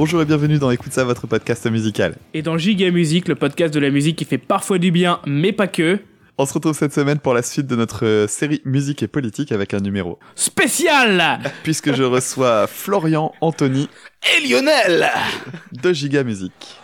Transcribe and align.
Bonjour 0.00 0.22
et 0.22 0.24
bienvenue 0.24 0.58
dans 0.58 0.70
Écoute 0.70 0.94
ça, 0.94 1.04
votre 1.04 1.26
podcast 1.26 1.70
musical. 1.70 2.14
Et 2.32 2.40
dans 2.40 2.56
Giga 2.56 2.90
Musique, 2.90 3.28
le 3.28 3.34
podcast 3.34 3.74
de 3.74 3.78
la 3.78 3.90
musique 3.90 4.16
qui 4.16 4.24
fait 4.24 4.38
parfois 4.38 4.78
du 4.78 4.90
bien, 4.90 5.20
mais 5.26 5.52
pas 5.52 5.66
que. 5.66 5.98
On 6.38 6.46
se 6.46 6.54
retrouve 6.54 6.74
cette 6.74 6.94
semaine 6.94 7.18
pour 7.18 7.34
la 7.34 7.42
suite 7.42 7.66
de 7.66 7.76
notre 7.76 8.06
euh, 8.06 8.26
série 8.26 8.62
musique 8.64 9.02
et 9.02 9.08
politique 9.08 9.52
avec 9.52 9.74
un 9.74 9.80
numéro 9.80 10.18
spécial 10.36 11.40
puisque 11.64 11.92
je 11.92 12.02
reçois 12.02 12.66
Florian, 12.66 13.34
Anthony 13.42 13.90
et 14.38 14.48
Lionel 14.48 15.10
de 15.82 15.92
Giga 15.92 16.22
Musique. 16.22 16.78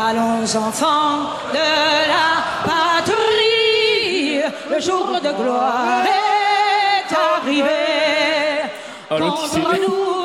Allons 0.00 0.44
enfants 0.56 1.30
de 1.52 1.56
la 1.56 2.62
patrie, 2.64 4.38
le 4.70 4.80
jour 4.80 5.20
de 5.20 5.42
gloire 5.42 6.04
est 6.04 7.12
arrivé. 7.12 8.70
Oh, 9.10 9.16
Contre 9.18 9.48
s'est- 9.48 9.58
nous 9.58 10.23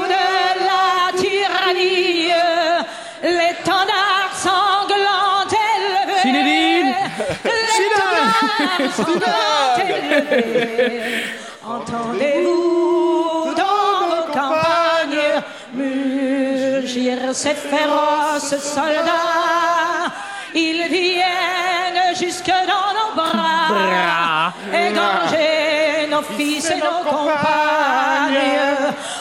Entendez-vous 11.66 13.54
dans 13.56 14.08
vos 14.10 14.26
campagnes 14.34 15.44
mugir 15.74 17.18
ces 17.34 17.54
féroces 17.56 18.58
soldats. 18.60 20.12
Ils 20.56 20.88
viennent 20.90 22.16
jusque 22.16 22.48
dans 22.48 22.92
nos 22.98 23.12
bras, 23.16 24.54
égorger 24.74 26.08
nos 26.10 26.24
fils 26.36 26.72
et 26.72 26.78
nos 26.78 27.04
compagnes. 27.08 28.40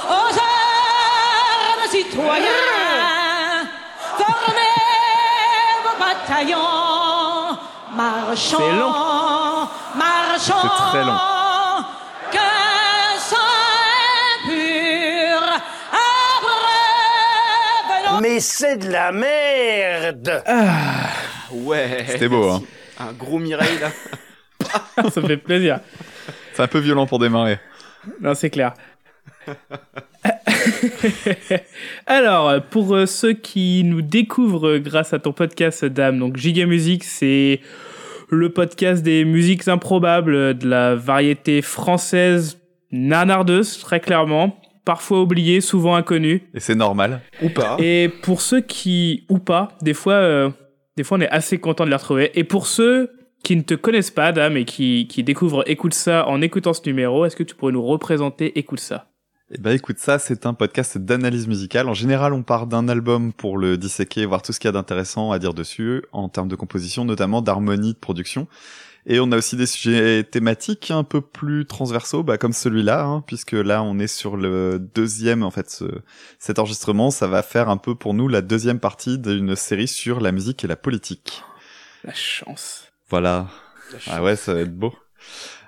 Aux 0.08 0.32
armes, 0.38 1.86
citoyens, 1.90 3.68
formez 4.16 4.80
vos 5.84 5.96
bataillons, 6.02 6.97
marchons, 7.98 8.58
C'est 8.58 8.78
long. 8.78 8.92
marchons. 9.96 10.54
C'est 10.62 10.90
très 10.90 11.04
long. 11.04 11.18
Sang 13.18 13.36
abreuve 18.06 18.22
Mais 18.22 18.38
c'est 18.38 18.76
de 18.76 18.90
la 18.90 19.10
merde 19.10 20.44
Ouais 21.50 22.04
C'était 22.08 22.28
beau, 22.28 22.48
hein. 22.48 22.62
Un 23.00 23.12
gros 23.12 23.38
Mireille, 23.40 23.78
là. 23.80 23.90
Ça 25.10 25.20
me 25.20 25.26
fait 25.26 25.36
plaisir. 25.36 25.80
C'est 26.52 26.62
un 26.62 26.68
peu 26.68 26.78
violent 26.78 27.06
pour 27.06 27.18
démarrer. 27.18 27.58
Non, 28.20 28.34
c'est 28.34 28.50
clair. 28.50 28.74
Alors, 32.06 32.62
pour 32.62 32.94
euh, 32.94 33.06
ceux 33.06 33.32
qui 33.32 33.82
nous 33.84 34.02
découvrent 34.02 34.78
grâce 34.78 35.12
à 35.12 35.18
ton 35.18 35.32
podcast, 35.32 35.84
Dame, 35.84 36.18
donc 36.18 36.36
Giga 36.36 36.66
Musique, 36.66 37.04
c'est 37.04 37.60
le 38.30 38.52
podcast 38.52 39.02
des 39.02 39.24
musiques 39.24 39.68
improbables 39.68 40.56
de 40.56 40.68
la 40.68 40.94
variété 40.94 41.62
française 41.62 42.58
nanardeuse, 42.90 43.78
très 43.78 44.00
clairement. 44.00 44.60
Parfois 44.84 45.20
oubliée, 45.20 45.60
souvent 45.60 45.94
inconnue. 45.96 46.42
Et 46.54 46.60
c'est 46.60 46.74
normal. 46.74 47.20
Ou 47.42 47.50
pas. 47.50 47.76
Et 47.78 48.08
pour 48.22 48.40
ceux 48.40 48.62
qui, 48.62 49.26
ou 49.28 49.38
pas, 49.38 49.76
des 49.82 49.92
fois, 49.92 50.14
euh, 50.14 50.50
des 50.96 51.04
fois 51.04 51.18
on 51.18 51.20
est 51.20 51.28
assez 51.28 51.58
content 51.58 51.84
de 51.84 51.90
les 51.90 51.96
retrouver. 51.96 52.30
Et 52.38 52.44
pour 52.44 52.66
ceux 52.66 53.10
qui 53.42 53.54
ne 53.56 53.62
te 53.62 53.74
connaissent 53.74 54.10
pas, 54.10 54.32
Dame, 54.32 54.56
et 54.56 54.64
qui, 54.64 55.06
qui 55.08 55.22
découvrent 55.22 55.62
Écoute 55.66 55.94
ça 55.94 56.26
en 56.26 56.40
écoutant 56.40 56.72
ce 56.72 56.80
numéro, 56.86 57.24
est-ce 57.24 57.36
que 57.36 57.42
tu 57.42 57.54
pourrais 57.54 57.72
nous 57.72 57.84
représenter 57.84 58.58
Écoute 58.58 58.80
ça? 58.80 59.08
Eh 59.50 59.58
ben 59.58 59.70
écoute 59.72 59.98
ça, 59.98 60.18
c'est 60.18 60.44
un 60.44 60.52
podcast 60.52 60.98
d'analyse 60.98 61.48
musicale. 61.48 61.88
En 61.88 61.94
général, 61.94 62.34
on 62.34 62.42
part 62.42 62.66
d'un 62.66 62.86
album 62.88 63.32
pour 63.32 63.56
le 63.56 63.78
disséquer, 63.78 64.26
voir 64.26 64.42
tout 64.42 64.52
ce 64.52 64.60
qu'il 64.60 64.68
y 64.68 64.70
a 64.70 64.72
d'intéressant 64.72 65.32
à 65.32 65.38
dire 65.38 65.54
dessus, 65.54 66.02
en 66.12 66.28
termes 66.28 66.48
de 66.48 66.56
composition, 66.56 67.06
notamment 67.06 67.40
d'harmonie, 67.40 67.94
de 67.94 67.98
production. 67.98 68.46
Et 69.06 69.20
on 69.20 69.32
a 69.32 69.38
aussi 69.38 69.56
des 69.56 69.64
sujets 69.64 70.22
thématiques 70.22 70.90
un 70.90 71.02
peu 71.02 71.22
plus 71.22 71.64
transversaux, 71.64 72.22
bah, 72.22 72.36
comme 72.36 72.52
celui-là, 72.52 73.04
hein, 73.04 73.24
puisque 73.26 73.52
là, 73.52 73.82
on 73.82 73.98
est 73.98 74.06
sur 74.06 74.36
le 74.36 74.78
deuxième, 74.78 75.42
en 75.42 75.50
fait, 75.50 75.70
ce- 75.70 76.02
cet 76.38 76.58
enregistrement, 76.58 77.10
ça 77.10 77.26
va 77.26 77.42
faire 77.42 77.70
un 77.70 77.78
peu 77.78 77.94
pour 77.94 78.12
nous 78.12 78.28
la 78.28 78.42
deuxième 78.42 78.80
partie 78.80 79.18
d'une 79.18 79.56
série 79.56 79.88
sur 79.88 80.20
la 80.20 80.30
musique 80.30 80.62
et 80.62 80.66
la 80.66 80.76
politique. 80.76 81.42
La 82.04 82.12
chance. 82.12 82.88
Voilà. 83.08 83.46
Ah 84.08 84.22
ouais, 84.22 84.36
ça 84.36 84.52
va 84.52 84.60
être 84.60 84.76
beau. 84.76 84.92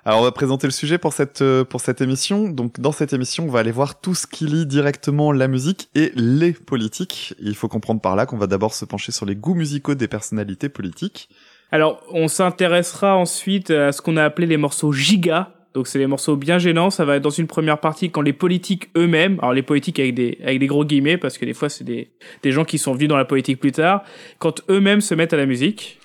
Alors 0.04 0.20
on 0.20 0.22
va 0.22 0.32
présenter 0.32 0.66
le 0.66 0.72
sujet 0.72 0.96
pour 0.96 1.12
cette 1.12 1.42
euh, 1.42 1.64
pour 1.64 1.80
cette 1.80 2.00
émission. 2.00 2.48
Donc 2.48 2.80
dans 2.80 2.92
cette 2.92 3.12
émission, 3.12 3.44
on 3.44 3.50
va 3.50 3.60
aller 3.60 3.70
voir 3.70 4.00
tout 4.00 4.14
ce 4.14 4.26
qui 4.26 4.46
lie 4.46 4.66
directement 4.66 5.30
la 5.30 5.46
musique 5.46 5.90
et 5.94 6.12
les 6.14 6.52
politiques. 6.52 7.34
Il 7.38 7.54
faut 7.54 7.68
comprendre 7.68 8.00
par 8.00 8.16
là 8.16 8.24
qu'on 8.24 8.38
va 8.38 8.46
d'abord 8.46 8.72
se 8.72 8.84
pencher 8.84 9.12
sur 9.12 9.26
les 9.26 9.36
goûts 9.36 9.54
musicaux 9.54 9.94
des 9.94 10.08
personnalités 10.08 10.68
politiques. 10.68 11.28
Alors, 11.72 12.02
on 12.10 12.28
s'intéressera 12.28 13.16
ensuite 13.16 13.70
à 13.70 13.92
ce 13.92 14.02
qu'on 14.02 14.16
a 14.16 14.24
appelé 14.24 14.46
les 14.46 14.56
morceaux 14.56 14.92
giga. 14.92 15.54
Donc, 15.72 15.86
c'est 15.86 16.00
des 16.00 16.08
morceaux 16.08 16.34
bien 16.34 16.58
gênants. 16.58 16.90
Ça 16.90 17.04
va 17.04 17.16
être 17.16 17.22
dans 17.22 17.30
une 17.30 17.46
première 17.46 17.78
partie 17.78 18.10
quand 18.10 18.22
les 18.22 18.32
politiques 18.32 18.90
eux-mêmes, 18.96 19.38
alors 19.38 19.52
les 19.52 19.62
politiques 19.62 20.00
avec 20.00 20.14
des, 20.14 20.38
avec 20.42 20.58
des 20.58 20.66
gros 20.66 20.84
guillemets, 20.84 21.16
parce 21.16 21.38
que 21.38 21.44
des 21.44 21.54
fois, 21.54 21.68
c'est 21.68 21.84
des, 21.84 22.10
des 22.42 22.50
gens 22.50 22.64
qui 22.64 22.76
sont 22.76 22.92
venus 22.92 23.08
dans 23.08 23.16
la 23.16 23.24
politique 23.24 23.60
plus 23.60 23.70
tard, 23.70 24.02
quand 24.40 24.62
eux-mêmes 24.68 25.00
se 25.00 25.14
mettent 25.14 25.32
à 25.32 25.36
la 25.36 25.46
musique. 25.46 26.00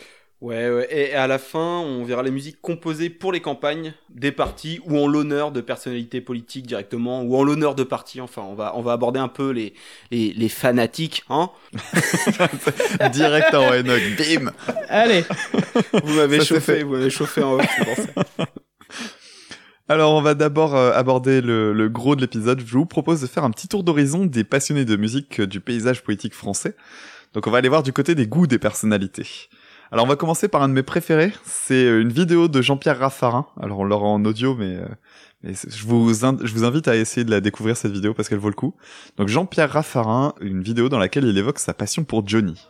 Ouais, 0.45 0.69
ouais. 0.69 0.87
Et 0.91 1.13
à 1.15 1.25
la 1.25 1.39
fin, 1.39 1.79
on 1.79 2.03
verra 2.03 2.21
les 2.21 2.29
musiques 2.29 2.61
composées 2.61 3.09
pour 3.09 3.31
les 3.31 3.39
campagnes 3.39 3.95
des 4.11 4.31
partis 4.31 4.79
ou 4.85 4.95
en 4.95 5.07
l'honneur 5.07 5.51
de 5.51 5.59
personnalités 5.59 6.21
politiques 6.21 6.67
directement 6.67 7.23
ou 7.23 7.35
en 7.35 7.43
l'honneur 7.43 7.73
de 7.73 7.81
partis. 7.81 8.21
Enfin, 8.21 8.43
on 8.43 8.53
va, 8.53 8.77
on 8.77 8.83
va 8.83 8.91
aborder 8.91 9.19
un 9.19 9.27
peu 9.27 9.49
les, 9.49 9.73
les, 10.11 10.33
les 10.33 10.49
fanatiques, 10.49 11.23
hein. 11.31 11.49
Direct 13.11 13.55
en 13.55 13.73
Enoch, 13.73 14.03
bim 14.19 14.51
Allez 14.87 15.23
Vous 16.03 16.13
m'avez 16.13 16.45
chauffé, 16.45 16.83
vous 16.83 16.91
m'avez 16.91 17.09
chauffé 17.09 17.41
en 17.41 17.57
ça. 17.57 18.45
Alors 19.89 20.13
on 20.13 20.21
va 20.21 20.35
d'abord 20.35 20.75
euh, 20.75 20.91
aborder 20.91 21.41
le, 21.41 21.73
le 21.73 21.89
gros 21.89 22.15
de 22.15 22.21
l'épisode. 22.21 22.61
Je 22.63 22.77
vous 22.77 22.85
propose 22.85 23.19
de 23.19 23.25
faire 23.25 23.45
un 23.45 23.51
petit 23.51 23.67
tour 23.67 23.83
d'horizon 23.83 24.27
des 24.27 24.43
passionnés 24.43 24.85
de 24.85 24.95
musique 24.95 25.39
euh, 25.39 25.47
du 25.47 25.59
paysage 25.59 26.03
politique 26.03 26.35
français. 26.35 26.75
Donc 27.33 27.47
on 27.47 27.51
va 27.51 27.57
aller 27.57 27.69
voir 27.69 27.81
du 27.81 27.93
côté 27.93 28.13
des 28.13 28.27
goûts 28.27 28.45
des 28.45 28.59
personnalités. 28.59 29.49
Alors 29.91 30.05
on 30.05 30.07
va 30.07 30.15
commencer 30.15 30.47
par 30.47 30.63
un 30.63 30.69
de 30.69 30.73
mes 30.73 30.83
préférés. 30.83 31.31
C'est 31.45 31.85
euh, 31.85 32.01
une 32.01 32.11
vidéo 32.11 32.47
de 32.47 32.61
Jean-Pierre 32.61 32.99
Raffarin. 32.99 33.45
Alors 33.61 33.79
on 33.79 33.83
l'aura 33.83 34.07
en 34.07 34.23
audio, 34.25 34.55
mais, 34.55 34.77
euh, 34.77 35.53
je 35.67 35.85
vous 35.85 36.63
invite 36.65 36.87
à 36.87 36.95
essayer 36.95 37.23
de 37.23 37.31
la 37.31 37.39
découvrir 37.39 37.77
cette 37.77 37.91
vidéo 37.91 38.13
parce 38.13 38.27
qu'elle 38.27 38.39
vaut 38.39 38.49
le 38.49 38.55
coup. 38.55 38.73
Donc 39.17 39.27
Jean-Pierre 39.27 39.71
Raffarin, 39.71 40.33
une 40.41 40.63
vidéo 40.63 40.89
dans 40.89 40.97
laquelle 40.97 41.25
il 41.25 41.37
évoque 41.37 41.59
sa 41.59 41.73
passion 41.73 42.03
pour 42.03 42.27
Johnny. 42.27 42.67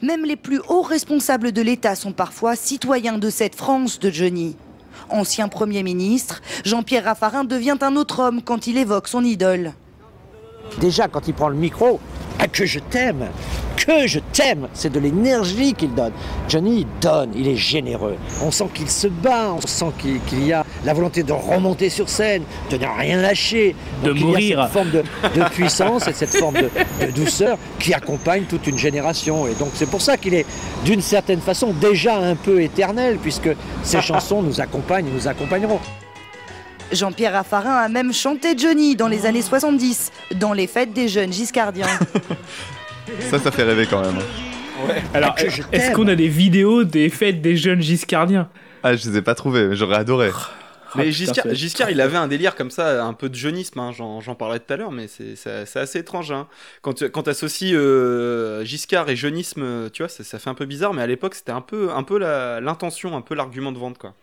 Même 0.00 0.24
les 0.24 0.36
plus 0.36 0.60
hauts 0.68 0.82
responsables 0.82 1.52
de 1.52 1.60
l'État 1.60 1.96
sont 1.96 2.12
parfois 2.12 2.54
citoyens 2.54 3.18
de 3.18 3.30
cette 3.30 3.56
France 3.56 3.98
de 3.98 4.10
Johnny. 4.10 4.56
Ancien 5.10 5.48
Premier 5.48 5.82
ministre, 5.82 6.40
Jean-Pierre 6.64 7.04
Raffarin 7.04 7.44
devient 7.44 7.78
un 7.80 7.96
autre 7.96 8.20
homme 8.20 8.42
quand 8.42 8.68
il 8.68 8.78
évoque 8.78 9.08
son 9.08 9.24
idole. 9.24 9.72
Déjà, 10.80 11.08
quand 11.08 11.28
il 11.28 11.34
prend 11.34 11.48
le 11.48 11.56
micro, 11.56 12.00
ah, 12.38 12.48
que 12.48 12.66
je 12.66 12.80
t'aime, 12.80 13.28
que 13.76 14.06
je 14.06 14.18
t'aime, 14.32 14.68
c'est 14.74 14.92
de 14.92 14.98
l'énergie 14.98 15.72
qu'il 15.72 15.94
donne. 15.94 16.12
Johnny, 16.48 16.80
il 16.80 16.86
donne, 17.00 17.30
il 17.34 17.46
est 17.48 17.56
généreux. 17.56 18.16
On 18.42 18.50
sent 18.50 18.68
qu'il 18.74 18.90
se 18.90 19.06
bat, 19.06 19.52
on 19.52 19.60
sent 19.66 19.92
qu'il 19.98 20.44
y 20.44 20.52
a 20.52 20.64
la 20.84 20.92
volonté 20.94 21.22
de 21.22 21.32
remonter 21.32 21.90
sur 21.90 22.08
scène, 22.08 22.42
de 22.70 22.76
ne 22.76 22.86
rien 22.86 23.20
lâcher. 23.20 23.76
De 24.02 24.08
Donc, 24.08 24.16
il 24.16 24.20
y 24.20 24.24
a 24.24 24.26
mourir. 24.26 24.62
cette 24.62 24.72
forme 24.72 24.90
de, 24.90 25.04
de 25.40 25.48
puissance 25.50 26.08
et 26.08 26.12
cette 26.12 26.36
forme 26.36 26.56
de, 26.56 26.70
de 27.06 27.10
douceur 27.12 27.56
qui 27.78 27.94
accompagne 27.94 28.44
toute 28.44 28.66
une 28.66 28.78
génération. 28.78 29.46
Et 29.46 29.54
donc, 29.54 29.70
c'est 29.74 29.88
pour 29.88 30.02
ça 30.02 30.16
qu'il 30.16 30.34
est, 30.34 30.46
d'une 30.84 31.02
certaine 31.02 31.40
façon, 31.40 31.72
déjà 31.72 32.16
un 32.18 32.34
peu 32.34 32.62
éternel, 32.62 33.18
puisque 33.22 33.50
ses 33.82 34.00
chansons 34.02 34.42
nous 34.42 34.60
accompagnent 34.60 35.06
et 35.06 35.12
nous 35.12 35.28
accompagneront. 35.28 35.80
Jean-Pierre 36.92 37.32
Raffarin 37.32 37.74
a 37.74 37.88
même 37.88 38.12
chanté 38.12 38.56
Johnny 38.56 38.94
dans 38.96 39.08
les 39.08 39.26
années 39.26 39.42
70, 39.42 40.12
dans 40.36 40.52
les 40.52 40.66
fêtes 40.66 40.92
des 40.92 41.08
jeunes 41.08 41.32
giscardiens. 41.32 41.86
Ça, 43.30 43.38
ça 43.38 43.50
fait 43.50 43.62
rêver 43.64 43.86
quand 43.88 44.00
même. 44.00 44.16
hein. 44.16 44.94
Alors, 45.12 45.34
que 45.34 45.48
je 45.48 45.62
est-ce 45.72 45.92
qu'on 45.92 46.08
a 46.08 46.14
des 46.14 46.26
vidéos 46.28 46.84
des 46.84 47.08
fêtes 47.10 47.40
des 47.42 47.56
jeunes 47.56 47.80
giscardiens? 47.82 48.48
Ah, 48.82 48.96
je 48.96 49.08
les 49.08 49.18
ai 49.18 49.22
pas 49.22 49.34
trouvés, 49.34 49.66
mais 49.68 49.76
j'aurais 49.76 49.96
adoré. 49.96 50.30
Ah, 50.34 50.96
Mais 50.96 51.10
Giscard, 51.12 51.90
il 51.90 52.00
avait 52.00 52.16
un 52.16 52.28
délire 52.28 52.54
comme 52.56 52.70
ça, 52.70 53.04
un 53.04 53.12
peu 53.12 53.28
de 53.28 53.34
jeunisme, 53.34 53.78
hein, 53.78 53.92
j'en 53.92 54.20
j'en 54.20 54.34
parlais 54.34 54.58
tout 54.58 54.72
à 54.72 54.76
l'heure, 54.76 54.90
mais 54.90 55.06
c'est- 55.08 55.76
assez 55.78 55.98
étrange. 55.98 56.32
Hein. 56.32 56.46
Quand 56.82 56.94
tu 56.94 57.08
quand 57.10 57.28
associes 57.28 57.74
euh, 57.74 58.64
Giscard 58.64 59.08
et 59.10 59.16
jeunisme, 59.16 59.62
euh, 59.62 59.88
tu 59.92 60.02
vois, 60.02 60.08
ça, 60.08 60.24
ça 60.24 60.38
fait 60.38 60.50
un 60.50 60.54
peu 60.54 60.66
bizarre, 60.66 60.92
mais 60.94 61.02
à 61.02 61.06
l'époque, 61.06 61.34
c'était 61.34 61.52
un 61.52 61.60
peu, 61.60 61.90
un 61.92 62.02
peu 62.04 62.18
l'intention, 62.18 63.16
un 63.16 63.20
peu 63.22 63.34
l'argument 63.34 63.70
de 63.72 63.78
vente, 63.78 63.98
quoi. 63.98 64.14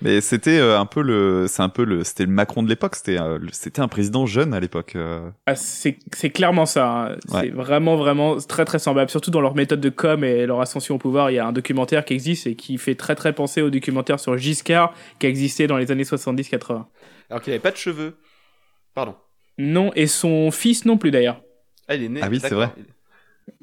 Mais 0.00 0.20
c'était 0.20 0.58
euh, 0.58 0.78
un 0.78 0.86
peu 0.86 1.02
le, 1.02 1.46
c'est 1.48 1.62
un 1.62 1.68
peu 1.68 1.84
le, 1.84 2.04
c'était 2.04 2.24
le 2.24 2.30
Macron 2.30 2.62
de 2.62 2.68
l'époque. 2.68 2.94
C'était, 2.94 3.20
euh, 3.20 3.38
c'était 3.50 3.80
un 3.80 3.88
président 3.88 4.26
jeune 4.26 4.54
à 4.54 4.60
l'époque. 4.60 4.94
euh. 4.94 5.28
Ah, 5.46 5.56
c'est 5.56 5.98
c'est 6.12 6.30
clairement 6.30 6.66
ça. 6.66 6.88
hein. 6.88 7.08
Ouais. 7.30 7.40
C'est 7.40 7.48
vraiment, 7.50 7.96
vraiment 7.96 8.36
très, 8.36 8.64
très 8.64 8.78
semblable. 8.78 9.10
Surtout 9.10 9.32
dans 9.32 9.40
leur 9.40 9.56
méthode 9.56 9.80
de 9.80 9.88
com 9.88 10.22
et 10.22 10.46
leur 10.46 10.60
ascension 10.60 10.94
au 10.94 10.98
pouvoir. 10.98 11.30
Il 11.30 11.34
y 11.34 11.38
a 11.40 11.46
un 11.46 11.52
documentaire 11.52 12.04
qui 12.04 12.14
existe 12.14 12.46
et 12.46 12.54
qui 12.54 12.78
fait 12.78 12.94
très, 12.94 13.16
très 13.16 13.32
penser 13.32 13.60
au 13.60 13.70
documentaire 13.70 14.20
sur 14.20 14.38
Giscard 14.38 14.94
qui 15.18 15.26
a 15.26 15.28
existé 15.28 15.66
dans 15.66 15.76
les 15.76 15.90
années 15.90 16.04
70-80. 16.04 16.84
Alors 17.30 17.42
qu'il 17.42 17.52
avait 17.52 17.60
pas 17.60 17.72
de 17.72 17.76
cheveux. 17.76 18.16
Pardon. 18.94 19.16
Non, 19.58 19.90
et 19.96 20.06
son 20.06 20.52
fils 20.52 20.84
non 20.84 20.96
plus 20.96 21.10
d'ailleurs. 21.10 21.42
Ah, 21.88 21.96
il 21.96 22.04
est 22.04 22.08
né. 22.08 22.20
Ah 22.22 22.28
oui, 22.30 22.38
c'est 22.38 22.50
d'accord. 22.50 22.72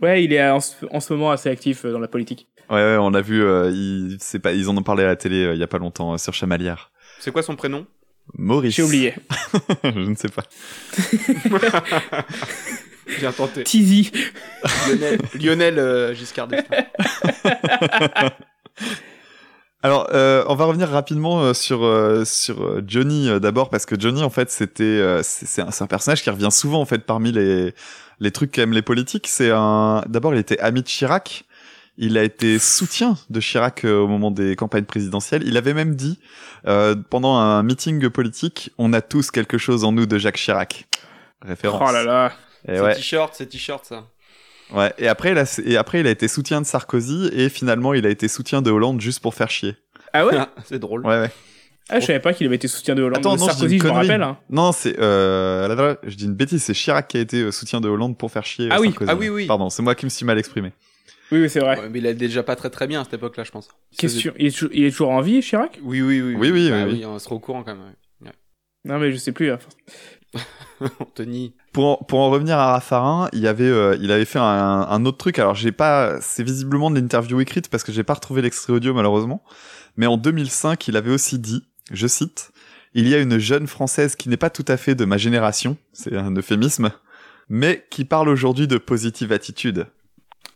Ouais, 0.01 0.23
il 0.23 0.33
est 0.33 0.47
en 0.49 0.59
ce, 0.59 0.85
en 0.91 0.99
ce 0.99 1.13
moment 1.13 1.31
assez 1.31 1.49
actif 1.49 1.85
euh, 1.85 1.91
dans 1.91 1.99
la 1.99 2.07
politique. 2.07 2.47
Ouais, 2.69 2.77
ouais, 2.77 2.97
on 2.97 3.11
l'a 3.11 3.21
vu, 3.21 3.43
euh, 3.43 3.69
ils, 3.71 4.17
c'est 4.19 4.39
pas, 4.39 4.51
ils 4.53 4.69
en 4.69 4.77
ont 4.77 4.83
parlé 4.83 5.03
à 5.03 5.07
la 5.07 5.15
télé 5.15 5.43
euh, 5.45 5.53
il 5.53 5.59
y 5.59 5.63
a 5.63 5.67
pas 5.67 5.77
longtemps 5.77 6.13
euh, 6.13 6.17
sur 6.17 6.33
Chamalière. 6.33 6.91
C'est 7.19 7.31
quoi 7.31 7.43
son 7.43 7.55
prénom? 7.55 7.85
Maurice. 8.33 8.75
J'ai 8.75 8.81
oublié. 8.83 9.13
Je 9.83 9.99
ne 10.09 10.15
sais 10.15 10.29
pas. 10.29 10.43
Bien 13.19 13.31
tenté. 13.31 13.63
Tizi. 13.63 14.11
Lionel, 14.87 15.19
Lionel 15.35 15.79
euh, 15.79 16.13
Giscard 16.15 16.47
d'Estaing. 16.47 16.85
Alors, 19.85 20.09
euh, 20.15 20.43
on 20.47 20.55
va 20.55 20.65
revenir 20.65 20.89
rapidement 20.89 21.43
euh, 21.43 21.53
sur 21.53 21.85
euh, 21.85 22.25
sur 22.25 22.63
euh, 22.63 22.81
Johnny 22.87 23.29
euh, 23.29 23.37
d'abord 23.37 23.69
parce 23.69 23.85
que 23.85 23.93
Johnny 23.99 24.23
en 24.23 24.31
fait 24.31 24.49
c'était 24.49 24.81
euh, 24.83 25.21
c'est 25.21 25.45
c'est 25.45 25.61
un, 25.61 25.69
un 25.79 25.85
personnage 25.85 26.23
qui 26.23 26.29
revient 26.31 26.49
souvent 26.51 26.81
en 26.81 26.85
fait 26.85 27.05
parmi 27.05 27.31
les 27.31 27.75
les 28.19 28.31
trucs 28.31 28.49
qu'aiment 28.49 28.73
les 28.73 28.81
politiques. 28.81 29.27
C'est 29.27 29.51
un 29.51 30.03
d'abord 30.07 30.33
il 30.33 30.39
était 30.39 30.59
ami 30.59 30.81
de 30.81 30.87
Chirac. 30.87 31.43
Il 31.99 32.17
a 32.17 32.23
été 32.23 32.57
soutien 32.57 33.15
de 33.29 33.39
Chirac 33.39 33.85
euh, 33.85 33.99
au 33.99 34.07
moment 34.07 34.31
des 34.31 34.55
campagnes 34.55 34.85
présidentielles. 34.85 35.43
Il 35.45 35.55
avait 35.55 35.75
même 35.75 35.93
dit 35.93 36.17
euh, 36.67 36.95
pendant 37.11 37.35
un 37.35 37.61
meeting 37.61 38.09
politique, 38.09 38.71
on 38.79 38.91
a 38.91 39.01
tous 39.01 39.29
quelque 39.29 39.59
chose 39.59 39.83
en 39.83 39.91
nous 39.91 40.07
de 40.07 40.17
Jacques 40.17 40.37
Chirac. 40.37 40.87
Référence. 41.43 41.87
Oh 41.87 41.93
là 41.93 42.03
là. 42.03 42.31
Et 42.67 42.77
C'est 42.77 42.81
ouais. 42.81 42.95
t-shirt, 42.95 43.35
c'est 43.37 43.45
t-shirt 43.45 43.85
ça. 43.85 44.05
Ouais, 44.73 44.93
et 44.97 45.07
après, 45.07 45.31
il 45.31 45.37
a, 45.37 45.61
et 45.65 45.77
après, 45.77 45.99
il 45.99 46.07
a 46.07 46.09
été 46.11 46.27
soutien 46.27 46.59
de 46.61 46.65
Sarkozy, 46.65 47.29
et 47.33 47.49
finalement, 47.49 47.93
il 47.93 48.05
a 48.05 48.09
été 48.09 48.27
soutien 48.27 48.61
de 48.61 48.71
Hollande 48.71 48.99
juste 48.99 49.19
pour 49.19 49.33
faire 49.35 49.49
chier. 49.49 49.75
Ah 50.13 50.25
ouais 50.25 50.33
c'est 50.65 50.79
drôle. 50.79 51.05
Ouais, 51.05 51.19
ouais. 51.21 51.31
Ah, 51.89 51.99
je 51.99 52.05
savais 52.07 52.19
pas 52.19 52.33
qu'il 52.33 52.47
avait 52.47 52.55
été 52.55 52.67
soutien 52.67 52.95
de 52.95 53.03
Hollande. 53.03 53.19
Attends, 53.19 53.35
non, 53.35 53.45
je 53.47 53.51
dis 53.51 53.51
Sarkozy, 53.51 53.75
une 53.75 53.81
je 53.81 53.85
me 53.85 53.89
connerie. 53.91 54.07
rappelle. 54.07 54.23
Hein. 54.23 54.37
Non, 54.49 54.71
c'est, 54.71 54.97
euh, 54.99 55.95
je 56.03 56.15
dis 56.15 56.25
une 56.25 56.33
bêtise, 56.33 56.63
c'est 56.63 56.73
Chirac 56.73 57.07
qui 57.07 57.17
a 57.17 57.19
été 57.19 57.41
euh, 57.43 57.51
soutien 57.51 57.79
de 57.79 57.87
Hollande 57.87 58.17
pour 58.17 58.31
faire 58.31 58.43
chier 58.45 58.65
euh, 58.65 58.69
Ah 58.71 58.79
oui, 58.81 58.87
Sarkozy. 58.87 59.11
ah 59.11 59.15
oui, 59.15 59.29
oui. 59.29 59.45
Pardon, 59.45 59.69
c'est 59.69 59.83
moi 59.83 59.93
qui 59.93 60.05
me 60.05 60.09
suis 60.09 60.25
mal 60.25 60.39
exprimé. 60.39 60.71
Oui, 61.31 61.41
oui, 61.41 61.49
c'est 61.49 61.59
vrai. 61.59 61.79
Ouais, 61.79 61.89
mais 61.89 61.99
il 61.99 62.05
est 62.07 62.15
déjà 62.15 62.41
pas 62.41 62.55
très 62.55 62.71
très 62.71 62.87
bien 62.87 63.01
à 63.01 63.03
cette 63.03 63.13
époque-là, 63.15 63.43
je 63.43 63.51
pense. 63.51 63.67
Question. 63.97 64.33
Il 64.39 64.47
est, 64.47 64.51
toujours, 64.51 64.69
il 64.73 64.83
est 64.85 64.91
toujours 64.91 65.09
en 65.11 65.21
vie, 65.21 65.41
Chirac? 65.41 65.79
Oui, 65.83 66.01
oui, 66.01 66.21
oui. 66.21 66.35
Oui, 66.37 66.51
oui, 66.51 66.69
Bah 66.71 66.85
oui, 66.87 66.93
oui. 66.93 67.05
on 67.05 67.19
sera 67.19 67.35
au 67.35 67.39
courant 67.39 67.63
quand 67.63 67.75
même. 67.75 67.83
ouais. 68.23 68.31
Non, 68.85 68.97
mais 68.99 69.11
je 69.11 69.17
sais 69.17 69.31
plus. 69.31 69.51
hein. 69.51 69.59
Anthony. 70.99 71.53
Pour 71.71 71.85
en, 72.01 72.03
pour 72.03 72.19
en 72.19 72.29
revenir 72.29 72.57
à 72.57 72.73
Raffarin, 72.73 73.29
il 73.33 73.47
avait, 73.47 73.63
euh, 73.69 73.97
il 74.01 74.11
avait 74.11 74.25
fait 74.25 74.39
un, 74.39 74.43
un 74.43 75.05
autre 75.05 75.17
truc. 75.17 75.39
Alors, 75.39 75.55
j'ai 75.55 75.71
pas, 75.71 76.19
c'est 76.21 76.43
visiblement 76.43 76.91
de 76.91 76.99
l'interview 76.99 77.39
écrite 77.41 77.69
parce 77.69 77.83
que 77.83 77.91
j'ai 77.91 78.03
pas 78.03 78.13
retrouvé 78.15 78.41
l'extrait 78.41 78.73
audio 78.73 78.93
malheureusement. 78.93 79.43
Mais 79.97 80.05
en 80.07 80.17
2005, 80.17 80.87
il 80.87 80.97
avait 80.97 81.11
aussi 81.11 81.39
dit, 81.39 81.63
je 81.91 82.07
cite, 82.07 82.51
il 82.93 83.07
y 83.07 83.15
a 83.15 83.19
une 83.19 83.37
jeune 83.37 83.67
française 83.67 84.15
qui 84.15 84.29
n'est 84.29 84.37
pas 84.37 84.49
tout 84.49 84.65
à 84.67 84.77
fait 84.77 84.95
de 84.95 85.05
ma 85.05 85.17
génération, 85.17 85.77
c'est 85.93 86.15
un 86.15 86.33
euphémisme, 86.35 86.91
mais 87.49 87.85
qui 87.89 88.03
parle 88.05 88.29
aujourd'hui 88.29 88.67
de 88.67 88.77
positive 88.77 89.31
attitude. 89.31 89.87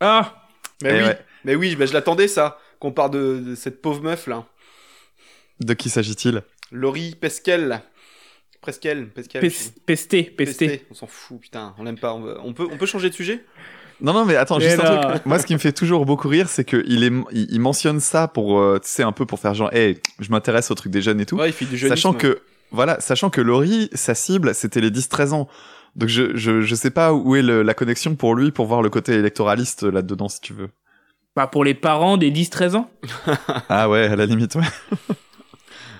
Ah 0.01 0.45
Mais 0.83 0.89
Eh 0.91 1.01
oui, 1.01 1.07
ouais. 1.07 1.19
mais 1.45 1.55
oui, 1.55 1.75
bah, 1.75 1.85
je 1.85 1.93
l'attendais 1.93 2.27
ça. 2.27 2.57
Qu'on 2.79 2.91
parle 2.93 3.11
de, 3.11 3.39
de 3.45 3.55
cette 3.55 3.81
pauvre 3.81 4.01
meuf 4.01 4.25
là. 4.27 4.45
De 5.59 5.73
qui 5.73 5.89
s'agit-il? 5.89 6.41
Laurie 6.71 7.15
Pesquel. 7.15 7.81
Presquel, 8.61 9.07
Pesquel. 9.09 9.49
Pesté, 9.85 10.23
pesté. 10.23 10.85
On 10.91 10.93
s'en 10.93 11.07
fout, 11.07 11.39
putain, 11.39 11.73
on 11.77 11.83
l'aime 11.83 11.97
pas. 11.97 12.13
On, 12.13 12.21
veut- 12.21 12.37
on 12.43 12.53
peut, 12.53 12.67
on 12.71 12.77
peut 12.77 12.85
changer 12.85 13.09
de 13.09 13.13
sujet? 13.15 13.43
Non, 14.01 14.13
non, 14.13 14.25
mais 14.25 14.35
attends, 14.35 14.59
Et 14.59 14.63
juste 14.69 14.79
un 14.81 14.97
truc. 15.11 15.25
Moi, 15.25 15.39
ce 15.39 15.45
qui 15.45 15.53
me 15.53 15.59
fait 15.59 15.71
toujours 15.73 16.05
beaucoup 16.05 16.27
rire, 16.29 16.47
c'est 16.49 16.63
que 16.65 16.83
il 16.87 17.03
est, 17.03 17.11
il, 17.31 17.47
il 17.51 17.59
mentionne 17.59 17.99
ça 17.99 18.27
pour, 18.27 18.59
euh, 18.59 18.79
tu 18.81 18.89
sais, 18.89 19.03
un 19.03 19.11
peu 19.11 19.25
pour 19.25 19.39
faire 19.39 19.53
genre, 19.53 19.73
hey, 19.73 19.99
je 20.19 20.29
m'intéresse 20.31 20.71
au 20.71 20.75
truc 20.75 20.91
des 20.91 21.01
jeunes 21.01 21.19
et 21.21 21.25
tout. 21.25 21.37
Ouais, 21.37 21.49
il 21.49 21.53
fait 21.53 21.65
du 21.65 21.77
jeunisme. 21.77 21.95
sachant 21.95 22.13
que, 22.13 22.41
voilà, 22.71 22.99
sachant 23.01 23.29
que 23.29 23.41
Laurie, 23.41 23.89
sa 23.93 24.15
cible, 24.15 24.53
c'était 24.55 24.79
les 24.81 24.89
10-13 24.91 25.31
ans. 25.33 25.47
Donc 25.95 26.07
je, 26.09 26.35
je, 26.37 26.61
je 26.61 26.75
sais 26.75 26.91
pas 26.91 27.13
où 27.13 27.35
est 27.35 27.41
le- 27.41 27.61
la 27.63 27.73
connexion 27.73 28.15
pour 28.15 28.35
lui 28.35 28.51
pour 28.51 28.67
voir 28.67 28.81
le 28.81 28.89
côté 28.89 29.13
électoraliste 29.13 29.83
euh, 29.83 29.91
là-dedans, 29.91 30.29
si 30.29 30.39
tu 30.39 30.53
veux. 30.53 30.69
Bah, 31.35 31.47
pour 31.47 31.63
les 31.63 31.73
parents 31.73 32.15
des 32.17 32.31
10-13 32.31 32.75
ans. 32.75 32.89
Ah 33.69 33.89
ouais, 33.89 34.05
à 34.07 34.15
la 34.15 34.25
limite, 34.25 34.55
ouais. 34.55 34.63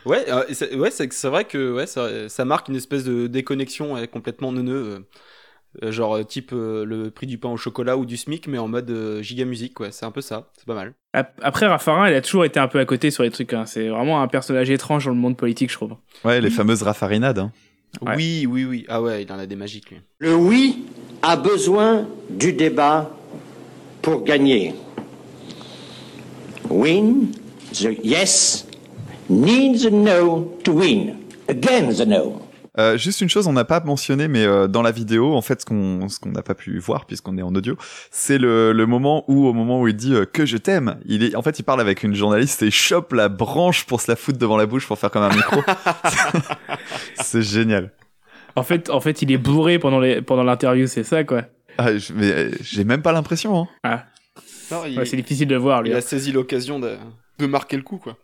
Ouais, 0.05 0.25
euh, 0.29 0.43
et 0.47 0.53
c'est- 0.53 0.75
ouais, 0.75 0.91
c'est 0.91 1.11
c'est 1.13 1.27
vrai 1.29 1.45
que 1.45 1.73
ouais, 1.73 1.85
ça, 1.87 2.29
ça 2.29 2.45
marque 2.45 2.69
une 2.69 2.75
espèce 2.75 3.03
de 3.03 3.27
déconnexion 3.27 3.93
ouais, 3.93 4.07
complètement 4.07 4.51
neuneux. 4.51 4.73
euh, 4.75 4.99
euh, 5.83 5.91
genre 5.91 6.15
euh, 6.17 6.23
type 6.23 6.49
euh, 6.51 6.83
le 6.83 7.11
prix 7.11 7.27
du 7.27 7.37
pain 7.37 7.49
au 7.49 7.57
chocolat 7.57 7.95
ou 7.95 8.05
du 8.07 8.17
SMIC, 8.17 8.47
mais 8.47 8.57
en 8.57 8.67
mode 8.67 8.89
euh, 8.89 9.21
giga 9.21 9.45
musique, 9.45 9.79
ouais, 9.79 9.91
c'est 9.91 10.03
un 10.05 10.09
peu 10.11 10.21
ça, 10.21 10.49
c'est 10.57 10.65
pas 10.65 10.73
mal. 10.73 10.93
Ap- 11.13 11.39
Après, 11.43 11.67
Raffarin, 11.67 12.09
il 12.09 12.15
a 12.15 12.21
toujours 12.21 12.43
été 12.43 12.59
un 12.59 12.67
peu 12.67 12.79
à 12.79 12.85
côté 12.85 13.11
sur 13.11 13.21
les 13.21 13.29
trucs. 13.29 13.53
hein. 13.53 13.65
C'est 13.67 13.87
vraiment 13.87 14.19
un 14.23 14.27
personnage 14.27 14.69
étrange 14.71 15.05
dans 15.05 15.11
le 15.11 15.17
monde 15.17 15.37
politique, 15.37 15.69
je 15.69 15.75
trouve. 15.75 15.93
Ouais, 16.25 16.41
les 16.41 16.49
fameuses 16.49 16.81
raffarinades. 16.81 17.37
Hein. 17.37 17.51
Ouais. 18.01 18.15
Oui, 18.15 18.45
oui, 18.49 18.65
oui. 18.65 18.85
Ah 18.89 18.99
ouais, 19.01 19.21
il 19.23 19.31
en 19.31 19.37
a 19.37 19.45
des 19.45 19.55
magiques 19.55 19.91
lui. 19.91 19.97
Le 20.17 20.33
oui 20.35 20.85
a 21.21 21.35
besoin 21.37 22.07
du 22.31 22.51
débat 22.53 23.11
pour 24.01 24.23
gagner. 24.23 24.73
Win, 26.69 27.31
the 27.73 27.97
yes 28.03 28.65
needs 29.29 29.85
a 29.85 29.89
no 29.91 30.57
to 30.63 30.71
win. 30.73 31.15
Again 31.47 31.89
the 31.93 32.05
no. 32.07 32.41
Euh, 32.77 32.97
juste 32.97 33.19
une 33.21 33.29
chose, 33.29 33.47
on 33.47 33.53
n'a 33.53 33.65
pas 33.65 33.81
mentionné, 33.81 34.27
mais 34.27 34.45
euh, 34.45 34.67
dans 34.67 34.81
la 34.83 34.91
vidéo, 34.91 35.33
en 35.35 35.41
fait, 35.41 35.61
ce 35.61 35.65
qu'on 35.65 36.07
ce 36.07 36.19
qu'on 36.19 36.29
n'a 36.31 36.43
pas 36.43 36.53
pu 36.53 36.77
voir 36.79 37.05
puisqu'on 37.05 37.37
est 37.37 37.41
en 37.41 37.53
audio, 37.53 37.75
c'est 38.11 38.37
le, 38.37 38.71
le 38.71 38.85
moment 38.85 39.25
où, 39.27 39.47
au 39.47 39.53
moment 39.53 39.81
où 39.81 39.87
il 39.87 39.95
dit 39.95 40.13
euh, 40.13 40.25
que 40.25 40.45
je 40.45 40.55
t'aime, 40.55 40.97
il 41.05 41.23
est, 41.23 41.35
en 41.35 41.41
fait, 41.41 41.59
il 41.59 41.63
parle 41.63 41.81
avec 41.81 42.03
une 42.03 42.13
journaliste 42.13 42.61
et 42.61 42.67
il 42.67 42.71
chope 42.71 43.11
la 43.13 43.27
branche 43.27 43.85
pour 43.85 43.99
se 43.99 44.09
la 44.09 44.15
foutre 44.15 44.37
devant 44.37 44.55
la 44.55 44.65
bouche 44.67 44.87
pour 44.87 44.97
faire 44.97 45.09
comme 45.11 45.23
un 45.23 45.35
micro. 45.35 45.61
c'est 47.15 47.41
génial. 47.41 47.91
En 48.55 48.63
fait, 48.63 48.89
en 48.89 49.01
fait, 49.01 49.21
il 49.21 49.31
est 49.31 49.37
bourré 49.37 49.79
pendant 49.79 49.99
les 49.99 50.21
pendant 50.21 50.43
l'interview, 50.43 50.87
c'est 50.87 51.03
ça, 51.03 51.23
quoi. 51.23 51.43
Ah, 51.77 51.97
je- 51.97 52.13
mais 52.13 52.31
euh, 52.31 52.51
j'ai 52.61 52.83
même 52.83 53.01
pas 53.01 53.11
l'impression. 53.11 53.61
Hein. 53.61 53.67
Ah, 53.83 54.05
ouais, 54.95 55.05
c'est 55.05 55.17
difficile 55.17 55.47
de 55.47 55.55
voir, 55.55 55.81
lui. 55.81 55.89
il 55.89 55.95
a 55.95 56.01
saisi 56.01 56.31
l'occasion 56.31 56.79
de, 56.79 56.95
de 57.39 57.45
marquer 57.45 57.77
le 57.77 57.83
coup, 57.83 57.97
quoi. 57.97 58.17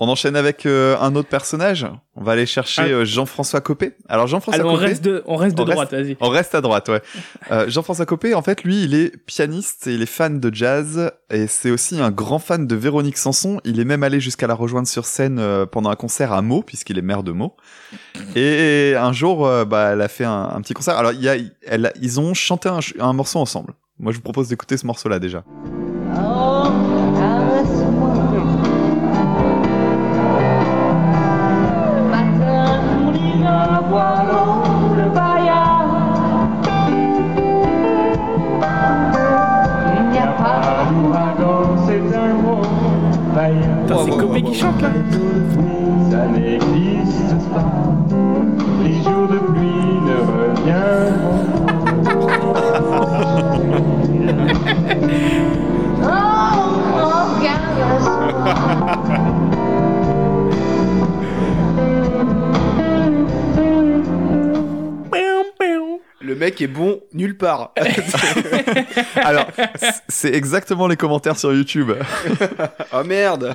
On 0.00 0.08
enchaîne 0.08 0.36
avec 0.36 0.64
euh, 0.64 0.96
un 1.00 1.16
autre 1.16 1.28
personnage. 1.28 1.84
On 2.14 2.22
va 2.22 2.32
aller 2.32 2.46
chercher 2.46 2.82
Ah. 2.84 2.88
euh, 2.88 3.04
Jean-François 3.04 3.60
Copé. 3.60 3.96
Alors 4.08 4.28
Jean-François 4.28 4.60
Alors, 4.60 4.72
on 4.72 4.76
Copé. 4.76 4.86
reste 4.86 5.02
de, 5.04 5.24
on 5.26 5.34
reste 5.34 5.56
de 5.56 5.62
On 5.62 5.64
droite, 5.64 5.90
vas-y. 5.92 6.16
On 6.20 6.28
reste 6.28 6.54
à 6.54 6.60
droite, 6.60 6.88
ouais. 6.88 7.02
Euh, 7.50 7.68
Jean-François 7.68 8.06
Copé, 8.06 8.34
en 8.34 8.42
fait, 8.42 8.62
lui, 8.62 8.84
il 8.84 8.94
est 8.94 9.16
pianiste 9.16 9.86
et 9.88 9.94
il 9.94 10.02
est 10.02 10.06
fan 10.06 10.38
de 10.38 10.54
jazz 10.54 11.10
et 11.30 11.46
c'est 11.48 11.70
aussi 11.72 12.00
un 12.00 12.10
grand 12.12 12.38
fan 12.38 12.66
de 12.66 12.76
Véronique 12.76 13.18
Sanson. 13.18 13.60
Il 13.64 13.80
est 13.80 13.84
même 13.84 14.02
allé 14.04 14.20
jusqu'à 14.20 14.46
la 14.46 14.54
rejoindre 14.54 14.86
sur 14.86 15.04
scène 15.04 15.38
euh, 15.40 15.66
pendant 15.66 15.90
un 15.90 15.96
concert 15.96 16.32
à 16.32 16.42
Meaux, 16.42 16.62
puisqu'il 16.62 16.96
est 16.98 17.02
maire 17.02 17.22
de 17.24 17.32
Meaux. 17.32 17.56
Et 18.36 18.94
un 18.96 19.12
jour, 19.12 19.46
euh, 19.46 19.64
bah, 19.64 19.90
elle 19.92 20.00
a 20.02 20.08
fait 20.08 20.24
un, 20.24 20.50
un 20.54 20.60
petit 20.60 20.74
concert. 20.74 20.96
Alors, 20.96 21.12
il 21.12 21.22
y 21.22 21.28
a, 21.28 21.34
elle 21.66 21.92
ils 22.00 22.20
ont 22.20 22.34
chanté 22.34 22.68
un, 22.68 22.78
un 23.00 23.12
morceau 23.12 23.38
ensemble. 23.40 23.72
Moi, 23.98 24.12
je 24.12 24.18
vous 24.18 24.22
propose 24.22 24.48
d'écouter 24.48 24.76
ce 24.76 24.86
morceau-là 24.86 25.18
déjà. 25.18 25.42
Copé 44.40 44.52
qui 44.52 44.58
chante, 44.60 44.82
là. 44.82 44.90
Mec 66.38 66.60
est 66.60 66.66
bon 66.66 67.00
nulle 67.12 67.36
part. 67.36 67.72
Alors, 69.16 69.46
c'est 70.08 70.32
exactement 70.34 70.86
les 70.86 70.96
commentaires 70.96 71.38
sur 71.38 71.52
YouTube. 71.52 71.92
oh 72.92 73.04
merde. 73.04 73.54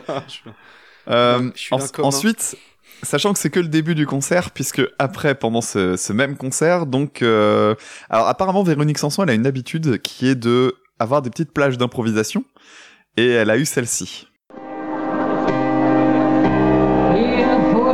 Euh, 1.09 1.49
en- 1.71 1.79
ensuite, 2.03 2.55
sachant 3.01 3.33
que 3.33 3.39
c'est 3.39 3.49
que 3.49 3.59
le 3.59 3.67
début 3.67 3.95
du 3.95 4.05
concert, 4.05 4.51
puisque 4.51 4.81
après, 4.99 5.35
pendant 5.35 5.61
ce, 5.61 5.97
ce 5.97 6.13
même 6.13 6.37
concert, 6.37 6.85
donc, 6.85 7.21
euh, 7.21 7.75
alors 8.09 8.27
apparemment 8.27 8.63
Véronique 8.63 8.97
Sanson, 8.97 9.23
elle 9.23 9.29
a 9.31 9.33
une 9.33 9.47
habitude 9.47 10.01
qui 10.01 10.27
est 10.27 10.35
de 10.35 10.75
avoir 10.99 11.21
des 11.21 11.29
petites 11.29 11.51
plages 11.51 11.77
d'improvisation, 11.77 12.45
et 13.17 13.27
elle 13.27 13.49
a 13.49 13.57
eu 13.57 13.65
celle-ci. 13.65 14.27
Il 17.15 17.45
faut 17.73 17.93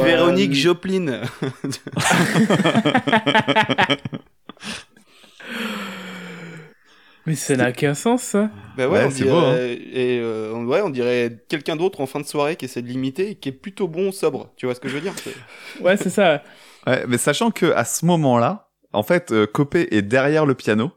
euh, 0.00 0.04
Véronique 0.04 0.54
Joplin. 0.54 1.22
Mais 7.26 7.34
ça 7.34 7.56
n'a 7.56 7.70
aucun 7.70 7.94
sens, 7.94 8.22
ça. 8.22 8.50
Bah 8.76 8.88
Ouais, 8.88 9.10
c'est 9.10 9.24
dirait, 9.24 9.30
beau, 9.30 9.36
hein. 9.38 9.56
et 9.56 10.20
euh, 10.22 10.52
on- 10.54 10.64
ouais, 10.66 10.80
on 10.82 10.90
dirait 10.90 11.38
quelqu'un 11.48 11.74
d'autre 11.74 12.00
en 12.00 12.06
fin 12.06 12.20
de 12.20 12.24
soirée 12.26 12.54
qui 12.54 12.66
essaie 12.66 12.82
de 12.82 12.86
l'imiter 12.86 13.30
et 13.30 13.34
qui 13.34 13.48
est 13.48 13.52
plutôt 13.52 13.88
bon 13.88 14.12
sobre. 14.12 14.52
Tu 14.56 14.66
vois 14.66 14.76
ce 14.76 14.80
que 14.80 14.88
je 14.88 14.94
veux 14.94 15.00
dire 15.00 15.14
Ouais, 15.80 15.96
c'est 15.96 16.10
ça. 16.10 16.42
Ouais, 16.86 17.04
mais 17.08 17.18
sachant 17.18 17.50
que 17.50 17.66
à 17.72 17.84
ce 17.84 18.06
moment-là, 18.06 18.68
en 18.92 19.02
fait, 19.02 19.32
euh, 19.32 19.44
Copé 19.46 19.88
est 19.90 20.02
derrière 20.02 20.46
le 20.46 20.54
piano 20.54 20.92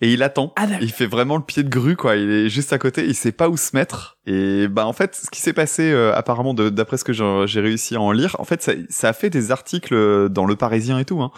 et 0.00 0.12
il 0.12 0.22
attend. 0.22 0.52
Ah, 0.56 0.66
il 0.80 0.90
fait 0.92 1.06
vraiment 1.06 1.36
le 1.36 1.42
pied 1.42 1.62
de 1.62 1.68
grue, 1.68 1.96
quoi. 1.96 2.16
Il 2.16 2.30
est 2.30 2.48
juste 2.48 2.72
à 2.72 2.78
côté, 2.78 3.04
il 3.06 3.14
sait 3.14 3.32
pas 3.32 3.48
où 3.48 3.56
se 3.56 3.74
mettre. 3.74 4.18
Et 4.26 4.68
bah 4.68 4.86
en 4.86 4.92
fait, 4.92 5.14
ce 5.14 5.30
qui 5.30 5.40
s'est 5.40 5.52
passé, 5.54 5.90
euh, 5.90 6.14
apparemment, 6.14 6.52
d'après 6.54 6.96
ce 6.98 7.04
que 7.04 7.12
j'ai 7.12 7.60
réussi 7.60 7.96
à 7.96 8.00
en 8.00 8.12
lire, 8.12 8.36
en 8.38 8.44
fait, 8.44 8.62
ça, 8.62 8.72
ça 8.88 9.08
a 9.08 9.12
fait 9.12 9.30
des 9.30 9.50
articles 9.52 10.28
dans 10.28 10.46
Le 10.46 10.56
Parisien 10.56 10.98
et 10.98 11.04
tout. 11.04 11.22
Hein. 11.22 11.30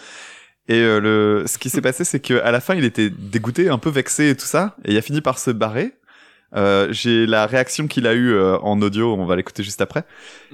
Et 0.69 0.81
euh, 0.81 1.01
le, 1.01 1.45
ce 1.47 1.57
qui 1.57 1.71
s'est 1.71 1.81
passé, 1.81 2.05
c'est 2.05 2.21
que 2.21 2.35
à 2.43 2.51
la 2.51 2.61
fin, 2.61 2.75
il 2.75 2.85
était 2.85 3.11
dégoûté, 3.11 3.69
un 3.71 3.79
peu 3.79 3.89
vexé 3.91 4.31
et 4.31 4.35
tout 4.37 4.45
ça, 4.47 4.77
et 4.85 4.93
il 4.93 4.99
a 4.99 5.03
fini 5.03 5.21
par 5.21 5.39
se 5.39 5.51
barrer. 5.51 5.95
Euh, 6.57 6.89
j'ai 6.91 7.27
la 7.27 7.47
réaction 7.47 7.87
qu'il 7.89 8.07
a 8.07 8.15
eue 8.15 8.33
euh, 8.33 8.59
en 8.61 8.81
audio, 8.81 9.15
on 9.15 9.27
va 9.27 9.37
l'écouter 9.37 9.63
juste 9.63 9.83
après. 9.83 10.05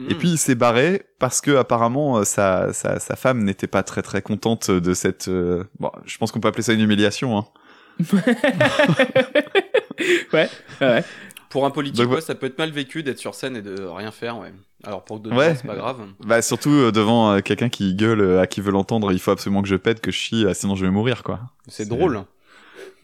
Et 0.08 0.14
Mm. 0.14 0.18
puis 0.18 0.28
il 0.30 0.38
s'est 0.38 0.56
barré 0.56 1.02
parce 1.20 1.40
que 1.40 1.52
apparemment 1.56 2.18
euh, 2.18 2.24
sa, 2.24 2.72
sa, 2.72 2.98
sa 2.98 3.14
femme 3.14 3.44
n'était 3.44 3.68
pas 3.68 3.84
très 3.84 4.02
très 4.02 4.20
contente 4.20 4.72
de 4.72 4.92
cette. 4.94 5.28
euh, 5.28 5.62
Bon, 5.78 5.92
je 6.04 6.18
pense 6.18 6.32
qu'on 6.32 6.40
peut 6.40 6.48
appeler 6.48 6.64
ça 6.64 6.72
une 6.72 6.80
humiliation. 6.80 7.38
Hein. 7.38 7.44
Ouais, 10.32 10.48
ouais. 10.80 11.04
Pour 11.50 11.64
un 11.66 11.70
politique, 11.70 11.98
Donc, 12.00 12.08
ouais, 12.10 12.16
ouais. 12.16 12.20
ça 12.20 12.34
peut 12.34 12.46
être 12.46 12.58
mal 12.58 12.70
vécu 12.72 13.02
d'être 13.04 13.18
sur 13.20 13.34
scène 13.34 13.56
et 13.56 13.62
de 13.62 13.80
rien 13.84 14.10
faire, 14.10 14.38
ouais. 14.38 14.52
Alors 14.82 15.04
pour 15.04 15.20
d'autres 15.20 15.36
Ouais. 15.36 15.54
c'est 15.54 15.66
pas 15.66 15.76
grave. 15.76 15.98
Bah 16.26 16.42
surtout 16.42 16.70
euh, 16.70 16.90
devant 16.92 17.30
euh, 17.32 17.40
quelqu'un 17.40 17.68
qui 17.68 17.94
gueule 17.94 18.20
euh, 18.20 18.40
à 18.42 18.46
qui 18.48 18.60
veut 18.60 18.72
l'entendre. 18.72 19.12
Il 19.12 19.18
faut 19.20 19.30
absolument 19.30 19.62
que 19.62 19.68
je 19.68 19.76
pète, 19.76 20.00
que 20.00 20.10
je 20.10 20.16
chie, 20.16 20.44
sinon 20.52 20.74
je 20.74 20.84
vais 20.84 20.90
mourir 20.90 21.22
quoi. 21.22 21.40
C'est 21.68 21.88
drôle. 21.88 22.22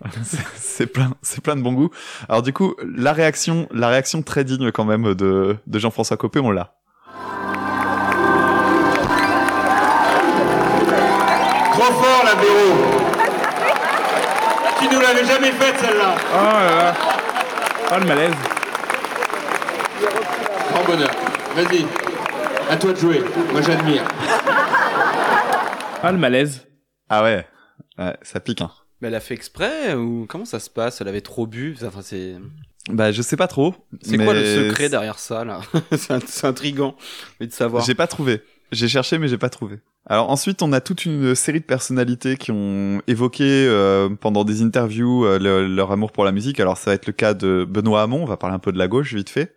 C'est- 0.56 0.86
plein, 0.86 1.12
c'est 1.22 1.42
plein 1.42 1.56
de 1.56 1.62
bon 1.62 1.72
goût. 1.74 1.90
Alors 2.28 2.42
du 2.42 2.52
coup, 2.52 2.74
la 2.82 3.12
réaction, 3.12 3.68
la 3.70 3.88
réaction 3.88 4.22
très 4.22 4.44
digne 4.44 4.72
quand 4.72 4.84
même 4.84 5.14
de, 5.14 5.56
de 5.66 5.78
Jean-François 5.78 6.16
Copé, 6.16 6.40
on 6.40 6.50
l'a. 6.50 6.74
Trop 11.72 11.92
fort 11.92 12.24
la 12.24 12.34
Véro 12.34 12.99
Tu 14.80 14.88
nous 14.94 15.00
l'avais 15.00 15.24
jamais 15.24 15.52
faite 15.52 15.76
celle-là 15.80 16.16
Oh 16.32 16.36
là 16.36 16.76
là. 16.76 16.94
Oh 17.92 17.98
le 18.00 18.06
malaise. 18.06 18.32
Grand 20.72 20.84
bonheur. 20.84 21.10
Vas-y, 21.54 21.84
à 22.70 22.76
toi 22.76 22.92
de 22.92 22.96
jouer. 22.98 23.22
Moi 23.52 23.60
j'admire. 23.62 24.04
Oh 26.02 26.06
le 26.06 26.16
malaise. 26.18 26.66
Ah 27.08 27.22
ouais, 27.22 27.46
ouais 27.98 28.16
ça 28.22 28.40
pique. 28.40 28.60
Hein. 28.62 28.70
Mais 29.00 29.08
elle 29.08 29.14
a 29.14 29.20
fait 29.20 29.34
exprès 29.34 29.94
ou 29.94 30.26
comment 30.28 30.44
ça 30.44 30.60
se 30.60 30.70
passe? 30.70 31.00
Elle 31.00 31.08
avait 31.08 31.20
trop 31.20 31.46
bu? 31.46 31.76
Enfin, 31.84 32.00
c'est 32.02 32.36
Bah 32.90 33.12
je 33.12 33.22
sais 33.22 33.36
pas 33.36 33.48
trop. 33.48 33.74
c'est 34.02 34.16
quoi 34.18 34.34
le 34.34 34.44
secret 34.68 34.88
derrière 34.88 35.18
ça 35.18 35.44
là? 35.44 35.60
C'est 36.26 36.44
intriguant 36.46 36.94
mais 37.40 37.46
de 37.46 37.52
savoir. 37.52 37.84
J'ai 37.84 37.94
pas 37.94 38.06
trouvé. 38.06 38.42
J'ai 38.72 38.88
cherché 38.88 39.18
mais 39.18 39.26
j'ai 39.28 39.38
pas 39.38 39.48
trouvé. 39.48 39.78
Alors 40.06 40.30
ensuite, 40.30 40.62
on 40.62 40.72
a 40.72 40.80
toute 40.80 41.04
une 41.04 41.34
série 41.34 41.60
de 41.60 41.64
personnalités 41.64 42.36
qui 42.36 42.52
ont 42.52 43.02
évoqué 43.06 43.44
euh, 43.44 44.08
pendant 44.08 44.44
des 44.44 44.62
interviews 44.62 45.24
euh, 45.24 45.38
le- 45.38 45.66
leur 45.66 45.90
amour 45.92 46.12
pour 46.12 46.24
la 46.24 46.32
musique. 46.32 46.60
Alors 46.60 46.76
ça 46.78 46.90
va 46.90 46.94
être 46.94 47.06
le 47.06 47.12
cas 47.12 47.34
de 47.34 47.66
Benoît 47.68 48.02
Hamon, 48.02 48.22
on 48.22 48.26
va 48.26 48.36
parler 48.36 48.54
un 48.54 48.60
peu 48.60 48.72
de 48.72 48.78
la 48.78 48.88
gauche 48.88 49.12
vite 49.14 49.28
fait. 49.30 49.54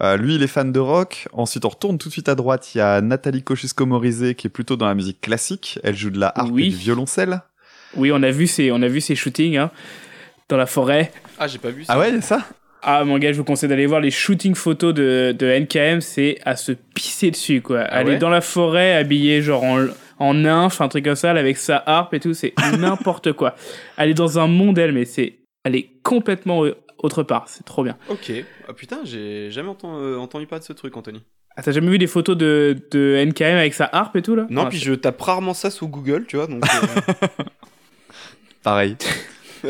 Euh, 0.00 0.16
lui, 0.16 0.36
il 0.36 0.42
est 0.42 0.46
fan 0.48 0.72
de 0.72 0.78
rock. 0.80 1.28
Ensuite, 1.32 1.64
on 1.66 1.68
retourne 1.68 1.98
tout 1.98 2.08
de 2.08 2.12
suite 2.12 2.28
à 2.30 2.34
droite. 2.34 2.74
Il 2.74 2.78
y 2.78 2.80
a 2.80 3.00
Nathalie 3.02 3.42
Kosciusko-Morizet 3.42 4.34
qui 4.34 4.46
est 4.46 4.50
plutôt 4.50 4.76
dans 4.76 4.86
la 4.86 4.94
musique 4.94 5.20
classique. 5.20 5.78
Elle 5.82 5.96
joue 5.96 6.08
de 6.10 6.18
la 6.18 6.32
harpe 6.34 6.50
Oui. 6.52 6.66
et 6.66 6.70
du 6.70 6.76
violoncelle. 6.76 7.42
Oui, 7.96 8.10
on 8.10 8.22
a 8.22 8.30
vu 8.30 8.46
ces, 8.46 8.72
on 8.72 8.80
a 8.80 8.88
vu 8.88 9.02
ces 9.02 9.14
shootings 9.14 9.58
hein, 9.58 9.70
dans 10.48 10.56
la 10.56 10.64
forêt. 10.64 11.12
Ah, 11.38 11.46
j'ai 11.46 11.58
pas 11.58 11.68
vu 11.70 11.84
ça. 11.84 11.92
Ah 11.94 11.98
ouais, 11.98 12.20
ça? 12.22 12.42
Ah 12.84 13.04
mon 13.04 13.18
gars, 13.18 13.32
je 13.32 13.38
vous 13.38 13.44
conseille 13.44 13.68
d'aller 13.68 13.86
voir 13.86 14.00
les 14.00 14.10
shootings 14.10 14.54
photos 14.56 14.92
de, 14.92 15.34
de 15.38 15.46
NKM, 15.46 16.00
c'est 16.00 16.38
à 16.44 16.56
se 16.56 16.72
pisser 16.72 17.30
dessus 17.30 17.62
quoi. 17.62 17.80
Aller 17.82 18.12
ouais 18.12 18.18
dans 18.18 18.28
la 18.30 18.40
forêt 18.40 18.94
habillé 18.94 19.40
genre 19.40 19.62
en, 19.62 19.86
en 20.18 20.34
nymphe, 20.34 20.80
un 20.80 20.88
truc 20.88 21.04
comme 21.04 21.14
ça, 21.14 21.30
avec 21.30 21.56
sa 21.58 21.82
harpe 21.86 22.14
et 22.14 22.20
tout, 22.20 22.34
c'est 22.34 22.54
n'importe 22.78 23.32
quoi. 23.34 23.54
Aller 23.96 24.14
dans 24.14 24.38
un 24.38 24.48
monde 24.48 24.78
elle, 24.78 24.92
mais 24.92 25.04
c'est, 25.04 25.38
elle 25.64 25.76
est 25.76 25.90
complètement 26.02 26.64
autre 26.98 27.22
part, 27.22 27.44
c'est 27.48 27.64
trop 27.64 27.84
bien. 27.84 27.96
Ok. 28.08 28.32
Ah 28.68 28.72
putain, 28.72 29.00
j'ai 29.04 29.50
jamais 29.50 29.68
entendu, 29.68 30.02
euh, 30.04 30.18
entendu 30.18 30.46
parler 30.46 30.60
de 30.60 30.66
ce 30.66 30.72
truc, 30.72 30.96
Anthony. 30.96 31.22
Ah, 31.56 31.62
t'as 31.62 31.72
jamais 31.72 31.90
vu 31.90 31.98
des 31.98 32.06
photos 32.06 32.36
de, 32.36 32.76
de 32.90 33.22
NKM 33.26 33.56
avec 33.58 33.74
sa 33.74 33.84
harpe 33.92 34.16
et 34.16 34.22
tout 34.22 34.34
là? 34.34 34.46
Non, 34.50 34.62
Ah, 34.62 34.68
puis 34.70 34.78
je 34.78 34.94
tape 34.94 35.20
rarement 35.20 35.52
ça 35.54 35.70
sous 35.70 35.86
Google, 35.86 36.24
tu 36.26 36.36
vois, 36.36 36.46
donc 36.46 36.64
euh, 36.64 37.26
Pareil. 38.62 38.96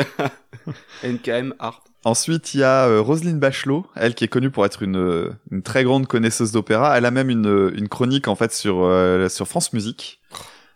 NKM 1.03 1.55
Art. 1.59 1.83
Ensuite, 2.05 2.55
il 2.55 2.61
y 2.61 2.65
a 2.65 2.89
euh, 2.89 3.01
Roselyne 3.01 3.39
Bachelot, 3.39 3.87
elle 3.95 4.15
qui 4.15 4.25
est 4.25 4.29
connue 4.29 4.51
pour 4.51 4.67
être 4.67 4.83
une, 4.83 5.31
très 5.63 5.85
grande 5.85 6.07
connaisseuse 6.09 6.51
d'opéra. 6.51 6.97
Elle 6.99 7.05
a 7.05 7.13
même 7.13 7.31
une, 7.31 7.73
une 7.77 7.89
chronique 7.89 8.27
en 8.27 8.35
fait 8.35 8.53
sur 8.53 8.83
euh, 8.83 9.29
sur 9.29 9.47
France 9.47 9.73
Musique 9.73 10.21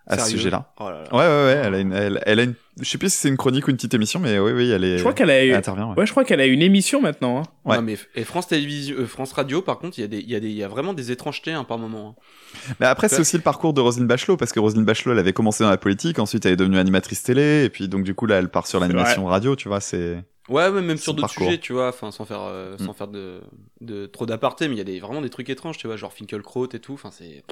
à 0.07 0.19
ce 0.19 0.31
sujet-là. 0.31 0.73
Oh 0.79 0.89
là 0.91 1.03
là. 1.03 1.13
Ouais, 1.13 1.19
ouais, 1.19 1.45
ouais. 1.55 1.63
Elle 1.67 1.75
a 1.75 1.79
une, 1.81 1.93
elle, 1.93 2.23
elle 2.27 2.41
a 2.41 2.43
une, 2.45 2.55
je 2.81 2.89
sais 2.89 2.99
plus 2.99 3.11
si 3.13 3.19
c'est 3.19 3.29
une 3.29 3.37
chronique 3.37 3.67
ou 3.67 3.71
une 3.71 3.77
petite 3.77 3.95
émission, 3.95 4.21
mais 4.21 4.39
oui, 4.39 4.53
oui, 4.53 4.71
elle 4.71 4.85
est. 4.85 4.99
Je 4.99 5.03
crois 5.03 5.13
qu'elle 5.15 5.31
a 5.31 5.45
eu, 5.45 5.53
intervient. 5.53 5.89
Ouais. 5.91 5.97
ouais, 5.99 6.07
je 6.07 6.11
crois 6.13 6.25
qu'elle 6.25 6.41
a 6.41 6.47
une 6.47 6.63
émission 6.63 7.01
maintenant. 7.01 7.39
hein. 7.39 7.43
Ouais. 7.65 7.77
Non, 7.77 7.83
mais 7.83 7.97
et 8.15 8.25
France 8.25 8.47
Télévision, 8.49 8.97
euh, 8.99 9.07
France 9.07 9.33
Radio, 9.33 9.63
par 9.63 9.79
contre, 9.79 9.99
il 9.99 10.03
y 10.03 10.05
a 10.05 10.09
des, 10.09 10.19
il 10.19 10.31
y 10.31 10.35
a 10.37 10.41
des, 10.41 10.49
il 10.49 10.57
y 10.57 10.63
a 10.63 10.69
vraiment 10.69 10.95
des 10.95 11.11
étrangetés 11.11 11.53
hein, 11.53 11.65
par 11.65 11.79
moment. 11.79 12.17
hein. 12.19 12.71
Mais 12.81 12.87
après, 12.87 13.09
c'est 13.09 13.21
aussi 13.21 13.37
le 13.37 13.43
parcours 13.43 13.73
de 13.73 13.81
Roselyne 13.81 14.07
Bachelot, 14.07 14.37
parce 14.37 14.53
que 14.53 14.61
Roselyne 14.61 14.85
Bachelot, 14.85 15.13
elle 15.13 15.19
avait 15.19 15.33
commencé 15.33 15.65
dans 15.65 15.71
la 15.71 15.77
politique, 15.79 16.19
ensuite 16.19 16.47
elle 16.47 16.53
est 16.53 16.57
devenue 16.57 16.79
animatrice 16.79 17.23
télé, 17.23 17.65
et 17.65 17.71
puis 17.71 17.89
donc 17.89 18.05
du 18.05 18.15
coup 18.15 18.27
là, 18.27 18.37
elle 18.37 18.49
part 18.49 18.67
sur 18.67 18.79
l'animation 18.81 19.27
radio, 19.27 19.57
tu 19.57 19.69
vois, 19.69 19.81
c'est. 19.81 20.23
Ouais, 20.49 20.69
ouais, 20.69 20.81
même 20.81 20.97
sur 20.97 21.13
d'autres 21.13 21.29
sujets, 21.31 21.59
tu 21.59 21.73
vois, 21.73 21.89
enfin, 21.89 22.13
sans 22.13 22.25
faire, 22.25 22.43
euh, 22.43 22.77
sans 22.79 22.93
Mm. 22.93 22.95
faire 22.95 23.09
de, 23.09 23.41
de 23.81 24.07
trop 24.07 24.27
d'aparté, 24.27 24.69
mais 24.69 24.77
il 24.77 24.79
y 24.79 24.81
a 24.81 24.85
des, 24.85 25.01
vraiment 25.01 25.21
des 25.21 25.29
trucs 25.29 25.51
étranges, 25.51 25.77
tu 25.77 25.89
vois, 25.89 25.97
genre 25.97 26.13
Finkelkraut 26.13 26.69
et 26.73 26.79
tout, 26.79 26.93
enfin, 26.93 27.11
c'est, 27.11 27.43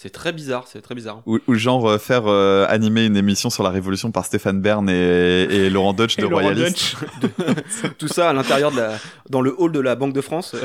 c'est 0.00 0.10
très 0.10 0.32
bizarre, 0.32 0.64
c'est 0.68 0.80
très 0.80 0.94
bizarre. 0.94 1.22
Ou, 1.26 1.40
ou 1.48 1.54
genre 1.54 1.88
euh, 1.88 1.98
faire 1.98 2.28
euh, 2.28 2.64
animer 2.68 3.06
une 3.06 3.16
émission 3.16 3.50
sur 3.50 3.64
la 3.64 3.70
Révolution 3.70 4.12
par 4.12 4.24
Stéphane 4.24 4.60
Bern 4.60 4.88
et, 4.88 4.92
et 4.92 5.70
Laurent 5.70 5.92
Deutsch 5.92 6.16
de 6.16 6.22
Laurent 6.22 6.42
Royaliste. 6.42 6.96
Deutsch. 7.20 7.92
tout 7.98 8.06
ça 8.06 8.30
à 8.30 8.32
l'intérieur 8.32 8.70
de 8.70 8.76
la, 8.76 8.98
dans 9.28 9.40
le 9.40 9.52
hall 9.58 9.72
de 9.72 9.80
la 9.80 9.96
Banque 9.96 10.12
de 10.12 10.20
France. 10.20 10.54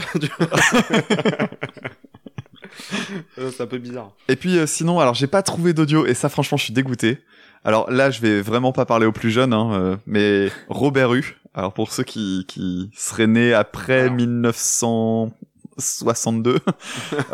Euh, 3.37 3.51
c'est 3.55 3.63
un 3.63 3.67
peu 3.67 3.77
bizarre. 3.77 4.11
Et 4.27 4.35
puis 4.35 4.57
euh, 4.57 4.65
sinon, 4.65 4.99
alors 4.99 5.13
j'ai 5.13 5.27
pas 5.27 5.43
trouvé 5.43 5.73
d'audio 5.73 6.05
et 6.05 6.13
ça 6.13 6.29
franchement 6.29 6.57
je 6.57 6.65
suis 6.65 6.73
dégoûté. 6.73 7.19
Alors 7.63 7.89
là 7.91 8.09
je 8.09 8.19
vais 8.19 8.41
vraiment 8.41 8.71
pas 8.71 8.85
parler 8.85 9.05
aux 9.05 9.11
plus 9.11 9.29
jeunes, 9.29 9.53
hein, 9.53 9.71
euh, 9.73 9.95
mais 10.05 10.51
Robert 10.69 11.13
Hue. 11.13 11.39
Alors 11.53 11.73
pour 11.73 11.91
ceux 11.91 12.03
qui, 12.03 12.45
qui 12.47 12.89
seraient 12.95 13.27
nés 13.27 13.53
après 13.53 14.09
Alors. 14.09 15.31
1962, 15.77 16.59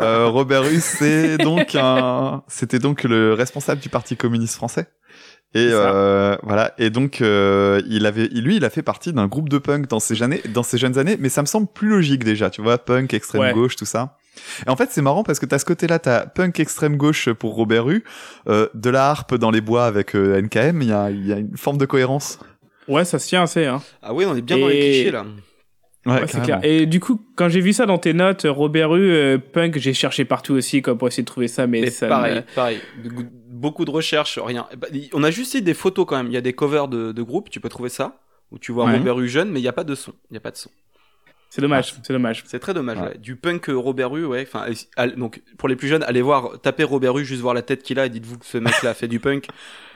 euh, 0.00 0.26
Robert 0.28 0.64
Hue 0.64 0.80
c'est 0.80 1.38
donc 1.38 1.74
un, 1.74 2.42
c'était 2.48 2.78
donc 2.78 3.04
le 3.04 3.34
responsable 3.34 3.80
du 3.80 3.88
Parti 3.88 4.16
communiste 4.16 4.54
français. 4.56 4.86
Et 5.52 5.68
euh, 5.72 6.36
voilà. 6.44 6.74
Et 6.78 6.90
donc 6.90 7.20
euh, 7.20 7.82
il 7.88 8.06
avait, 8.06 8.28
lui, 8.28 8.56
il 8.56 8.64
a 8.64 8.70
fait 8.70 8.82
partie 8.82 9.12
d'un 9.12 9.26
groupe 9.26 9.48
de 9.48 9.58
punk 9.58 9.88
dans 9.88 9.98
ses 9.98 10.22
années, 10.22 10.40
dans 10.54 10.62
ses 10.62 10.78
jeunes 10.78 10.96
années. 10.96 11.16
Mais 11.18 11.28
ça 11.28 11.42
me 11.42 11.46
semble 11.46 11.66
plus 11.66 11.88
logique 11.88 12.22
déjà, 12.22 12.50
tu 12.50 12.62
vois, 12.62 12.78
punk, 12.78 13.12
extrême 13.14 13.42
Ouais. 13.42 13.52
gauche, 13.52 13.74
tout 13.74 13.84
ça. 13.84 14.16
Et 14.64 14.70
en 14.70 14.76
fait, 14.76 14.90
c'est 14.92 15.02
marrant 15.02 15.24
parce 15.24 15.40
que 15.40 15.46
t'as 15.46 15.58
ce 15.58 15.64
côté-là, 15.64 15.98
t'as 15.98 16.26
punk 16.26 16.60
extrême 16.60 16.96
gauche 16.96 17.30
pour 17.32 17.54
Robert 17.56 17.90
Hue, 17.90 18.04
euh, 18.48 18.68
de 18.74 18.90
la 18.90 19.10
harpe 19.10 19.34
dans 19.34 19.50
les 19.50 19.60
bois 19.60 19.86
avec 19.86 20.14
euh, 20.14 20.40
NKM. 20.40 20.82
Il 20.82 20.88
y 20.88 20.92
a, 20.92 21.10
il 21.10 21.26
y 21.26 21.32
a 21.32 21.38
une 21.38 21.56
forme 21.56 21.78
de 21.78 21.84
cohérence. 21.86 22.38
Ouais, 22.86 23.04
ça 23.04 23.18
se 23.18 23.26
tient 23.26 23.42
assez. 23.42 23.66
Hein. 23.66 23.82
Ah 24.02 24.14
ouais, 24.14 24.26
on 24.26 24.36
est 24.36 24.42
bien 24.42 24.56
dans 24.56 24.68
les 24.68 24.78
clichés, 24.78 25.10
là. 25.10 25.24
Ouais, 26.06 26.26
c'est 26.26 26.42
clair. 26.42 26.60
Et 26.62 26.86
du 26.86 26.98
coup, 26.98 27.20
quand 27.36 27.48
j'ai 27.50 27.60
vu 27.60 27.72
ça 27.74 27.84
dans 27.86 27.98
tes 27.98 28.14
notes, 28.14 28.46
Robert 28.48 28.94
Hue, 28.96 29.12
euh, 29.12 29.38
punk, 29.38 29.76
j'ai 29.78 29.92
cherché 29.92 30.24
partout 30.24 30.54
aussi 30.54 30.80
quoi, 30.80 30.96
pour 30.96 31.08
essayer 31.08 31.22
de 31.22 31.26
trouver 31.28 31.46
ça, 31.48 31.66
mais, 31.66 31.82
Mais 31.82 31.90
ça 31.90 32.08
pareil, 32.08 32.36
me- 32.36 32.54
pareil. 32.54 32.80
Beaucoup 33.48 33.84
de 33.84 33.90
recherches, 33.90 34.38
rien. 34.38 34.66
Bah, 34.78 34.88
On 35.12 35.22
a 35.22 35.30
juste 35.30 35.54
eu 35.54 35.60
des 35.62 35.74
photos 35.74 36.06
quand 36.06 36.16
même. 36.16 36.28
Il 36.28 36.32
y 36.32 36.38
a 36.38 36.40
des 36.40 36.54
covers 36.54 36.88
de, 36.88 37.12
de 37.12 37.22
groupes, 37.22 37.50
tu 37.50 37.60
peux 37.60 37.68
trouver 37.68 37.90
ça. 37.90 38.18
Où 38.50 38.58
tu 38.58 38.72
vois 38.72 38.86
Ouais. 38.86 38.96
Robert 38.96 39.20
Hue 39.20 39.28
jeune, 39.28 39.50
mais 39.50 39.60
il 39.60 39.62
n'y 39.62 39.68
a 39.68 39.72
pas 39.72 39.84
de 39.84 39.94
son. 39.94 40.12
Il 40.30 40.32
n'y 40.32 40.38
a 40.38 40.40
pas 40.40 40.50
de 40.50 40.56
son. 40.56 40.70
C'est 41.50 41.60
dommage, 41.60 41.94
c'est 42.04 42.12
dommage. 42.12 42.44
C'est 42.46 42.60
très 42.60 42.72
dommage, 42.74 42.98
Ouais. 42.98 43.08
ouais. 43.08 43.18
Du 43.18 43.36
punk 43.36 43.68
euh, 43.68 43.74
Robert 43.76 44.16
Hue, 44.16 44.24
ouais. 44.24 44.46
Enfin, 44.48 44.66
euh, 44.98 45.10
donc, 45.16 45.42
pour 45.58 45.68
les 45.68 45.76
plus 45.76 45.88
jeunes, 45.88 46.02
allez 46.04 46.22
voir, 46.22 46.60
tapez 46.62 46.84
Robert 46.84 47.18
Hue, 47.18 47.24
juste 47.24 47.42
voir 47.42 47.54
la 47.54 47.62
tête 47.62 47.82
qu'il 47.82 47.98
a 47.98 48.06
et 48.06 48.08
dites-vous 48.08 48.38
que 48.38 48.46
ce 48.46 48.56
mec-là 48.58 48.94
fait 48.94 49.08
du 49.08 49.20
punk. 49.20 49.46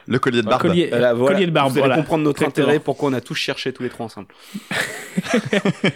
Le 0.06 0.18
collier 0.18 0.42
de 0.42 0.46
barbe. 0.46 0.62
Collier, 0.62 0.88
Voilà, 0.90 1.14
voilà. 1.14 1.34
collier 1.34 1.46
de 1.46 1.50
barbe, 1.52 1.72
Vous 1.72 1.78
allez 1.78 1.86
voilà. 1.86 1.96
comprendre 1.96 2.24
notre 2.24 2.42
Exactement. 2.42 2.66
intérêt, 2.66 2.80
pourquoi 2.80 3.08
on 3.10 3.12
a 3.14 3.20
tous 3.20 3.34
cherché 3.34 3.72
tous 3.72 3.82
les 3.82 3.88
trois 3.88 4.06
ensemble. 4.06 4.28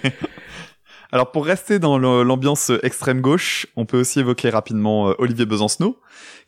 Alors 1.11 1.31
pour 1.33 1.47
rester 1.47 1.79
dans 1.79 1.97
le- 1.97 2.23
l'ambiance 2.23 2.71
extrême 2.83 3.23
gauche, 3.23 3.67
on 3.77 3.87
peut 3.87 3.99
aussi 4.00 4.21
évoquer 4.21 4.50
rapidement 4.50 5.09
euh, 5.09 5.15
Olivier 5.19 5.47
Besancenot, 5.47 5.99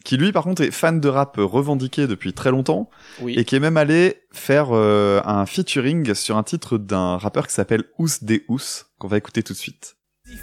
qui 0.04 0.18
lui 0.18 0.32
par 0.32 0.44
contre 0.44 0.60
est 0.62 0.70
fan 0.70 1.00
de 1.00 1.08
rap 1.08 1.36
revendiqué 1.38 2.06
depuis 2.06 2.34
très 2.34 2.50
longtemps, 2.50 2.90
Oui. 3.22 3.34
et 3.38 3.46
qui 3.46 3.56
est 3.56 3.60
même 3.60 3.78
allé 3.78 4.20
faire 4.32 4.68
euh, 4.72 5.22
un 5.24 5.46
featuring 5.46 6.12
sur 6.14 6.36
un 6.36 6.42
titre 6.42 6.76
d'un 6.76 7.16
rappeur 7.16 7.46
qui 7.46 7.54
s'appelle 7.54 7.84
Ous 7.98 8.08
des 8.20 8.44
Ous, 8.48 8.84
qu'on 8.98 9.08
va 9.08 9.16
écouter 9.16 9.42
tout 9.42 9.54
de 9.54 9.58
suite. 9.58 9.96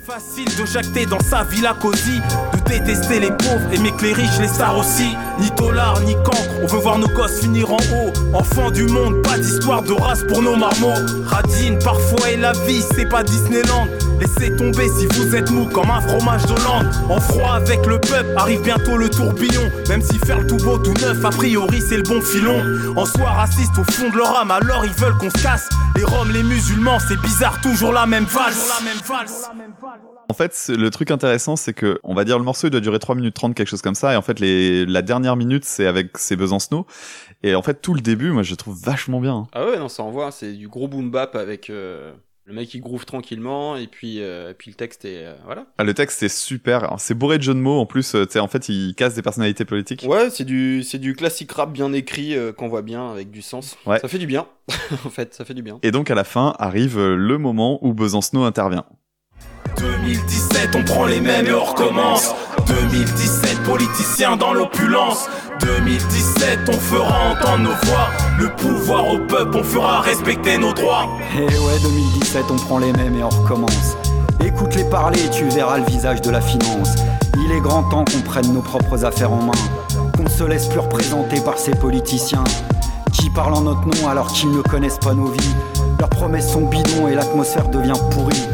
Facile 0.06 0.48
de 0.58 0.65
jacter 0.65 1.06
dans 1.06 1.20
sa 1.20 1.44
villa 1.44 1.74
cosy, 1.74 2.20
de 2.53 2.70
détester 2.70 3.20
les 3.20 3.32
pauvres, 3.32 3.72
aimer 3.74 3.91
que 3.91 4.03
les 4.03 4.13
riches, 4.13 4.39
les 4.39 4.48
stars 4.48 4.77
aussi. 4.77 5.15
Ni 5.39 5.50
dollars, 5.51 6.00
ni 6.01 6.13
cancre, 6.15 6.62
on 6.62 6.65
veut 6.65 6.79
voir 6.79 6.98
nos 6.98 7.08
gosses 7.10 7.39
finir 7.39 7.72
en 7.72 7.77
haut. 7.77 8.12
Enfants 8.34 8.72
du 8.72 8.86
monde, 8.86 9.22
pas 9.22 9.38
d'histoire 9.38 9.84
de 9.84 9.94
race 9.94 10.24
pour 10.24 10.41
nos 10.41 10.56
marmots. 10.56 10.94
Radine, 11.25 11.77
parfois 11.79 12.29
et 12.29 12.38
la 12.38 12.53
vie, 12.53 12.84
c'est 12.96 13.08
pas 13.08 13.24
Disneyland. 13.24 13.88
Laissez 14.20 14.56
tomber 14.56 14.89
si 14.89 15.06
vous 15.08 15.36
êtes 15.36 15.51
mou 15.51 15.65
comme 15.65 15.91
un 15.91 16.01
fromage 16.01 16.46
d'Hollande. 16.46 16.89
En 17.10 17.20
froid 17.20 17.53
avec 17.53 17.86
le 17.86 18.00
peuple, 18.00 18.34
arrive 18.36 18.62
bientôt 18.62 18.98
le 18.98 19.10
tourbillon. 19.10 19.70
Même 19.89 20.01
si 20.01 20.17
faire 20.20 20.39
le 20.39 20.48
tout 20.48 20.58
beau, 20.58 20.77
tout 20.77 20.94
neuf, 20.94 21.24
a 21.24 21.29
priori 21.29 21.82
c'est 21.88 21.98
le 21.98 22.03
bon 22.03 22.22
filon. 22.22 22.62
En 22.96 23.06
soi 23.06 23.29
raciste 23.29 23.77
au 23.77 23.84
fond 23.91 24.10
de 24.10 24.17
leur 24.17 24.38
âme, 24.39 24.51
alors 24.51 24.86
ils 24.86 24.94
veulent 24.94 25.17
qu'on 25.17 25.29
se 25.29 25.44
casse. 25.44 25.70
Les 25.96 26.03
roms, 26.03 26.32
les 26.32 26.44
musulmans, 26.44 26.98
c'est 27.08 27.20
bizarre, 27.22 27.60
toujours 27.62 27.94
la 27.94 28.06
même 28.06 28.25
valse. 28.25 28.70
La 28.79 28.86
même 28.86 29.01
valse. 29.08 29.50
En 30.29 30.34
fait, 30.34 30.69
le 30.69 30.89
truc 30.89 31.12
intéressant, 31.12 31.55
c'est 31.55 31.74
que, 31.74 32.00
on 32.03 32.13
va 32.13 32.24
dire, 32.25 32.38
le 32.38 32.43
morceau, 32.43 32.67
il 32.67 32.72
doit 32.72 32.79
durer 32.81 33.00
3 33.00 33.15
minutes 33.15 33.34
30, 33.36 33.55
quelque 33.55 33.67
chose 33.69 33.81
comme 33.81 33.96
ça, 33.96 34.13
et 34.13 34.15
en 34.17 34.22
fait, 34.22 34.39
les, 34.39 34.86
la 34.86 35.01
dernière 35.01 35.36
minute, 35.36 35.63
c'est 35.65 35.88
avec 35.88 36.17
ses 36.17 36.36
Besancenot, 36.36 36.86
et 37.43 37.55
en 37.55 37.62
fait, 37.62 37.81
tout 37.81 37.93
le 37.93 38.01
début, 38.01 38.31
moi, 38.31 38.43
je 38.43 38.51
le 38.51 38.57
trouve 38.57 38.77
vachement 38.81 39.19
bien. 39.22 39.36
hein. 39.36 39.48
Ah 39.53 39.65
ouais, 39.65 39.77
non, 39.79 39.88
ça 39.88 40.03
envoie, 40.03 40.31
c'est 40.31 40.53
du 40.53 40.67
gros 40.67 40.88
boom 40.88 41.12
bap 41.12 41.36
avec 41.36 41.69
euh, 41.69 42.12
le 42.46 42.53
mec 42.53 42.67
qui 42.69 42.79
groove 42.79 43.05
tranquillement, 43.05 43.75
et 43.77 43.88
puis, 43.88 44.22
euh, 44.22 44.51
et 44.51 44.53
puis 44.53 44.69
le 44.72 44.75
texte 44.75 45.05
est. 45.05 45.25
euh, 45.25 45.36
voilà. 45.46 45.65
Ah, 45.77 45.84
le 45.86 45.93
texte 45.93 46.22
est 46.24 46.29
super, 46.36 46.93
c'est 46.98 47.13
bourré 47.13 47.38
de 47.38 47.43
jeux 47.43 47.53
de 47.53 47.60
mots, 47.60 47.79
en 47.79 47.86
plus, 47.86 48.15
euh, 48.15 48.25
tu 48.25 48.34
sais, 48.34 48.39
en 48.39 48.48
fait, 48.48 48.67
il 48.69 48.96
casse 48.96 49.15
des 49.15 49.22
personnalités 49.22 49.65
politiques. 49.65 50.05
Ouais, 50.07 50.29
c'est 50.29 50.46
du, 50.46 50.84
c'est 50.84 51.00
du 51.00 51.13
classique 51.15 51.51
rap 51.53 51.72
bien 51.72 51.93
écrit 51.93 52.36
euh, 52.36 52.51
qu'on 52.51 52.67
voit 52.67 52.81
bien 52.81 53.10
avec 53.12 53.31
du 53.31 53.41
sens. 53.41 53.77
Ouais. 53.86 54.00
Ça 54.00 54.07
fait 54.07 54.17
du 54.19 54.27
bien, 54.27 54.46
en 55.05 55.10
fait, 55.10 55.34
ça 55.34 55.46
fait 55.46 55.53
du 55.53 55.62
bien. 55.62 55.79
Et 55.84 55.91
donc, 55.91 56.12
à 56.12 56.15
la 56.15 56.24
fin, 56.25 56.53
arrive 56.60 56.98
euh, 57.00 57.15
le 57.15 57.38
moment 57.38 57.79
où 57.86 57.93
Besancenot 57.93 58.43
intervient. 58.43 58.86
2017, 60.08 60.70
on 60.74 60.84
prend 60.86 61.06
les 61.06 61.20
mêmes 61.20 61.48
et 61.48 61.54
on 61.54 61.66
recommence. 61.66 62.34
2017, 62.66 63.64
politiciens 63.64 64.38
dans 64.38 64.54
l'opulence. 64.54 65.28
2017, 65.60 66.60
on 66.70 66.80
fera 66.80 67.32
entendre 67.32 67.64
nos 67.64 67.88
voix. 67.88 68.08
Le 68.40 68.48
pouvoir 68.56 69.06
au 69.06 69.18
peuple, 69.18 69.58
on 69.58 69.64
fera 69.64 70.00
respecter 70.00 70.58
nos 70.58 70.72
droits. 70.72 71.10
Et 71.36 71.44
ouais, 71.44 71.80
2017, 71.84 72.46
on 72.50 72.56
prend 72.56 72.80
les 72.80 72.94
mêmes 72.94 73.18
et 73.18 73.24
on 73.24 73.28
recommence. 73.28 73.98
Écoute-les 74.46 74.86
parler 74.86 75.26
et 75.26 75.30
tu 75.30 75.44
verras 75.50 75.78
le 75.80 75.84
visage 75.84 76.22
de 76.22 76.30
la 76.30 76.40
finance. 76.40 76.96
Il 77.44 77.51
est 77.51 77.60
grand 77.60 77.84
temps 77.84 78.05
qu'on 78.05 78.22
prenne 78.22 78.53
nos 78.53 78.62
propres 78.62 79.03
affaires 79.03 79.34
en 79.34 79.44
main. 79.44 79.60
Qu'on 80.16 80.24
ne 80.24 80.29
se 80.29 80.46
laisse 80.46 80.68
plus 80.68 80.79
représenter 80.79 81.42
par 81.42 81.58
ces 81.58 81.72
politiciens 81.72 82.46
qui 83.12 83.29
parlent 83.29 83.55
en 83.55 83.62
notre 83.62 83.86
nom 83.86 84.08
alors 84.08 84.31
qu'ils 84.31 84.51
ne 84.51 84.62
connaissent 84.62 85.00
pas 85.00 85.14
nos 85.14 85.27
vies. 85.27 85.55
Leurs 86.00 86.10
promesses 86.10 86.50
sont 86.50 86.62
bidons 86.62 87.10
et 87.10 87.16
l'atmosphère 87.16 87.68
devient 87.68 88.00
pourrie. 88.12 88.48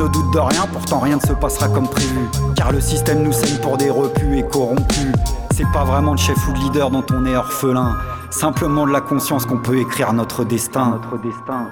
Ne 0.00 0.08
doutent 0.08 0.32
de 0.32 0.38
rien, 0.38 0.66
pourtant 0.72 0.98
rien 0.98 1.16
ne 1.16 1.20
se 1.20 1.34
passera 1.34 1.68
comme 1.68 1.86
prévu. 1.86 2.26
Car 2.56 2.72
le 2.72 2.80
système 2.80 3.22
nous 3.22 3.32
saigne 3.32 3.60
pour 3.60 3.76
des 3.76 3.90
repus 3.90 4.38
et 4.38 4.42
corrompus. 4.42 5.12
C'est 5.54 5.70
pas 5.74 5.84
vraiment 5.84 6.14
de 6.14 6.18
chef 6.18 6.38
ou 6.48 6.54
de 6.54 6.58
leader 6.58 6.90
dont 6.90 7.04
on 7.12 7.26
est 7.26 7.36
orphelin. 7.36 7.98
Simplement 8.30 8.86
de 8.86 8.92
la 8.92 9.02
conscience 9.02 9.44
qu'on 9.44 9.58
peut 9.58 9.78
écrire 9.78 10.14
notre 10.14 10.42
destin. 10.42 10.92
Notre 10.92 11.18
destin. 11.20 11.68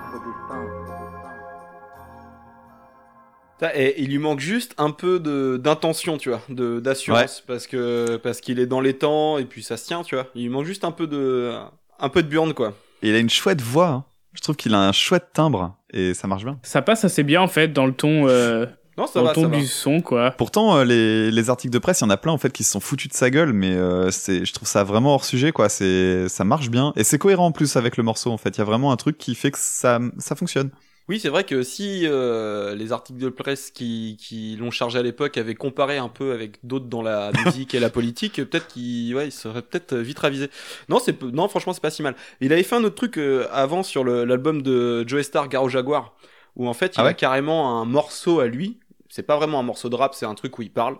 Ça, 3.60 3.74
Et 3.74 3.94
il 4.02 4.10
lui 4.10 4.18
manque 4.18 4.40
juste 4.40 4.74
un 4.76 4.90
peu 4.90 5.20
de 5.20 5.56
d'intention, 5.56 6.18
tu 6.18 6.28
vois, 6.28 6.42
de 6.50 6.80
d'assurance, 6.80 7.42
parce 7.46 7.66
que 7.66 8.16
parce 8.16 8.42
qu'il 8.42 8.58
est 8.60 8.66
dans 8.66 8.82
les 8.82 8.98
temps 8.98 9.38
et 9.38 9.46
puis 9.46 9.62
ça 9.62 9.78
se 9.78 9.86
tient, 9.86 10.02
tu 10.02 10.16
vois. 10.16 10.26
Il 10.34 10.42
lui 10.42 10.50
manque 10.50 10.66
juste 10.66 10.84
un 10.84 10.92
peu 10.92 11.06
de 11.06 11.54
un 11.98 12.08
peu 12.10 12.22
de 12.22 12.28
burn, 12.28 12.52
quoi. 12.52 12.74
Et 13.00 13.08
il 13.08 13.14
a 13.14 13.20
une 13.20 13.30
chouette 13.30 13.62
voix, 13.62 13.88
hein. 13.88 14.04
Je 14.34 14.42
trouve 14.42 14.56
qu'il 14.56 14.74
a 14.74 14.80
un 14.80 14.92
chouette 14.92 15.30
timbre, 15.32 15.77
et 15.92 16.14
ça 16.14 16.26
marche 16.28 16.44
bien. 16.44 16.58
Ça 16.62 16.82
passe 16.82 17.04
assez 17.04 17.22
bien 17.22 17.40
en 17.40 17.48
fait 17.48 17.68
dans 17.72 17.86
le 17.86 17.92
ton, 17.92 18.28
euh, 18.28 18.66
Non, 18.96 19.06
ça 19.06 19.20
dans 19.20 19.24
va, 19.24 19.30
le 19.30 19.34
ton 19.34 19.42
ça 19.42 19.48
va. 19.48 19.56
du 19.56 19.66
son 19.66 20.00
quoi. 20.00 20.30
Pourtant, 20.32 20.76
euh, 20.76 20.84
les, 20.84 21.30
les 21.30 21.50
articles 21.50 21.72
de 21.72 21.78
presse, 21.78 22.00
il 22.00 22.04
y 22.04 22.06
en 22.06 22.10
a 22.10 22.16
plein 22.16 22.32
en 22.32 22.38
fait 22.38 22.52
qui 22.52 22.64
se 22.64 22.72
sont 22.72 22.80
foutus 22.80 23.08
de 23.08 23.14
sa 23.14 23.30
gueule, 23.30 23.52
mais 23.52 23.72
euh, 23.72 24.10
c'est, 24.10 24.44
je 24.44 24.52
trouve 24.52 24.68
ça 24.68 24.84
vraiment 24.84 25.14
hors 25.14 25.24
sujet, 25.24 25.52
quoi. 25.52 25.68
C'est, 25.68 26.28
ça 26.28 26.44
marche 26.44 26.68
bien 26.70 26.92
et 26.96 27.04
c'est 27.04 27.18
cohérent 27.18 27.46
en 27.46 27.52
plus 27.52 27.76
avec 27.76 27.96
le 27.96 28.02
morceau. 28.02 28.30
En 28.30 28.38
fait, 28.38 28.50
il 28.50 28.58
y 28.58 28.62
a 28.62 28.64
vraiment 28.64 28.92
un 28.92 28.96
truc 28.96 29.18
qui 29.18 29.34
fait 29.34 29.50
que 29.50 29.58
ça, 29.60 29.98
ça 30.18 30.34
fonctionne. 30.36 30.70
Oui, 31.08 31.18
c'est 31.18 31.30
vrai 31.30 31.44
que 31.44 31.62
si 31.62 32.02
euh, 32.04 32.74
les 32.74 32.92
articles 32.92 33.18
de 33.18 33.30
presse 33.30 33.70
qui, 33.70 34.18
qui 34.20 34.56
l'ont 34.56 34.70
chargé 34.70 34.98
à 34.98 35.02
l'époque 35.02 35.38
avaient 35.38 35.54
comparé 35.54 35.96
un 35.96 36.10
peu 36.10 36.32
avec 36.32 36.58
d'autres 36.64 36.84
dans 36.84 37.00
la 37.00 37.32
musique 37.46 37.74
et 37.74 37.80
la 37.80 37.88
politique, 37.88 38.34
peut-être 38.36 38.66
qu'il 38.68 39.14
ouais, 39.14 39.28
il 39.28 39.32
serait 39.32 39.62
peut-être 39.62 39.96
vite 39.96 40.18
ravisé. 40.18 40.50
Non, 40.90 40.98
c'est 40.98 41.22
non, 41.22 41.48
franchement, 41.48 41.72
c'est 41.72 41.80
pas 41.80 41.90
si 41.90 42.02
mal. 42.02 42.14
Il 42.42 42.52
avait 42.52 42.62
fait 42.62 42.76
un 42.76 42.84
autre 42.84 42.96
truc 42.96 43.16
euh, 43.16 43.46
avant 43.52 43.82
sur 43.82 44.04
l'album 44.04 44.60
de 44.60 45.08
Joe 45.08 45.22
Star, 45.24 45.48
Garo 45.48 45.70
Jaguar, 45.70 46.14
où 46.56 46.68
en 46.68 46.74
fait, 46.74 46.98
il 46.98 47.00
Ah 47.00 47.04
ouais? 47.04 47.10
a 47.10 47.14
carrément 47.14 47.80
un 47.80 47.86
morceau 47.86 48.40
à 48.40 48.46
lui. 48.46 48.78
C'est 49.08 49.22
pas 49.22 49.36
vraiment 49.36 49.58
un 49.60 49.62
morceau 49.62 49.88
de 49.88 49.94
rap, 49.94 50.14
c'est 50.14 50.26
un 50.26 50.34
truc 50.34 50.58
où 50.58 50.62
il 50.62 50.70
parle. 50.70 50.98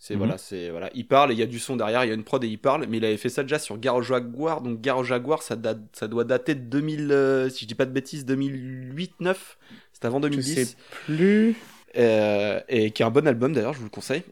C'est 0.00 0.14
Mhm. 0.14 0.18
voilà, 0.18 0.38
c'est 0.38 0.70
voilà, 0.70 0.90
il 0.94 1.06
parle 1.08 1.32
et 1.32 1.34
il 1.34 1.40
y 1.40 1.42
a 1.42 1.46
du 1.46 1.58
son 1.58 1.74
derrière, 1.76 2.04
il 2.04 2.08
y 2.08 2.10
a 2.12 2.14
une 2.14 2.22
prod 2.22 2.42
et 2.44 2.46
il 2.46 2.58
parle, 2.58 2.86
mais 2.88 2.98
il 2.98 3.04
avait 3.04 3.16
fait 3.16 3.28
ça 3.28 3.42
déjà 3.42 3.58
sur 3.58 3.78
Garo 3.78 4.00
Jaguar, 4.00 4.60
donc 4.60 4.80
Garo 4.80 5.02
Jaguar, 5.02 5.42
ça 5.42 5.56
date, 5.56 5.78
ça 5.92 6.06
doit 6.06 6.22
dater 6.24 6.54
de 6.54 6.60
2000, 6.60 7.10
euh, 7.10 7.48
si 7.50 7.64
je 7.64 7.66
dis 7.68 7.74
pas 7.74 7.84
de 7.84 7.90
bêtises, 7.90 8.24
2008-9, 8.24 9.58
c'était 9.92 10.06
avant 10.06 10.18
Je 10.18 10.28
2010, 10.28 10.54
sais 10.54 10.76
plus. 11.06 11.56
Euh, 11.96 12.60
et 12.68 12.90
qui 12.92 13.02
est 13.02 13.06
un 13.06 13.10
bon 13.10 13.26
album 13.26 13.52
d'ailleurs, 13.52 13.72
je 13.72 13.78
vous 13.78 13.84
le 13.86 13.90
conseille. 13.90 14.22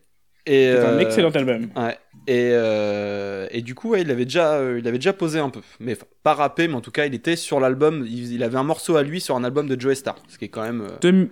C'est 0.46 0.78
un 0.78 0.84
euh, 0.92 0.98
excellent 1.00 1.30
album. 1.30 1.70
Ouais. 1.74 1.98
Et, 2.28 2.50
euh, 2.52 3.48
et 3.50 3.62
du 3.62 3.74
coup, 3.74 3.90
ouais, 3.90 4.02
il 4.02 4.10
avait 4.12 4.24
déjà, 4.26 4.54
euh, 4.54 4.78
il 4.78 4.86
avait 4.86 4.98
déjà 4.98 5.12
posé 5.12 5.40
un 5.40 5.50
peu, 5.50 5.60
mais 5.80 5.92
enfin, 5.94 6.06
pas 6.22 6.34
rappé, 6.34 6.68
mais 6.68 6.74
en 6.74 6.80
tout 6.80 6.92
cas, 6.92 7.06
il 7.06 7.14
était 7.14 7.34
sur 7.34 7.58
l'album. 7.58 8.06
Il, 8.08 8.32
il 8.32 8.42
avait 8.44 8.56
un 8.58 8.62
morceau 8.62 8.94
à 8.96 9.02
lui 9.02 9.20
sur 9.20 9.34
un 9.34 9.42
album 9.42 9.66
de 9.68 9.80
Joe 9.80 9.96
Star, 9.96 10.14
ce 10.28 10.38
qui 10.38 10.44
est 10.44 10.48
quand 10.48 10.62
même 10.62 10.86
Deux- 11.00 11.30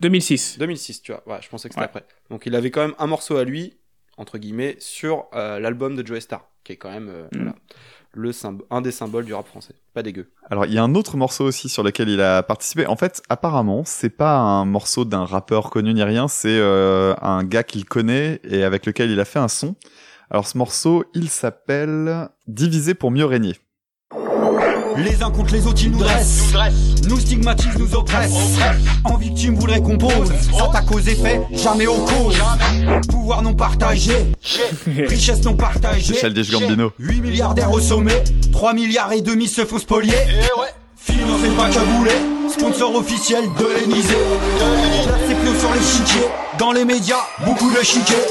2006. 0.00 0.58
2006, 0.58 1.02
tu 1.02 1.12
vois. 1.12 1.22
Ouais, 1.26 1.40
je 1.42 1.48
pensais 1.48 1.68
que 1.68 1.74
c'était 1.74 1.82
Ouais. 1.82 1.90
après. 1.90 2.06
Donc, 2.30 2.46
il 2.46 2.54
avait 2.54 2.70
quand 2.70 2.82
même 2.82 2.94
un 2.98 3.06
morceau 3.06 3.36
à 3.36 3.44
lui, 3.44 3.78
entre 4.16 4.38
guillemets, 4.38 4.76
sur 4.78 5.26
euh, 5.34 5.58
l'album 5.60 5.96
de 5.96 6.06
Joe 6.06 6.20
Star, 6.20 6.48
qui 6.64 6.72
est 6.72 6.76
quand 6.76 6.90
même 6.90 7.08
euh, 7.08 7.24
Mm. 7.32 7.36
voilà, 7.38 7.54
le 8.12 8.30
un 8.70 8.80
des 8.80 8.92
symboles 8.92 9.24
du 9.24 9.34
rap 9.34 9.46
français. 9.46 9.74
Pas 9.92 10.02
dégueu. 10.02 10.30
Alors, 10.50 10.66
il 10.66 10.72
y 10.72 10.78
a 10.78 10.82
un 10.84 10.94
autre 10.94 11.16
morceau 11.16 11.44
aussi 11.44 11.68
sur 11.68 11.82
lequel 11.82 12.08
il 12.08 12.20
a 12.20 12.42
participé. 12.42 12.86
En 12.86 12.96
fait, 12.96 13.22
apparemment, 13.28 13.82
c'est 13.84 14.10
pas 14.10 14.36
un 14.36 14.64
morceau 14.64 15.04
d'un 15.04 15.24
rappeur 15.24 15.70
connu 15.70 15.92
ni 15.94 16.02
rien, 16.02 16.28
c'est 16.28 16.48
euh, 16.58 17.14
un 17.22 17.42
gars 17.44 17.64
qu'il 17.64 17.84
connaît 17.86 18.40
et 18.44 18.62
avec 18.62 18.86
lequel 18.86 19.10
il 19.10 19.18
a 19.20 19.24
fait 19.24 19.40
un 19.40 19.48
son. 19.48 19.74
Alors, 20.30 20.46
ce 20.46 20.56
morceau, 20.58 21.04
il 21.14 21.28
s'appelle 21.28 22.28
Diviser 22.46 22.94
pour 22.94 23.10
mieux 23.10 23.24
régner. 23.24 23.56
Les 24.96 25.22
uns 25.22 25.30
contre 25.30 25.54
les 25.54 25.66
autres, 25.66 25.82
ils 25.82 25.90
nous 25.90 25.98
dressent. 25.98 26.52
Nous 27.08 27.18
stigmatisent, 27.18 27.78
nous 27.78 27.94
oppressent. 27.94 28.58
En 29.04 29.16
victime, 29.16 29.56
voudrait 29.56 29.80
qu'on 29.80 29.98
pose. 29.98 30.32
S'attaque 30.56 30.90
aux 30.92 31.00
effets, 31.00 31.40
jamais 31.52 31.86
aux 31.86 32.04
causes. 32.04 32.40
Pouvoir 33.08 33.42
non 33.42 33.54
partagé. 33.54 34.12
Richesse 34.86 35.42
non 35.44 35.54
partagée. 35.54 36.14
Childish 36.14 36.50
Gambino. 36.50 36.92
8 36.98 37.20
milliardaires 37.20 37.72
au 37.72 37.80
sommet. 37.80 38.22
3 38.52 38.72
milliards 38.74 39.12
et 39.12 39.20
demi 39.20 39.48
se 39.48 39.64
font 39.64 39.78
spolier. 39.78 40.14
Financé 40.96 41.48
pas 41.56 41.68
cagoulé. 41.68 42.12
Sponsor 42.50 42.94
officiel 42.94 43.44
de 43.58 43.66
l'Elysée. 43.66 44.14
Dans 46.58 46.70
les 46.70 46.84
médias, 46.84 47.26
beaucoup 47.44 47.70
de 47.70 47.82
chiquets. 47.82 48.26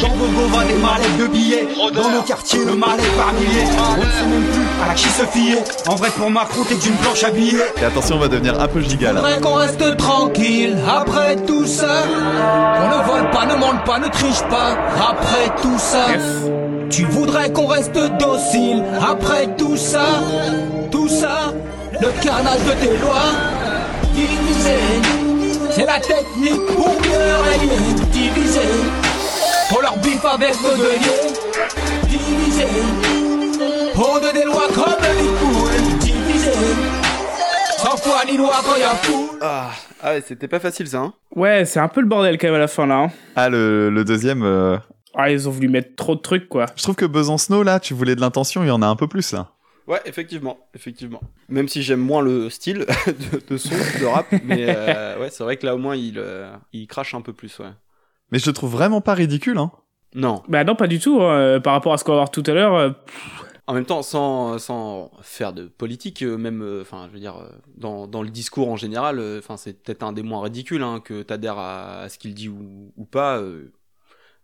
Dans 0.00 0.08
vos 0.08 0.48
va 0.48 0.64
des 0.64 0.74
mallettes 0.74 1.16
de 1.18 1.26
billets. 1.26 1.66
Dans 1.94 2.10
nos 2.10 2.20
quartiers, 2.22 2.64
le 2.64 2.74
mal 2.74 3.00
est 3.00 3.16
par 3.16 3.32
milliers. 3.32 3.64
On 3.78 3.96
ne 3.96 4.02
sait 4.02 4.26
même 4.26 4.44
plus 4.52 4.90
à 4.90 4.94
qui 4.94 5.08
se 5.08 5.24
fier. 5.24 5.56
En 5.88 5.94
vrai, 5.94 6.10
pour 6.10 6.30
Macron, 6.30 6.64
t'es 6.68 6.74
qu'une 6.74 6.96
planche 6.96 7.24
à 7.24 7.30
billets. 7.30 7.72
Et 7.80 7.84
attention, 7.84 8.16
on 8.16 8.18
va 8.18 8.28
devenir 8.28 8.60
un 8.60 8.68
peu 8.68 8.80
giga 8.82 9.12
là. 9.12 9.20
Faudrait 9.20 9.40
qu'on 9.40 9.54
reste 9.54 9.96
tranquille 9.96 10.76
après 10.86 11.36
tout 11.36 11.66
ça. 11.66 12.02
On 12.82 12.88
ne 12.98 13.02
vole 13.04 13.30
pas, 13.30 13.46
ne 13.46 13.54
mente 13.54 13.84
pas, 13.84 13.98
ne 13.98 14.08
triche 14.08 14.42
pas 14.50 14.76
après 15.10 15.50
tout 15.62 15.78
ça. 15.78 16.06
Tu 16.90 17.04
voudrais 17.04 17.50
qu'on 17.50 17.66
reste 17.66 17.98
docile 18.18 18.84
après 19.00 19.48
tout 19.56 19.76
ça. 19.76 20.04
Tout 20.90 21.08
ça, 21.08 21.52
le 21.98 22.08
carnage 22.22 22.60
de 22.66 22.72
tes 22.72 22.96
lois. 22.98 23.32
C'est 25.78 25.86
la 25.86 26.00
technique 26.00 26.66
pour 26.74 26.88
mieux 26.88 27.50
régner. 27.50 27.94
Diviser, 28.10 28.60
pour 29.68 29.80
leur 29.82 29.96
bif 29.98 30.24
avec 30.24 30.54
nos 30.62 30.70
deniers. 30.76 31.32
Diviser, 32.08 32.66
prendre 33.94 34.32
des 34.32 34.44
lois 34.44 34.66
comme 34.74 34.96
les 35.02 35.28
poules. 35.38 35.98
Diviser, 36.00 36.50
sans 37.78 37.96
foi 37.96 38.22
ni 38.28 38.36
loi 38.36 38.52
quand 38.64 38.76
y 38.76 38.82
a 38.82 38.94
fou. 38.96 39.30
Ah, 39.40 39.70
ah 40.02 40.10
ouais, 40.12 40.22
c'était 40.26 40.48
pas 40.48 40.58
facile 40.60 40.88
ça. 40.88 40.98
Hein 40.98 41.12
Ouais, 41.36 41.64
c'est 41.64 41.78
un 41.80 41.88
peu 41.88 42.00
le 42.00 42.06
bordel 42.08 42.38
quand 42.38 42.48
même 42.48 42.56
à 42.56 42.58
la 42.58 42.68
fin 42.68 42.86
là. 42.86 42.96
hein. 42.96 43.10
Ah, 43.36 43.48
le, 43.48 43.90
le 43.90 44.04
deuxième. 44.04 44.42
euh, 44.42 44.76
Ah, 45.14 45.30
ils 45.30 45.48
ont 45.48 45.52
voulu 45.52 45.68
mettre 45.68 45.94
trop 45.96 46.16
de 46.16 46.20
trucs, 46.20 46.48
quoi. 46.48 46.66
Je 46.76 46.82
trouve 46.82 46.96
que 46.96 47.04
Besancenot, 47.06 47.62
là, 47.62 47.78
tu 47.78 47.94
voulais 47.94 48.16
de 48.16 48.20
l'intention, 48.20 48.62
il 48.64 48.68
y 48.68 48.70
en 48.72 48.82
a 48.82 48.86
un 48.86 48.96
peu 48.96 49.06
plus, 49.06 49.32
là. 49.32 49.48
Ouais, 49.88 50.00
effectivement, 50.04 50.58
effectivement. 50.74 51.20
Même 51.48 51.66
si 51.66 51.82
j'aime 51.82 52.00
moins 52.00 52.20
le 52.22 52.50
style 52.50 52.84
de, 53.06 53.40
de 53.48 53.56
son, 53.56 53.70
de 53.74 54.04
rap, 54.04 54.26
mais 54.44 54.66
euh, 54.68 55.18
ouais, 55.20 55.30
c'est 55.30 55.42
vrai 55.42 55.56
que 55.56 55.64
là 55.66 55.74
au 55.74 55.78
moins 55.78 55.96
il, 55.96 56.18
euh, 56.18 56.54
il 56.72 56.86
crache 56.86 57.14
un 57.14 57.22
peu 57.22 57.32
plus, 57.32 57.58
ouais. 57.58 57.72
Mais 58.30 58.38
je 58.38 58.46
le 58.46 58.52
trouve 58.52 58.70
vraiment 58.70 59.00
pas 59.00 59.14
ridicule, 59.14 59.58
hein. 59.58 59.72
Non. 60.14 60.42
Bah 60.48 60.62
non, 60.64 60.76
pas 60.76 60.86
du 60.86 60.98
tout. 61.00 61.20
hein. 61.22 61.32
Euh, 61.38 61.60
Par 61.60 61.72
rapport 61.72 61.92
à 61.94 61.98
ce 61.98 62.04
qu'on 62.04 62.12
va 62.12 62.18
voir 62.18 62.30
tout 62.30 62.42
à 62.46 62.52
l'heure, 62.52 62.74
euh, 62.74 62.90
En 63.66 63.72
même 63.74 63.86
temps, 63.86 64.02
sans, 64.02 64.58
sans 64.58 65.10
faire 65.22 65.52
de 65.54 65.64
politique, 65.68 66.22
euh, 66.22 66.36
même, 66.38 66.62
euh, 66.62 66.82
enfin, 66.82 67.06
je 67.08 67.14
veux 67.14 67.20
dire, 67.20 67.36
dans, 67.76 68.06
dans 68.06 68.22
le 68.22 68.28
discours 68.30 68.68
en 68.70 68.76
général, 68.76 69.18
euh, 69.18 69.38
enfin, 69.38 69.56
c'est 69.56 69.82
peut-être 69.82 70.02
un 70.02 70.12
des 70.12 70.22
moins 70.22 70.42
ridicules, 70.42 70.82
hein, 70.82 71.00
que 71.02 71.22
t'adhères 71.22 71.58
à, 71.58 72.00
à 72.00 72.08
ce 72.10 72.18
qu'il 72.18 72.34
dit 72.34 72.48
ou, 72.48 72.92
ou 72.96 73.04
pas. 73.06 73.38
euh, 73.38 73.72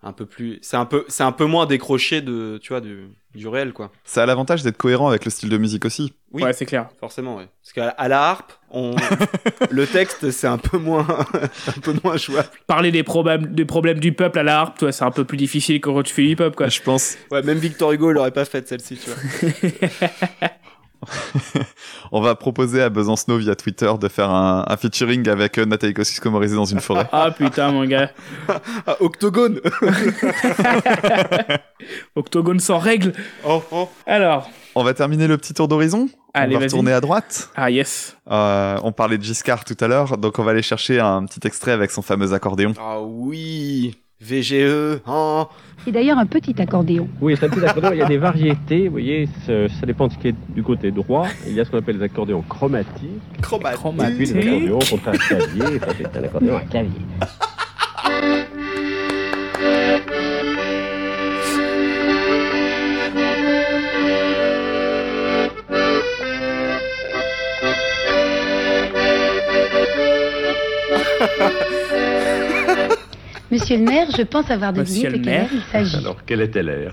un 0.03 0.13
peu 0.13 0.27
plus, 0.27 0.59
c'est 0.63 0.77
un 0.77 0.85
peu, 0.85 1.05
c'est 1.09 1.23
un 1.23 1.33
peu 1.33 1.47
moins 1.47 1.65
décroché 1.67 2.21
de, 2.21 2.59
tu 2.63 2.71
vois, 2.75 2.83
du, 2.83 3.09
du 3.35 3.49
réel, 3.49 3.73
quoi. 3.73 3.91
Ça 4.05 4.23
a 4.23 4.27
l'avantage 4.27 4.63
d'être 4.63 4.77
cohérent 4.77 5.09
avec 5.09 5.25
le 5.25 5.31
style 5.31 5.49
de 5.49 5.59
musique 5.59 5.85
aussi. 5.85 6.13
Oui, 6.33 6.43
ouais, 6.43 6.53
c'est 6.53 6.67
clair. 6.67 6.89
forcément, 6.99 7.37
ouais. 7.37 7.49
Parce 7.63 7.73
qu'à 7.73 8.09
la 8.09 8.23
harpe, 8.23 8.53
on, 8.71 8.95
le 9.71 9.87
texte, 9.87 10.31
c'est 10.31 10.47
un 10.47 10.59
peu 10.59 10.79
moins, 10.79 11.07
un 11.69 11.81
peu 11.81 11.95
moins 12.03 12.17
jouable. 12.17 12.49
Parler 12.67 12.91
des 12.91 13.03
problèmes, 13.03 13.47
des 13.47 13.65
problèmes 13.65 14.01
du 14.01 14.13
peuple 14.13 14.39
à 14.39 14.43
la 14.43 14.61
harpe, 14.61 14.79
toi, 14.79 14.93
c'est 14.93 15.05
un 15.05 15.11
peu 15.11 15.25
plus 15.25 15.37
difficile 15.37 15.81
que 15.81 15.91
quand 15.91 16.03
tu 16.03 16.15
fais 16.15 16.25
hip-hop, 16.25 16.57
quoi. 16.57 16.69
Je 16.69 16.81
pense. 16.81 17.17
Ouais, 17.31 17.43
même 17.43 17.59
Victor 17.59 17.93
Hugo, 17.93 18.11
il 18.11 18.19
aurait 18.19 18.31
pas 18.31 18.45
fait 18.45 18.67
celle-ci, 18.69 18.99
tu 18.99 19.11
vois. 19.11 20.49
On 22.13 22.21
va 22.21 22.35
proposer 22.35 22.83
à 22.83 22.91
Besancenot 22.91 23.39
via 23.39 23.55
Twitter 23.55 23.91
de 24.01 24.09
faire 24.09 24.31
un, 24.31 24.65
un 24.69 24.77
featuring 24.77 25.29
avec 25.29 25.59
euh, 25.59 25.65
Nathalie 25.65 25.95
Kosciusko-Morizet 25.95 26.57
dans 26.57 26.65
une 26.65 26.81
forêt. 26.81 27.07
Ah 27.13 27.31
putain, 27.31 27.71
mon 27.73 27.85
gars. 27.85 28.11
Ah, 28.87 28.97
Octogone 29.01 29.61
Octogone 32.17 32.61
sans 32.61 32.79
règles. 32.79 33.13
Oh, 33.47 33.63
oh. 33.71 33.89
Alors, 34.07 34.51
On 34.75 34.85
va 34.85 34.95
terminer 34.95 35.27
le 35.27 35.39
petit 35.39 35.55
tour 35.55 35.69
d'horizon. 35.69 36.09
Allez, 36.35 36.57
on 36.57 36.59
va 36.59 36.65
retourner 36.67 36.93
à 36.93 37.01
droite. 37.01 37.51
ah 37.57 37.71
yes. 37.71 38.17
Euh, 38.31 38.79
on 38.83 38.93
parlait 38.93 39.19
de 39.19 39.23
Giscard 39.23 39.65
tout 39.65 39.77
à 39.81 39.89
l'heure, 39.89 40.19
donc 40.19 40.39
on 40.39 40.43
va 40.43 40.51
aller 40.51 40.63
chercher 40.63 41.01
un 41.01 41.25
petit 41.27 41.47
extrait 41.47 41.73
avec 41.73 41.91
son 41.91 42.03
fameux 42.03 42.33
accordéon. 42.33 42.75
Ah 42.79 43.01
oui 43.01 43.97
VGE, 44.25 45.01
hein 45.07 45.47
C'est 45.85 45.93
d'ailleurs 45.93 46.19
un 46.19 46.27
petit 46.27 46.55
accordéon. 46.61 47.09
Oui, 47.21 47.37
c'est 47.39 47.47
un 47.47 47.51
petit 47.51 47.65
accordéon. 47.65 47.93
Il 47.93 47.99
y 47.99 48.03
a 48.03 48.07
des 48.07 48.17
variétés, 48.17 48.87
vous 48.87 48.93
voyez, 48.93 49.29
ça, 49.47 49.87
dépend 49.87 50.09
de 50.09 50.15
ce 50.15 50.19
qui 50.19 50.29
est 50.29 50.35
du 50.49 50.63
côté 50.63 50.91
droit. 50.91 51.27
Il 51.47 51.53
y 51.53 51.61
a 51.61 51.65
ce 51.65 51.71
qu'on 51.71 51.79
appelle 51.79 51.99
les 51.99 52.05
accordéons 52.05 52.43
chromatiques. 52.43 53.21
Chromatique. 53.43 54.21
Et 54.21 54.25
puis 54.25 54.27
les 54.27 54.49
accordéons 54.49 54.79
contre 54.79 55.09
un 55.09 55.13
clavier. 55.13 55.79
Ça, 55.79 55.87
c'est 55.97 56.19
un 56.19 56.25
accordéon 56.25 56.57
à 56.57 56.61
clavier. 56.63 56.91
Monsieur 73.55 73.77
le 73.77 73.85
maire, 73.85 74.09
je 74.17 74.23
pense 74.23 74.51
avoir 74.51 74.73
deviné 74.73 74.97
Monsieur 75.05 75.11
de 75.11 75.17
le 75.17 75.23
quelle 75.23 75.33
heure 75.35 75.41
maire. 75.43 75.51
il 75.53 75.63
s'agit. 75.71 75.97
Alors, 75.97 76.17
quelle 76.27 76.41
était 76.41 76.63
l'air 76.65 76.93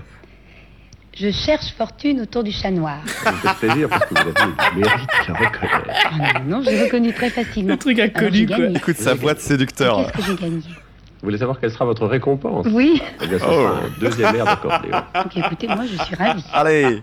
Je 1.12 1.32
cherche 1.32 1.72
fortune 1.76 2.20
autour 2.20 2.44
du 2.44 2.52
chat 2.52 2.70
noir. 2.70 2.98
Ça 3.04 3.32
me 3.32 3.36
fait 3.36 3.66
plaisir 3.66 3.88
parce 3.88 4.04
que 4.06 4.14
vous 4.14 4.20
avez 4.20 4.30
le 4.30 4.80
mérite 4.80 5.08
de 5.26 5.32
la 5.32 5.38
reconnaître. 5.40 6.00
Ah 6.04 6.40
non, 6.46 6.58
non, 6.58 6.62
j'ai 6.64 6.84
reconnu 6.84 7.12
très 7.12 7.30
facilement. 7.30 7.72
Le 7.72 7.78
truc 7.78 7.98
inconnu, 7.98 8.46
quoi. 8.46 8.58
Écoute 8.76 8.96
sa 8.96 9.14
voix 9.14 9.34
de 9.34 9.40
séducteur. 9.40 10.06
Qu'est-ce 10.12 10.26
que 10.28 10.32
j'ai 10.36 10.36
gagné 10.40 10.60
Vous 10.60 11.24
voulez 11.24 11.38
savoir 11.38 11.58
quelle 11.58 11.72
sera 11.72 11.84
votre 11.84 12.06
récompense 12.06 12.64
Oui. 12.70 13.02
Eh 13.20 13.26
bien, 13.26 13.38
ce 13.40 13.44
sera 13.44 13.70
un 13.78 14.00
deuxième 14.00 14.36
air 14.36 14.44
d'accordéon. 14.44 15.02
Donc 15.14 15.36
écoutez, 15.36 15.66
moi 15.66 15.82
je 15.90 16.00
suis 16.04 16.14
ravie. 16.14 16.44
Allez 16.52 17.02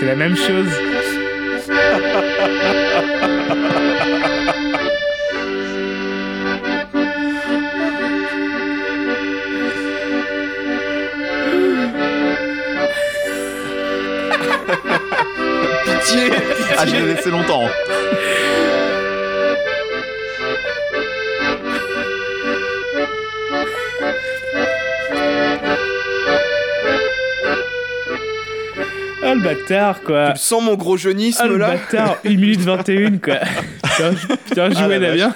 C'est 0.00 0.06
la 0.06 0.16
même 0.16 0.34
chose. 0.36 0.68
Pitié 15.84 16.30
Ah, 16.78 16.86
je 16.86 16.92
l'ai 16.92 17.14
laissé 17.14 17.30
longtemps. 17.30 17.68
Ah 29.22 29.34
le 29.34 29.40
bâtard, 29.40 30.00
quoi. 30.02 30.32
Tu 30.32 30.40
sens 30.40 30.62
mon 30.62 30.74
gros 30.74 30.96
jeunisme 30.96 31.40
Ah 31.42 31.46
le 31.46 31.56
là 31.56 31.68
bâtard, 31.70 32.16
1 32.24 32.28
minute 32.30 32.60
21, 32.60 33.18
quoi. 33.18 33.34
Putain, 33.82 34.14
putain 34.48 34.68
Ah, 34.74 34.82
joué 34.84 34.98
la 34.98 35.08
Damien. 35.08 35.34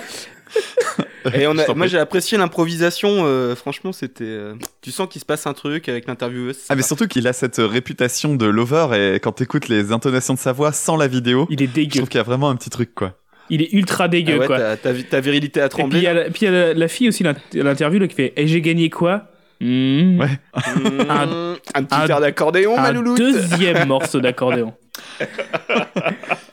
Et 1.35 1.47
on 1.47 1.55
Je 1.55 1.61
a, 1.61 1.65
t'en 1.65 1.75
moi 1.75 1.87
j'ai 1.87 1.99
apprécié 1.99 2.39
l'improvisation, 2.39 3.25
euh, 3.27 3.55
franchement 3.55 3.93
c'était... 3.93 4.25
euh, 4.25 4.55
tu 4.83 4.91
sens 4.91 5.09
qu'il 5.09 5.21
se 5.21 5.27
passe 5.27 5.47
un 5.47 5.53
truc 5.55 5.89
avec 5.89 6.07
l'intervieweuse. 6.07 6.59
Ah, 6.69 6.75
mais 6.77 6.83
surtout 6.83 7.07
qu'il 7.09 7.27
a 7.27 7.33
cette 7.33 7.59
réputation 7.59 8.35
de 8.37 8.47
lover 8.47 8.89
et 9.15 9.21
quand 9.21 9.33
t'écoutes 9.33 9.69
les 9.69 9.93
intonations 9.93 10.35
de 10.35 10.39
sa 10.39 10.53
voix 10.53 10.73
sans 10.73 10.97
la 10.97 11.07
vidéo, 11.09 11.47
Il 11.51 11.63
est 11.63 11.67
je 11.67 11.73
dégueu. 11.73 11.97
trouve 11.99 12.09
qu'il 12.09 12.19
y 12.19 12.21
a 12.21 12.25
vraiment 12.25 12.49
un 12.51 12.57
petit 12.57 12.71
truc, 12.71 12.95
quoi. 12.95 13.15
Il 13.51 13.63
est 13.63 13.73
ultra 13.73 14.05
Ah 14.05 14.09
dégueu, 14.09 14.39
ouais, 14.39 14.47
quoi. 14.47 14.59
ta, 14.59 14.77
ta, 14.77 14.93
ta 14.95 15.21
virilité 15.21 15.61
a 15.63 15.67
Et 15.67 15.69
puis 15.69 15.79
tremblé. 15.79 15.99
il 16.01 16.05
y 16.05 16.07
a, 16.07 16.13
la, 16.15 16.25
puis 16.25 16.41
il 16.43 16.45
y 16.45 16.49
a 16.49 16.51
la, 16.51 16.75
la 16.75 16.89
fille 16.89 17.09
aussi, 17.09 17.23
l'int- 17.23 17.35
l'interview, 17.55 17.99
là, 17.99 18.07
qui 18.07 18.15
fait 18.15 18.33
Et 18.37 18.47
j'ai 18.47 18.61
gagné 18.61 18.91
quoi 18.91 19.25
Hmm. 19.61 20.21
Ouais. 20.21 20.29
Mmh, 20.55 21.11
Un- 21.11 21.57
un, 21.75 21.83
petit 21.83 21.95
un- 21.97 22.07
air 22.07 22.21
d'accordéon, 22.21 22.77
ma 22.77 22.89
Un 22.89 22.93
louloute 22.93 23.19
deuxième 23.19 23.89
morceau 23.89 24.21
d'accordéon. 24.21 24.73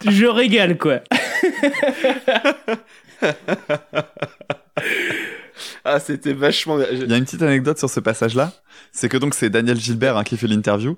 Je 0.10 0.26
régale, 0.26 0.76
quoi. 0.80 1.02
Ah 5.86 6.00
c'était 6.00 6.34
vachement... 6.34 6.80
Il 6.92 7.08
y 7.10 7.14
a 7.14 7.18
une 7.18 7.26
petite 7.26 7.44
anecdote 7.44 7.78
sur 7.78 7.90
ce 7.90 8.00
passage-là. 8.00 8.52
C'est 8.92 9.08
que 9.08 9.18
donc 9.18 9.36
c'est 9.36 9.50
Daniel 9.52 9.78
Gilbert 9.80 10.18
hein, 10.18 10.24
qui 10.24 10.36
fait 10.36 10.48
l'interview. 10.48 10.98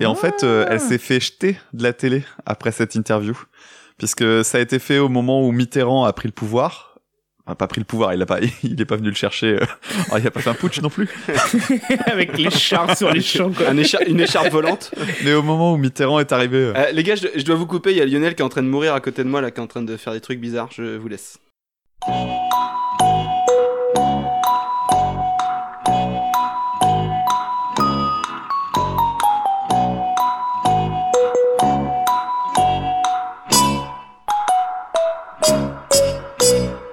Et 0.00 0.06
en 0.06 0.14
fait, 0.14 0.42
euh, 0.42 0.64
elle 0.70 0.80
s'est 0.80 0.96
fait 0.98 1.20
jeter 1.20 1.58
de 1.74 1.82
la 1.82 1.92
télé 1.92 2.24
après 2.46 2.72
cette 2.72 2.94
interview. 2.94 3.38
Puisque 3.98 4.42
ça 4.44 4.56
a 4.56 4.60
été 4.62 4.78
fait 4.78 4.98
au 4.98 5.10
moment 5.10 5.46
où 5.46 5.52
Mitterrand 5.52 6.04
a 6.04 6.12
pris 6.14 6.28
le 6.28 6.32
pouvoir. 6.32 6.98
Enfin, 7.44 7.56
pas 7.56 7.66
pris 7.66 7.80
le 7.80 7.84
pouvoir, 7.84 8.14
il 8.14 8.22
a 8.22 8.26
pas, 8.26 8.38
il 8.62 8.80
est 8.80 8.84
pas 8.86 8.96
venu 8.96 9.08
le 9.10 9.14
chercher. 9.14 9.60
euh. 9.60 9.66
Oh, 10.12 10.16
il 10.18 10.26
a 10.26 10.30
pas 10.30 10.40
fait 10.40 10.48
un 10.50 10.54
putsch 10.54 10.80
non 10.80 10.88
plus. 10.88 11.08
Avec 12.06 12.38
les 12.38 12.50
chars 12.50 12.96
sur 12.96 13.10
les 13.10 13.20
champs, 13.20 13.50
quoi. 13.52 13.68
Un 13.68 13.76
échar- 13.76 14.02
une 14.08 14.20
écharpe 14.20 14.48
volante. 14.50 14.92
Mais 15.24 15.34
au 15.34 15.42
moment 15.42 15.74
où 15.74 15.76
Mitterrand 15.76 16.20
est 16.20 16.32
arrivé, 16.32 16.56
euh, 16.56 16.72
Euh, 16.74 16.90
les 16.92 17.02
gars, 17.02 17.16
je, 17.16 17.26
je 17.36 17.42
dois 17.44 17.56
vous 17.56 17.66
couper, 17.66 17.90
il 17.90 17.98
y 17.98 18.00
a 18.00 18.06
Lionel 18.06 18.34
qui 18.34 18.42
est 18.42 18.44
en 18.44 18.48
train 18.48 18.62
de 18.62 18.68
mourir 18.68 18.94
à 18.94 19.00
côté 19.00 19.22
de 19.24 19.28
moi, 19.28 19.40
là, 19.42 19.50
qui 19.50 19.58
est 19.60 19.62
en 19.62 19.66
train 19.66 19.82
de 19.82 19.96
faire 19.98 20.12
des 20.14 20.20
trucs 20.20 20.40
bizarres, 20.40 20.70
je 20.72 20.96
vous 20.96 21.08
laisse. 21.08 21.38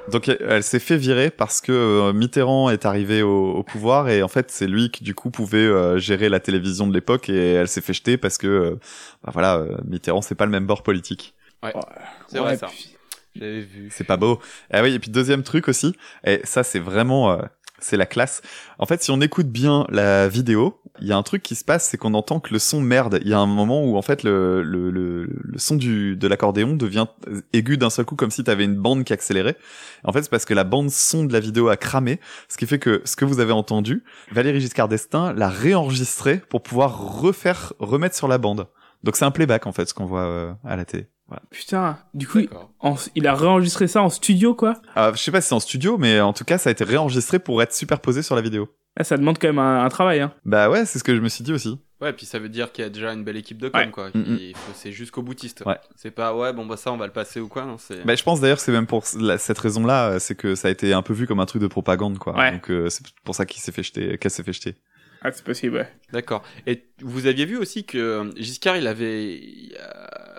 Donc 0.10 0.28
elle 0.30 0.63
s'est 0.63 0.80
fait 0.80 0.98
virer 0.98 1.30
parce 1.30 1.62
que 1.62 1.72
euh, 1.72 2.13
Mitterrand 2.13 2.69
est 2.69 2.86
arrivé 2.86 3.22
au, 3.22 3.52
au 3.54 3.63
pouvoir 3.63 4.10
et 4.10 4.22
en 4.24 4.28
fait 4.28 4.52
c'est 4.52 4.67
lui 4.67 4.89
qui 4.91 5.04
du 5.04 5.13
coup 5.15 5.30
pouvait 5.32 5.58
euh, 5.60 5.98
gérer 5.98 6.30
la 6.30 6.39
télévision 6.39 6.88
de 6.88 6.93
l'époque 6.93 7.30
et 7.30 7.54
elle 7.54 7.67
s'est 7.67 7.82
fait 7.82 7.93
jeter 7.93 8.17
parce 8.17 8.38
que 8.38 8.48
euh, 8.48 8.76
bah, 9.24 9.32
voilà 9.34 9.58
euh, 9.58 9.78
Mitterrand 9.86 10.22
c'est 10.22 10.36
pas 10.36 10.45
le 10.45 10.52
même 10.52 10.65
bord 10.65 10.84
politique. 10.84 11.34
Ouais, 11.63 11.74
c'est 12.28 12.39
Ouais, 12.39 12.45
vrai 12.45 12.58
ça. 12.58 12.67
puis- 12.67 12.95
J'avais 13.36 13.60
vu. 13.62 13.89
C'est 13.91 14.04
pas 14.06 14.17
beau. 14.17 14.39
Ah 14.72 14.82
oui 14.82 14.93
et 14.95 15.00
puis 15.00 15.12
deuxième 15.12 15.43
truc 15.43 15.67
aussi 15.67 15.93
et 16.26 16.41
ça 16.43 16.63
c'est 16.63 16.80
vraiment 16.80 17.32
euh, 17.32 17.38
c'est 17.81 17.97
la 17.97 18.05
classe. 18.05 18.41
En 18.77 18.85
fait 18.85 19.01
si 19.03 19.11
on 19.11 19.21
écoute 19.21 19.47
bien 19.47 19.85
la 19.89 20.27
vidéo 20.27 20.81
il 21.01 21.07
y 21.07 21.11
a 21.11 21.17
un 21.17 21.23
truc 21.23 21.43
qui 21.43 21.55
se 21.55 21.63
passe 21.63 21.87
c'est 21.87 21.97
qu'on 21.97 22.13
entend 22.13 22.39
que 22.39 22.53
le 22.53 22.59
son 22.59 22.81
merde. 22.81 23.19
Il 23.21 23.29
y 23.29 23.33
a 23.33 23.39
un 23.39 23.45
moment 23.45 23.83
où 23.83 23.97
en 23.97 24.01
fait 24.01 24.23
le 24.23 24.61
le 24.63 24.89
le, 24.89 25.25
le 25.25 25.57
son 25.57 25.75
du 25.75 26.15
de 26.15 26.27
l'accordéon 26.27 26.75
devient 26.75 27.07
aigu 27.53 27.77
d'un 27.77 27.89
seul 27.89 28.05
coup 28.05 28.15
comme 28.15 28.31
si 28.31 28.43
t'avais 28.43 28.65
une 28.65 28.75
bande 28.75 29.03
qui 29.03 29.13
accélérait. 29.13 29.57
En 30.03 30.11
fait, 30.11 30.23
c'est 30.23 30.29
parce 30.29 30.45
que 30.45 30.53
la 30.53 30.63
bande 30.63 30.89
son 30.89 31.25
de 31.25 31.33
la 31.33 31.39
vidéo 31.39 31.69
a 31.69 31.77
cramé, 31.77 32.19
ce 32.47 32.57
qui 32.57 32.65
fait 32.65 32.79
que 32.79 33.01
ce 33.05 33.15
que 33.15 33.25
vous 33.25 33.39
avez 33.39 33.51
entendu, 33.51 34.03
Valérie 34.31 34.61
Giscard 34.61 34.87
d'Estaing 34.87 35.33
l'a 35.33 35.49
réenregistré 35.49 36.41
pour 36.49 36.63
pouvoir 36.63 37.21
refaire, 37.21 37.73
remettre 37.79 38.15
sur 38.15 38.27
la 38.27 38.37
bande. 38.37 38.67
Donc 39.03 39.15
c'est 39.15 39.25
un 39.25 39.31
playback 39.31 39.67
en 39.67 39.71
fait, 39.71 39.87
ce 39.87 39.93
qu'on 39.93 40.05
voit 40.05 40.21
euh, 40.21 40.53
à 40.65 40.75
la 40.75 40.85
télé. 40.85 41.07
Voilà. 41.29 41.43
Putain, 41.51 41.97
du 42.13 42.27
coup, 42.27 42.39
en- 42.79 42.95
il 43.15 43.27
a 43.27 43.35
réenregistré 43.35 43.87
ça 43.87 44.01
en 44.01 44.09
studio, 44.09 44.55
quoi? 44.55 44.81
Euh, 44.97 45.13
je 45.13 45.19
sais 45.19 45.31
pas 45.31 45.39
si 45.41 45.47
c'est 45.49 45.55
en 45.55 45.59
studio, 45.59 45.97
mais 45.97 46.19
en 46.19 46.33
tout 46.33 46.43
cas, 46.43 46.57
ça 46.57 46.69
a 46.69 46.71
été 46.71 46.83
réenregistré 46.83 47.39
pour 47.39 47.61
être 47.61 47.73
superposé 47.73 48.21
sur 48.23 48.35
la 48.35 48.41
vidéo. 48.41 48.67
Ah, 48.99 49.03
ça 49.03 49.15
demande 49.15 49.37
quand 49.39 49.47
même 49.47 49.59
un, 49.59 49.85
un 49.85 49.89
travail. 49.89 50.19
Hein. 50.19 50.33
Bah 50.43 50.69
ouais, 50.69 50.85
c'est 50.85 50.99
ce 50.99 51.03
que 51.03 51.15
je 51.15 51.21
me 51.21 51.29
suis 51.29 51.43
dit 51.43 51.53
aussi. 51.53 51.79
Ouais, 52.01 52.11
puis 52.13 52.25
ça 52.25 52.39
veut 52.39 52.49
dire 52.49 52.71
qu'il 52.71 52.83
y 52.83 52.87
a 52.87 52.89
déjà 52.89 53.13
une 53.13 53.23
belle 53.23 53.37
équipe 53.37 53.57
de 53.59 53.69
com, 53.69 53.79
Ouais. 53.79 53.91
quoi. 53.91 54.09
Mm, 54.09 54.19
mm. 54.19 54.37
Il 54.41 54.55
faut- 54.55 54.71
C'est 54.73 54.91
jusqu'au 54.91 55.21
boutiste. 55.21 55.63
Ouais. 55.65 55.77
C'est 55.95 56.11
pas, 56.11 56.35
ouais, 56.35 56.51
bon, 56.51 56.65
bah 56.65 56.75
ça, 56.77 56.91
on 56.91 56.97
va 56.97 57.05
le 57.05 57.13
passer 57.13 57.39
ou 57.39 57.47
quoi, 57.47 57.63
non, 57.65 57.77
c'est... 57.77 58.03
Bah, 58.05 58.15
je 58.15 58.23
pense 58.23 58.41
d'ailleurs 58.41 58.57
que 58.57 58.63
c'est 58.63 58.71
même 58.71 58.87
pour 58.87 59.03
la- 59.19 59.37
cette 59.37 59.59
raison-là, 59.59 60.19
c'est 60.19 60.35
que 60.35 60.55
ça 60.55 60.67
a 60.69 60.71
été 60.71 60.93
un 60.93 61.01
peu 61.01 61.13
vu 61.13 61.27
comme 61.27 61.39
un 61.39 61.45
truc 61.45 61.61
de 61.61 61.67
propagande, 61.67 62.17
quoi. 62.17 62.35
Ouais. 62.35 62.51
Donc 62.53 62.71
euh, 62.71 62.89
c'est 62.89 63.03
pour 63.23 63.35
ça 63.35 63.45
qu'il 63.45 63.61
s'est 63.61 63.71
fait 63.71 63.83
jeter, 63.83 64.17
qu'elle 64.17 64.31
s'est 64.31 64.43
fait 64.43 64.53
jeter. 64.53 64.75
Ah, 65.21 65.31
c'est 65.33 65.43
possible, 65.43 65.75
ouais. 65.75 65.89
D'accord. 66.13 66.43
Et 66.65 66.88
vous 67.01 67.25
aviez 67.27 67.45
vu 67.45 67.57
aussi 67.57 67.83
que 67.85 67.97
euh, 67.97 68.31
Giscard, 68.38 68.77
il 68.77 68.88
avait, 68.88 69.41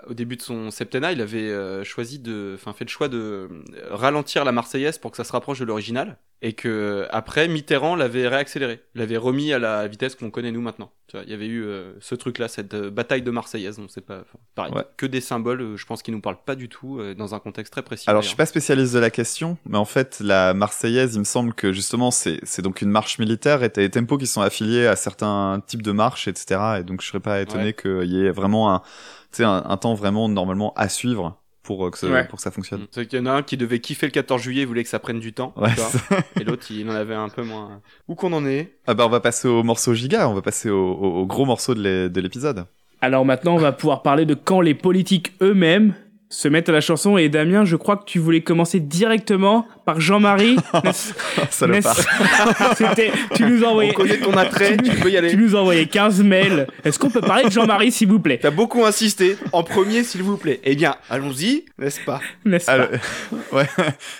au 0.07 0.13
début 0.13 0.35
de 0.35 0.41
son 0.41 0.71
septennat, 0.71 1.11
il 1.11 1.21
avait 1.21 1.49
euh, 1.49 1.83
choisi 1.83 2.19
de, 2.19 2.53
enfin, 2.55 2.73
fait 2.73 2.85
le 2.85 2.89
choix 2.89 3.07
de 3.07 3.17
euh, 3.17 3.47
ralentir 3.91 4.45
la 4.45 4.51
Marseillaise 4.51 4.97
pour 4.97 5.11
que 5.11 5.17
ça 5.17 5.23
se 5.23 5.31
rapproche 5.31 5.59
de 5.59 5.65
l'original, 5.65 6.17
et 6.43 6.53
que 6.53 7.05
après 7.11 7.47
Mitterrand 7.47 7.95
l'avait 7.95 8.27
réaccéléré, 8.27 8.79
l'avait 8.95 9.17
remis 9.17 9.53
à 9.53 9.59
la 9.59 9.87
vitesse 9.87 10.15
qu'on 10.15 10.31
connaît 10.31 10.51
nous 10.51 10.61
maintenant. 10.61 10.91
Tu 11.07 11.17
vois, 11.17 11.25
il 11.25 11.31
y 11.31 11.33
avait 11.35 11.45
eu 11.45 11.63
euh, 11.63 11.91
ce 11.99 12.15
truc-là, 12.15 12.47
cette 12.47 12.73
euh, 12.73 12.89
bataille 12.89 13.21
de 13.21 13.29
Marseillaise. 13.29 13.77
On 13.79 13.87
sait 13.89 14.01
pas, 14.01 14.23
pareil, 14.55 14.73
Ouais. 14.73 14.83
que 14.97 15.05
des 15.05 15.19
symboles. 15.21 15.61
euh, 15.61 15.77
je 15.77 15.85
pense 15.85 16.01
qui 16.01 16.11
nous 16.11 16.21
parlent 16.21 16.41
pas 16.43 16.55
du 16.55 16.67
tout 16.69 16.99
dans 17.17 17.35
un 17.35 17.39
contexte 17.39 17.71
très 17.73 17.83
précis. 17.83 18.05
Alors 18.09 18.21
je 18.23 18.27
suis 18.27 18.37
pas 18.37 18.45
spécialiste 18.45 18.93
de 18.93 18.99
la 18.99 19.09
question, 19.11 19.57
mais 19.67 19.77
en 19.77 19.85
fait 19.85 20.19
la 20.19 20.53
Marseillaise, 20.53 21.13
il 21.15 21.19
me 21.19 21.25
semble 21.25 21.53
que 21.53 21.73
justement 21.73 22.09
c'est 22.11 22.61
donc 22.61 22.81
une 22.81 22.89
marche 22.89 23.19
militaire 23.19 23.61
et 23.63 23.69
t'as 23.69 23.81
les 23.81 23.89
tempos 23.91 24.17
qui 24.17 24.25
sont 24.27 24.41
affiliés 24.41 24.87
à 24.87 24.95
certains 24.95 25.61
types 25.67 25.83
de 25.83 25.91
marches, 25.91 26.27
etc. 26.27 26.50
Et 26.79 26.83
donc 26.83 27.01
je 27.01 27.07
serais 27.07 27.19
pas 27.19 27.41
étonné 27.41 27.65
Ouais. 27.65 27.73
qu'il 27.73 28.11
y 28.11 28.25
ait 28.25 28.31
vraiment 28.31 28.73
un, 28.73 28.79
tu 28.79 29.37
sais, 29.37 29.43
un, 29.43 29.63
un 29.67 29.77
temps 29.77 29.93
vraiment 29.93 30.27
normalement 30.29 30.73
à 30.75 30.89
suivre 30.89 31.37
pour 31.63 31.85
euh, 31.85 31.91
que, 31.91 31.97
ça- 31.97 32.07
Ouais. 32.07 32.25
pour 32.27 32.37
que 32.37 32.41
ça 32.43 32.49
fonctionne. 32.51 32.87
C'est 32.91 33.05
qu'il 33.07 33.19
y 33.19 33.21
en 33.21 33.27
a 33.27 33.31
un 33.31 33.43
qui 33.43 33.55
devait 33.55 33.79
kiffer 33.79 34.07
le 34.07 34.11
14 34.11 34.41
juillet, 34.41 34.65
voulait 34.65 34.83
que 34.83 34.89
ça 34.89 34.99
prenne 34.99 35.19
du 35.19 35.31
temps, 35.33 35.53
Ouais, 35.55 35.69
tu 35.69 35.75
vois, 35.79 35.89
c'est- 35.89 36.41
et 36.41 36.43
l'autre 36.43 36.65
il 36.71 36.89
en 36.89 36.93
avait 36.93 37.13
un 37.15 37.29
peu 37.29 37.43
moins. 37.43 37.81
Où 38.07 38.15
qu'on 38.15 38.33
en 38.33 38.45
est 38.45 38.77
Ah 38.87 38.93
bah 38.95 39.05
on 39.05 39.09
va 39.09 39.19
passer 39.19 39.47
au 39.47 39.61
morceau 39.63 39.93
giga, 39.93 40.27
on 40.27 40.33
va 40.33 40.41
passer 40.41 40.69
au, 40.69 40.91
au- 40.93 41.21
au 41.21 41.25
gros 41.25 41.45
morceau 41.45 41.75
de 41.75 42.19
l'épisode. 42.21 42.65
Alors 43.01 43.25
maintenant, 43.25 43.55
on 43.55 43.59
va 43.59 43.71
pouvoir 43.71 44.01
parler 44.03 44.25
de 44.25 44.33
quand 44.35 44.61
les 44.61 44.73
politiques 44.75 45.33
eux-mêmes 45.41 45.93
se 46.31 46.47
mettent 46.47 46.69
à 46.69 46.71
la 46.71 46.81
chanson. 46.81 47.17
Et 47.17 47.29
Damien, 47.29 47.65
je 47.65 47.75
crois 47.75 47.97
que 47.97 48.05
tu 48.05 48.17
voulais 48.17 48.41
commencer 48.41 48.79
directement 48.79 49.67
par 49.85 49.99
Jean-Marie. 49.99 50.55
Salopard. 51.51 51.95
C'était, 52.77 53.11
tu 53.35 53.43
nous 53.45 53.63
envoyé. 53.63 53.91
On 53.91 53.93
connaît 53.93 54.17
ton 54.17 54.33
attrait, 54.37 54.77
tu 54.77 54.91
peux 54.91 55.09
y 55.11 55.17
aller. 55.17 55.29
Tu 55.29 55.37
nous 55.37 55.55
envoyé 55.55 55.85
15 55.87 56.23
mails. 56.23 56.67
Est-ce 56.85 56.97
qu'on 56.97 57.09
peut 57.09 57.21
parler 57.21 57.43
de 57.43 57.51
Jean-Marie, 57.51 57.91
s'il 57.91 58.07
vous 58.07 58.19
plaît? 58.19 58.39
T'as 58.41 58.49
beaucoup 58.49 58.85
insisté. 58.85 59.37
En 59.51 59.63
premier, 59.63 60.03
s'il 60.03 60.23
vous 60.23 60.37
plaît. 60.37 60.61
Eh 60.63 60.75
bien, 60.75 60.95
allons-y, 61.09 61.65
n'est-ce 61.77 61.99
pas? 62.01 62.21
N'est-ce 62.45 62.65
pas? 62.65 62.87
Ouais. 63.51 63.67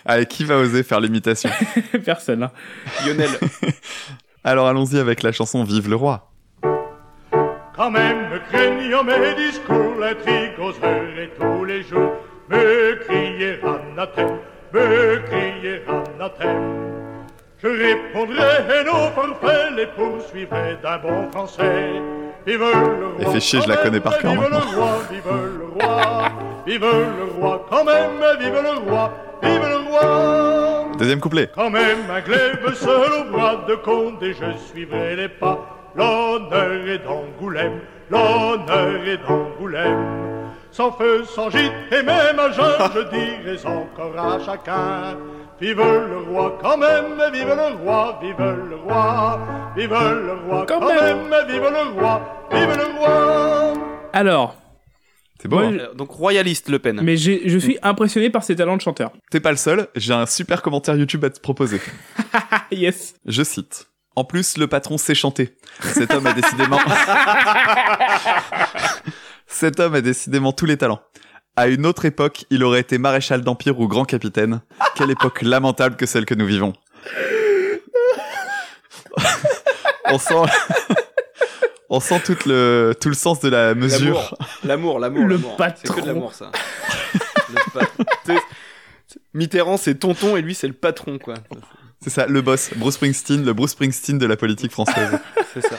Allez, 0.05 0.25
qui 0.25 0.43
va 0.43 0.57
oser 0.57 0.83
faire 0.83 0.99
l'imitation? 0.99 1.49
Personne. 2.03 2.43
hein. 2.43 2.51
Lionel. 3.05 3.29
Alors 4.43 4.67
allons-y 4.67 4.97
avec 4.97 5.23
la 5.23 5.31
chanson 5.31 5.63
Vive 5.63 5.89
le 5.89 5.95
roi. 5.95 6.30
Quand 7.81 7.89
même, 7.89 8.39
craignant 8.51 9.03
mes 9.03 9.33
discours, 9.33 9.95
l'intrigue 9.99 10.53
oserait 10.59 11.31
tous 11.35 11.65
les 11.65 11.81
jours 11.81 12.11
me 12.47 12.93
crier 12.93 13.59
anathème, 13.63 14.37
me 14.71 15.17
crier 15.25 15.81
anathème. 15.87 16.61
Je 17.57 17.67
répondrai 17.67 18.83
nos 18.85 19.09
forfaits, 19.15 19.71
les 19.75 19.87
poursuivrai 19.87 20.77
d'un 20.83 20.99
bon 20.99 21.31
français. 21.31 21.93
Vive 22.45 22.59
le 22.59 23.07
roi! 23.07 23.15
Et 23.19 23.25
fait 23.33 23.39
chier, 23.39 23.61
je 23.61 23.69
la 23.69 23.77
connais 23.77 23.99
par 23.99 24.15
cœur 24.19 24.33
Vive 24.33 24.41
le 24.41 24.57
roi, 24.57 24.99
vive 25.09 25.23
le 25.25 25.83
roi, 25.83 26.31
vive 26.67 26.85
le 26.85 27.39
roi, 27.39 27.65
quand 27.67 27.83
même, 27.83 28.23
vive 28.39 28.61
le 28.61 28.91
roi, 28.91 29.11
vive 29.41 29.59
le 29.59 29.89
roi! 29.89 30.85
Deuxième 30.99 31.19
couplet. 31.19 31.49
Quand 31.55 31.71
même 31.71 31.97
un 32.11 32.21
glaive 32.21 32.75
seul 32.75 33.11
au 33.21 33.31
bras 33.31 33.65
de 33.67 33.73
Condé, 33.73 34.35
je 34.35 34.55
suivrai 34.71 35.15
les 35.15 35.29
pas. 35.29 35.80
L'honneur 35.95 36.87
est 36.87 36.99
d'Angoulême, 36.99 37.81
l'honneur 38.09 39.07
est 39.07 39.17
d'Angoulême. 39.17 40.21
Sans 40.71 40.91
feu, 40.93 41.25
sans 41.25 41.49
gîte 41.49 41.71
et 41.91 42.01
même 42.01 42.39
à 42.39 42.49
jeun, 42.51 42.63
je 42.95 43.09
dirai 43.09 43.57
encore 43.65 44.17
à 44.17 44.39
chacun. 44.39 45.17
Vive 45.59 45.77
le 45.77 46.17
roi 46.29 46.57
quand 46.61 46.77
même, 46.77 47.21
vive 47.33 47.47
le 47.47 47.83
roi, 47.83 48.19
vive 48.21 48.35
le 48.39 48.75
roi, 48.77 49.39
vive 49.75 49.89
le 49.91 50.33
roi 50.47 50.65
quand, 50.67 50.79
même. 50.79 51.17
vive 51.47 51.61
le 51.61 51.99
roi, 51.99 52.47
vive 52.51 52.77
le 52.77 52.97
roi. 52.97 53.73
Alors, 54.13 54.55
C'est. 55.39 55.49
Moi, 55.49 55.65
hein 55.65 55.77
Donc, 55.95 56.11
royaliste, 56.11 56.69
Le 56.69 56.79
Pen. 56.79 57.01
mais 57.03 57.17
je 57.17 57.57
suis 57.59 57.77
impressionné 57.83 58.29
par 58.29 58.43
ses 58.43 58.55
talents 58.55 58.77
de 58.77 58.81
chanteur. 58.81 59.11
T'es 59.29 59.39
pas 59.39 59.51
le 59.51 59.57
seul, 59.57 59.87
j'ai 59.95 60.13
un 60.13 60.25
super 60.25 60.61
commentaire 60.61 60.95
YouTube 60.95 61.25
à 61.25 61.29
te 61.29 61.39
proposer. 61.39 61.81
Yes. 62.71 63.15
Je 63.25 63.43
cite. 63.43 63.90
En 64.15 64.23
plus, 64.25 64.57
le 64.57 64.67
patron 64.67 64.97
sait 64.97 65.15
chanter. 65.15 65.55
Cet 65.81 66.13
homme 66.13 66.27
a 66.27 66.33
décidément... 66.33 66.79
Cet 69.47 69.79
homme 69.79 69.95
a 69.95 70.01
décidément 70.01 70.51
tous 70.51 70.65
les 70.65 70.77
talents. 70.77 71.01
À 71.55 71.67
une 71.67 71.85
autre 71.85 72.05
époque, 72.05 72.45
il 72.49 72.63
aurait 72.63 72.79
été 72.79 72.97
maréchal 72.97 73.41
d'empire 73.41 73.79
ou 73.79 73.87
grand 73.87 74.05
capitaine. 74.05 74.61
Quelle 74.95 75.11
époque 75.11 75.41
lamentable 75.41 75.95
que 75.95 76.05
celle 76.05 76.25
que 76.25 76.33
nous 76.33 76.45
vivons. 76.45 76.73
On 80.05 80.17
sent... 80.17 80.33
On 81.93 81.99
sent 81.99 82.21
tout 82.21 82.37
le, 82.45 82.93
tout 82.99 83.09
le 83.09 83.15
sens 83.15 83.41
de 83.41 83.49
la 83.49 83.75
mesure. 83.75 84.33
L'amour, 84.63 84.97
l'amour, 84.97 85.25
Le 85.25 85.35
l'amour. 85.35 85.57
C'est 85.57 85.83
que 85.83 85.87
patron. 85.89 86.01
de 86.01 86.07
l'amour, 86.07 86.33
ça. 86.33 86.49
Le 88.29 88.35
Mitterrand, 89.33 89.75
c'est 89.75 89.95
tonton 89.95 90.37
et 90.37 90.41
lui, 90.41 90.55
c'est 90.55 90.67
le 90.67 90.73
patron, 90.73 91.19
quoi. 91.19 91.33
C'est 92.03 92.09
ça, 92.09 92.25
le 92.27 92.41
boss. 92.41 92.71
Bruce 92.75 92.95
Springsteen, 92.95 93.45
le 93.45 93.53
Bruce 93.53 93.71
Springsteen 93.71 94.17
de 94.17 94.25
la 94.25 94.35
politique 94.35 94.71
française. 94.71 95.19
C'est 95.53 95.61
ça. 95.61 95.75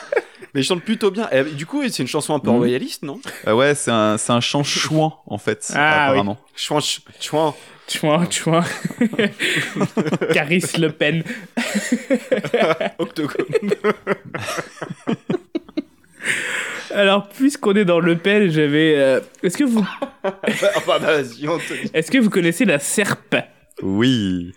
Mais 0.55 0.61
il 0.61 0.65
chante 0.65 0.83
plutôt 0.83 1.11
bien. 1.11 1.29
Et 1.31 1.43
du 1.45 1.65
coup, 1.65 1.83
c'est 1.89 2.03
une 2.03 2.09
chanson 2.09 2.35
un 2.35 2.39
peu 2.39 2.51
Mhm. 2.51 2.57
royaliste, 2.59 3.03
non? 3.05 3.19
Euh, 3.49 3.55
ouais, 3.55 3.75
c'est 3.75 3.91
un, 3.91 4.19
c'est 4.19 4.33
un 4.33 4.41
chant 4.43 4.63
chouan, 4.63 5.19
en 5.27 5.39
fait, 5.39 5.67
Ah, 5.75 6.09
apparemment. 6.09 6.39
Chouin, 6.55 6.81
ch- 6.81 7.01
chouin. 7.21 7.55
Chouin, 7.89 8.29
chouin. 8.31 8.63
Caris 10.35 10.63
Le 10.79 10.91
Pen. 10.93 11.25
Octogone. 12.99 13.47
Alors, 16.95 17.29
puisqu'on 17.31 17.75
est 17.75 17.85
dans 17.87 18.01
Le 18.01 18.17
Pen, 18.19 18.51
j'avais. 18.51 18.95
euh, 18.97 19.21
Est-ce 19.43 19.57
que 19.57 19.65
vous, 19.65 19.85
enfin, 20.23 20.99
bah, 21.01 21.23
vas-y, 21.23 21.49
on 21.49 21.59
te- 21.59 21.73
est-ce 21.95 22.11
que 22.11 22.19
vous 22.19 22.29
connaissez 22.31 22.65
la 22.67 22.79
SERP 22.79 23.37
Oui. 23.83 24.53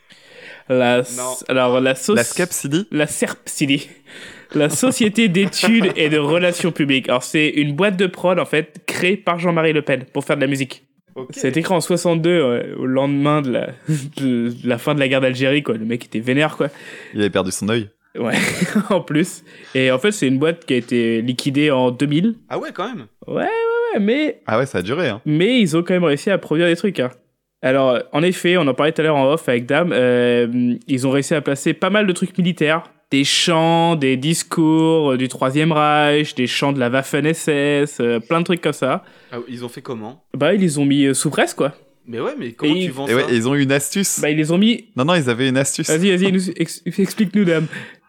La. 0.70 0.98
Non. 1.18 1.34
Alors 1.48 1.80
la 1.80 1.96
sauce. 1.96 2.16
La 2.18 2.24
Scapsidi 2.24 2.88
La 2.92 3.08
SERPCD. 3.08 3.82
La 4.54 4.70
Société 4.70 5.28
d'études 5.28 5.92
et 5.96 6.10
de 6.10 6.18
relations 6.18 6.72
publiques. 6.72 7.10
Alors 7.10 7.24
c'est 7.24 7.50
une 7.50 7.76
boîte 7.76 7.98
de 7.98 8.08
prod 8.08 8.40
en 8.40 8.46
fait 8.46 8.82
créée 8.86 9.18
par 9.18 9.38
Jean-Marie 9.40 9.74
Le 9.74 9.82
Pen 9.82 10.06
pour 10.14 10.24
faire 10.24 10.36
de 10.38 10.42
la 10.42 10.48
musique. 10.48 10.86
Ok. 11.16 11.30
Ça 11.34 11.48
a 11.48 11.50
été 11.50 11.62
créé 11.62 11.76
en 11.76 11.82
62 11.82 12.44
ouais, 12.50 12.70
au 12.78 12.86
lendemain 12.86 13.42
de 13.42 13.52
la, 13.52 13.70
de 14.18 14.54
la 14.64 14.78
fin 14.78 14.94
de 14.96 15.00
la 15.00 15.08
guerre 15.08 15.22
d'Algérie 15.22 15.64
quoi. 15.64 15.76
Le 15.76 15.86
mec 15.86 16.06
était 16.06 16.20
vénère 16.20 16.58
quoi. 16.58 16.70
Il 17.14 17.20
avait 17.22 17.30
perdu 17.30 17.52
son 17.52 17.70
œil. 17.70 17.90
Ouais, 18.18 18.36
en 18.90 19.02
plus. 19.02 19.44
Et 19.74 19.92
en 19.92 20.00
fait 20.00 20.12
c'est 20.12 20.28
une 20.28 20.40
boîte 20.40 20.66
qui 20.66 20.74
a 20.74 20.78
été 20.78 21.22
liquidée 21.22 21.70
en 21.72 21.92
2000. 21.92 22.36
Ah 22.50 22.58
ouais, 22.60 22.70
quand 22.74 22.88
même. 22.88 23.08
Ouais, 23.28 23.36
ouais, 23.44 23.44
ouais, 23.94 24.00
mais 24.00 24.42
Ah 24.48 24.58
ouais, 24.58 24.66
ça 24.66 24.78
a 24.78 24.82
duré, 24.82 25.10
hein. 25.10 25.22
mais 25.26 25.60
ils 25.60 25.76
ont 25.76 25.84
quand 25.84 25.94
même 25.94 26.04
réussi 26.06 26.30
à 26.32 26.38
produire 26.38 26.68
des 26.68 26.76
trucs. 26.76 27.00
hein. 27.00 27.12
Alors, 27.62 28.00
en 28.12 28.22
effet, 28.22 28.58
on 28.58 28.68
en 28.68 28.74
parlait 28.74 28.92
tout 28.92 29.02
à 29.02 29.04
l'heure 29.06 29.16
en 29.16 29.32
off 29.32 29.50
avec 29.50 29.66
Dame, 29.66 29.92
euh, 29.92 30.76
ils 30.88 31.08
ont 31.08 31.12
réussi 31.12 31.34
à 31.34 31.42
placer 31.42 31.74
pas 31.74 31.90
mal 31.90 32.06
de 32.06 32.14
trucs 32.14 32.38
militaires. 32.38 32.84
Des 33.12 33.24
chants, 33.24 33.96
des 33.96 34.18
discours 34.18 35.12
euh, 35.14 35.18
du 35.18 35.28
Troisième 35.28 35.72
Reich, 35.72 36.36
des 36.36 36.48
chants 36.48 36.74
de 36.74 36.80
la 36.80 36.90
Waffen-SS, 36.90 37.98
euh, 38.02 38.20
plein 38.20 38.40
de 38.40 38.46
trucs 38.46 38.62
comme 38.62 38.74
ça. 38.74 39.04
Ah, 39.32 39.38
ils 39.48 39.64
ont 39.64 39.70
fait 39.70 39.82
comment? 39.82 40.24
Bah, 40.36 40.54
ils 40.54 40.62
les 40.62 40.78
ont 40.80 40.86
mis 40.86 41.14
sous 41.16 41.30
presse, 41.30 41.54
quoi. 41.54 41.74
Mais 42.08 42.20
ouais, 42.20 42.34
mais 42.38 42.52
comment 42.54 42.76
Et- 42.76 42.86
tu 42.86 42.92
vends 42.92 43.08
Et 43.08 43.12
ça? 43.12 43.16
ouais, 43.16 43.26
ils 43.32 43.48
ont 43.48 43.56
eu 43.56 43.64
une 43.64 43.72
astuce. 43.72 44.20
Bah, 44.20 44.30
ils 44.30 44.38
les 44.38 44.52
ont 44.52 44.58
mis... 44.58 44.90
Non, 44.96 45.06
non, 45.06 45.16
ils 45.16 45.30
avaient 45.30 45.48
une 45.50 45.58
astuce. 45.58 45.90
Vas-y, 45.90 46.16
vas-y, 46.16 46.32
nous- 46.32 46.50
ex- 46.56 46.82
explique-nous, 46.86 47.46
Dame. 47.46 47.68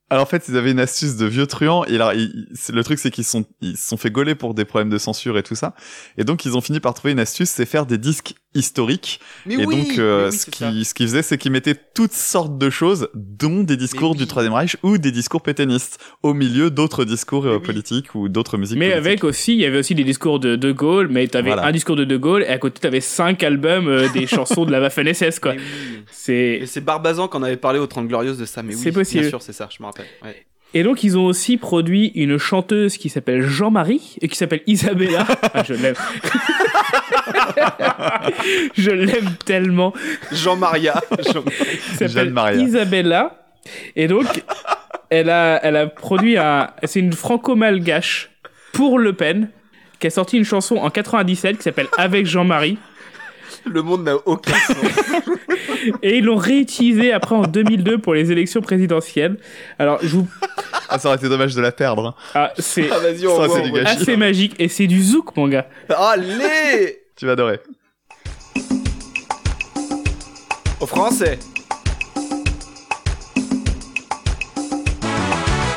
Alors 0.08 0.22
en 0.22 0.26
fait, 0.26 0.44
ils 0.48 0.56
avaient 0.56 0.70
une 0.70 0.78
astuce 0.78 1.16
de 1.16 1.26
vieux 1.26 1.46
truands. 1.46 1.84
Et 1.86 1.94
alors, 1.96 2.12
ils- 2.12 2.46
ils- 2.68 2.74
le 2.74 2.84
truc, 2.84 2.98
c'est 2.98 3.10
qu'ils 3.10 3.24
sont, 3.24 3.44
ils 3.60 3.76
se 3.76 3.88
sont 3.88 3.96
fait 3.96 4.10
gauler 4.10 4.34
pour 4.34 4.54
des 4.54 4.64
problèmes 4.64 4.90
de 4.90 4.98
censure 4.98 5.36
et 5.38 5.42
tout 5.42 5.54
ça. 5.56 5.74
Et 6.16 6.24
donc, 6.24 6.44
ils 6.44 6.56
ont 6.56 6.60
fini 6.60 6.78
par 6.80 6.94
trouver 6.94 7.12
une 7.12 7.18
astuce, 7.18 7.48
c'est 7.50 7.66
faire 7.66 7.86
des 7.86 7.98
disques 7.98 8.34
historiques. 8.56 9.20
Mais 9.46 9.54
et 9.54 9.66
oui, 9.66 9.76
donc, 9.76 9.98
euh, 9.98 10.24
mais 10.24 10.30
oui, 10.30 10.36
ce 10.36 10.46
qui, 10.50 10.84
ce 10.84 10.94
qu'ils 10.94 11.06
faisaient, 11.06 11.22
c'est 11.22 11.38
qu'ils 11.38 11.52
mettaient 11.52 11.74
toutes 11.94 12.12
sortes 12.12 12.58
de 12.58 12.70
choses, 12.70 13.08
dont 13.14 13.62
des 13.62 13.76
discours 13.76 14.12
oui. 14.12 14.16
du 14.18 14.26
Troisième 14.26 14.52
Reich 14.54 14.76
ou 14.82 14.98
des 14.98 15.12
discours 15.12 15.42
pétainistes, 15.42 15.98
au 16.22 16.34
milieu 16.34 16.70
d'autres 16.70 17.04
discours 17.04 17.46
euh, 17.46 17.58
politiques 17.58 18.14
ou 18.14 18.28
d'autres 18.28 18.58
musiques. 18.58 18.78
Mais 18.78 18.90
politiques. 18.90 19.06
avec 19.06 19.24
aussi, 19.24 19.52
il 19.54 19.60
y 19.60 19.64
avait 19.66 19.78
aussi 19.78 19.94
des 19.94 20.04
discours 20.04 20.40
de 20.40 20.56
De 20.56 20.72
Gaulle, 20.72 21.08
mais 21.08 21.26
t'avais 21.28 21.50
Voilà. 21.50 21.66
un 21.66 21.72
discours 21.72 21.96
de 21.96 22.04
De 22.04 22.16
Gaulle, 22.16 22.42
et 22.42 22.48
à 22.48 22.58
côté, 22.58 22.80
t'avais 22.80 23.00
cinq 23.00 23.42
albums 23.42 23.88
euh, 23.88 24.08
des 24.12 24.26
chansons 24.26 24.64
de 24.64 24.72
la 24.72 24.80
Waffen-SS, 24.80 25.38
quoi. 25.40 25.54
C'est... 26.10 26.62
C'est 26.66 26.80
Barbazan 26.80 27.28
qu'on 27.28 27.42
avait 27.42 27.56
parlé 27.56 27.78
au 27.78 27.86
30 27.86 28.08
Glorieuses 28.08 28.38
de 28.38 28.44
ça, 28.46 28.62
mais 28.62 28.74
oui. 28.74 28.80
C'est 28.82 28.92
possible. 28.92 29.20
Bien 29.22 29.28
sûr, 29.30 29.42
c'est 29.42 29.52
ça, 29.52 29.68
je 29.70 29.82
me 29.82 29.86
rappelle. 29.86 30.06
Ouais. 30.24 30.46
Et 30.74 30.82
donc, 30.82 31.04
ils 31.04 31.16
ont 31.16 31.24
aussi 31.24 31.56
produit 31.56 32.08
une 32.14 32.36
chanteuse 32.38 32.98
qui 32.98 33.08
s'appelle 33.08 33.42
Jean-Marie 33.42 34.16
et 34.20 34.28
qui 34.28 34.36
s'appelle 34.36 34.62
Isabella. 34.66 35.26
Ah, 35.54 35.62
je 35.62 35.74
l'aime. 35.74 35.94
je 38.76 38.90
l'aime 38.90 39.34
tellement. 39.44 39.92
Jean-Maria. 40.32 41.00
Jean- 41.32 41.42
Qui 41.42 41.80
s'appelle 41.92 42.08
Jeanne 42.10 42.30
Maria. 42.30 42.62
Isabella. 42.62 43.46
Et 43.94 44.06
donc, 44.06 44.26
elle 45.10 45.30
a, 45.30 45.60
elle 45.62 45.76
a 45.76 45.86
produit 45.86 46.36
un. 46.36 46.70
C'est 46.84 47.00
une 47.00 47.12
franco-malgache 47.12 48.30
pour 48.72 48.98
Le 48.98 49.12
Pen 49.12 49.50
qui 49.98 50.06
a 50.08 50.10
sorti 50.10 50.36
une 50.36 50.44
chanson 50.44 50.76
en 50.76 50.90
97 50.90 51.56
qui 51.56 51.62
s'appelle 51.62 51.88
Avec 51.96 52.26
Jean-Marie. 52.26 52.78
Le 53.66 53.82
monde 53.82 54.04
n'a 54.04 54.14
aucun 54.26 54.52
sens. 54.54 54.76
Et 56.02 56.18
ils 56.18 56.24
l'ont 56.24 56.36
réutilisé 56.36 57.12
après 57.12 57.34
en 57.34 57.42
2002 57.42 57.98
pour 57.98 58.14
les 58.14 58.30
élections 58.32 58.60
présidentielles. 58.60 59.38
Alors, 59.78 59.98
je 60.02 60.08
vous. 60.16 60.28
Ah, 60.88 60.98
ça 60.98 61.08
aurait 61.08 61.16
été 61.16 61.28
dommage 61.28 61.54
de 61.54 61.60
la 61.60 61.72
perdre. 61.72 62.14
Ah, 62.34 62.52
c'est 62.58 62.88
Ah, 62.90 62.98
vas-y, 62.98 63.26
on 63.26 63.36
Ça, 63.36 63.46
voit, 63.46 63.56
c'est 63.56 63.60
on 63.62 63.64
du 63.64 63.70
voit. 63.70 63.82
gâchis. 63.82 64.02
assez 64.02 64.16
magique 64.16 64.54
et 64.58 64.68
c'est 64.68 64.86
du 64.86 65.02
zouk, 65.02 65.36
mon 65.36 65.48
gars. 65.48 65.66
Allez 65.88 66.98
Tu 67.16 67.26
vas 67.26 67.32
adorer. 67.32 67.58
Au 70.80 70.86
français. 70.86 71.38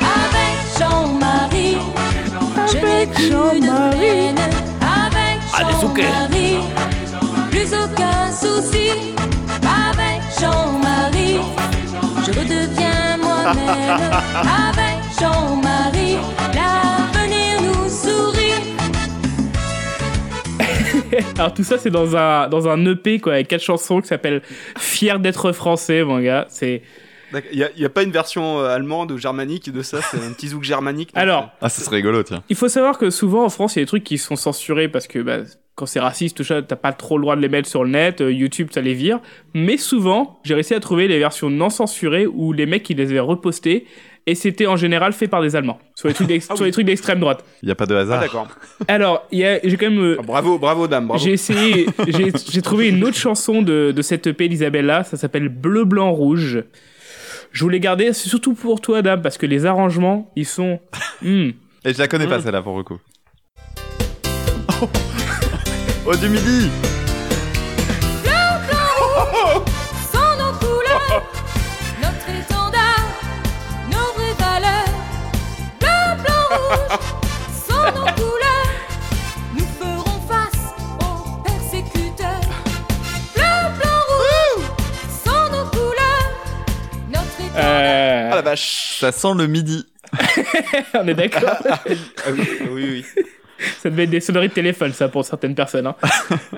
Avec 0.00 0.78
Jean-Marie, 0.78 1.76
je 2.70 2.76
n'ai 2.78 3.06
plus 3.06 3.30
de 3.30 3.98
peine. 3.98 4.38
Avec 4.80 5.40
Jean-Marie, 5.80 6.39
plus 7.60 7.74
aucun 7.74 8.32
souci. 8.32 8.88
Avec 9.62 10.22
Jean-Marie, 10.40 11.36
je 12.24 12.30
redeviens 12.38 13.16
moi-même. 13.18 14.00
Avec 14.34 14.96
Jean-Marie, 15.20 16.16
l'avenir 16.54 17.60
nous 17.62 17.88
sourit. 17.88 18.62
Alors 21.38 21.52
tout 21.52 21.64
ça 21.64 21.76
c'est 21.76 21.90
dans 21.90 22.16
un 22.16 22.48
dans 22.48 22.68
un 22.68 22.84
EP 22.86 23.18
quoi 23.18 23.34
avec 23.34 23.48
quatre 23.48 23.62
chansons 23.62 24.00
qui 24.00 24.08
s'appelle 24.08 24.42
Fier 24.78 25.18
d'être 25.18 25.52
français 25.52 26.02
mon 26.04 26.20
gars. 26.20 26.46
C'est 26.48 26.82
Il 27.52 27.56
n'y 27.58 27.62
a, 27.64 27.68
y 27.76 27.84
a 27.84 27.90
pas 27.90 28.02
une 28.04 28.12
version 28.12 28.60
euh, 28.60 28.68
allemande 28.74 29.12
ou 29.12 29.18
germanique 29.18 29.70
de 29.70 29.82
ça, 29.82 30.00
c'est 30.02 30.16
un 30.18 30.32
petit 30.32 30.48
zouk 30.48 30.62
germanique. 30.62 31.10
alors 31.14 31.50
Ah, 31.60 31.68
ça 31.68 31.82
serait 31.82 31.96
rigolo, 31.96 32.22
tiens. 32.22 32.42
il 32.48 32.56
faut 32.56 32.68
savoir 32.68 32.96
que 32.96 33.10
souvent 33.10 33.44
en 33.44 33.50
France 33.50 33.76
il 33.76 33.80
y 33.80 33.82
a 33.82 33.84
des 33.84 33.88
trucs 33.88 34.04
qui 34.04 34.16
sont 34.18 34.36
censurés 34.36 34.88
parce 34.88 35.06
que 35.06 35.18
bah, 35.18 35.38
quand 35.74 35.86
c'est 35.86 36.00
raciste 36.00 36.36
tout 36.36 36.44
ça 36.44 36.60
t'as 36.62 36.76
pas 36.76 36.92
trop 36.92 37.16
le 37.16 37.22
droit 37.22 37.36
de 37.36 37.40
les 37.40 37.48
mettre 37.48 37.68
sur 37.68 37.84
le 37.84 37.90
net. 37.90 38.20
euh, 38.20 38.32
YouTube 38.32 38.68
ça 38.70 38.80
les 38.80 38.94
vire. 38.94 39.20
Mais 39.54 39.76
souvent 39.76 40.40
j'ai 40.44 40.54
réussi 40.54 40.74
à 40.74 40.80
trouver 40.80 41.08
les 41.08 41.18
versions 41.18 41.50
non 41.50 41.70
censurées 41.70 42.26
où 42.26 42.52
les 42.52 42.66
mecs 42.66 42.88
ils 42.90 42.96
les 42.96 43.10
avaient 43.10 43.20
repostés 43.20 43.86
et 44.26 44.34
c'était 44.34 44.66
en 44.66 44.76
général 44.76 45.14
fait 45.14 45.28
par 45.28 45.40
des 45.40 45.56
Allemands 45.56 45.78
sur 45.94 46.08
les 46.08 46.14
trucs 46.18 46.28
d'ex- 46.28 46.46
Ah 46.50 46.54
sur 46.56 46.62
oui. 46.64 46.68
les 46.68 46.72
trucs 46.72 46.84
d'extrême 46.86 47.20
droite. 47.20 47.42
Il 47.62 47.68
y 47.68 47.72
a 47.72 47.74
pas 47.74 47.86
de 47.86 47.94
Ah, 47.94 48.00
hasard. 48.00 48.20
d'accord. 48.20 48.48
Alors 48.88 49.26
il 49.32 49.38
y 49.38 49.46
a 49.46 49.58
j'ai 49.64 49.76
quand 49.78 49.88
même 49.90 50.00
euh, 50.00 50.16
Ah, 50.18 50.22
bravo, 50.22 50.58
bravo, 50.58 50.86
dame, 50.86 51.06
bravo. 51.06 51.22
J'ai 51.24 51.32
essayé, 51.32 51.86
j'ai 52.08 52.30
j'ai 52.50 52.62
trouvé 52.62 52.88
une 52.90 53.02
autre 53.02 53.16
chanson 53.16 53.62
de, 53.62 53.92
de 53.96 54.02
cette 54.02 54.26
EP 54.26 54.48
d'Isabella, 54.48 55.04
ça 55.04 55.16
s'appelle 55.16 55.48
Bleu, 55.48 55.84
Blanc, 55.84 56.10
Rouge. 56.12 56.62
Je 57.52 57.64
voulais 57.64 57.80
garder, 57.80 58.12
c'est 58.12 58.28
surtout 58.28 58.54
pour 58.54 58.80
toi, 58.80 59.02
Dame, 59.02 59.22
parce 59.22 59.36
que 59.36 59.46
les 59.46 59.66
arrangements, 59.66 60.30
ils 60.36 60.46
sont. 60.46 60.78
Hmm. 61.22 61.48
Et 61.84 61.92
je 61.94 61.98
la 61.98 62.06
connais 62.06 62.28
pas, 62.28 62.38
Mm. 62.38 62.42
celle-là, 62.42 62.62
pour 62.62 62.76
le 62.76 62.84
coup. 62.84 62.98
Oh, 64.82 64.88
oh 66.12 66.16
du 66.16 66.28
midi 66.28 66.70
Sans 70.12 70.36
nos 70.38 70.52
couleurs, 70.58 71.22
notre 72.02 72.28
étendard, 72.40 73.06
nos 73.90 74.08
vraies 74.14 74.36
valeurs. 74.38 74.94
Bleu, 75.78 76.22
blanc, 76.22 76.46
rouge, 76.50 76.98
sans 77.68 77.84
nos 77.92 78.10
couleurs, 78.14 78.70
nous 79.54 79.66
ferons 79.78 80.20
face 80.28 80.74
aux 81.00 81.42
persécuteurs. 81.42 82.48
Bleu, 83.34 83.54
blanc, 83.78 84.02
rouge, 84.18 84.64
sans 85.24 85.48
nos 85.50 85.66
couleurs, 85.70 86.30
notre 87.08 87.40
étendard. 87.40 87.64
Euh, 87.64 88.28
Ah 88.32 88.36
la 88.36 88.42
vache 88.42 88.98
Ça 89.00 89.12
sent 89.12 89.34
le 89.36 89.46
midi. 89.46 89.86
on 90.94 91.06
est 91.06 91.14
d'accord. 91.14 91.56
Ah 91.68 91.80
oui, 92.32 92.48
oui, 92.70 93.04
oui. 93.16 93.24
Ça 93.82 93.90
devait 93.90 94.04
être 94.04 94.10
des 94.10 94.20
sonneries 94.20 94.48
de 94.48 94.52
téléphone, 94.54 94.92
ça, 94.92 95.08
pour 95.08 95.24
certaines 95.24 95.54
personnes. 95.54 95.86
Hein. 95.86 95.96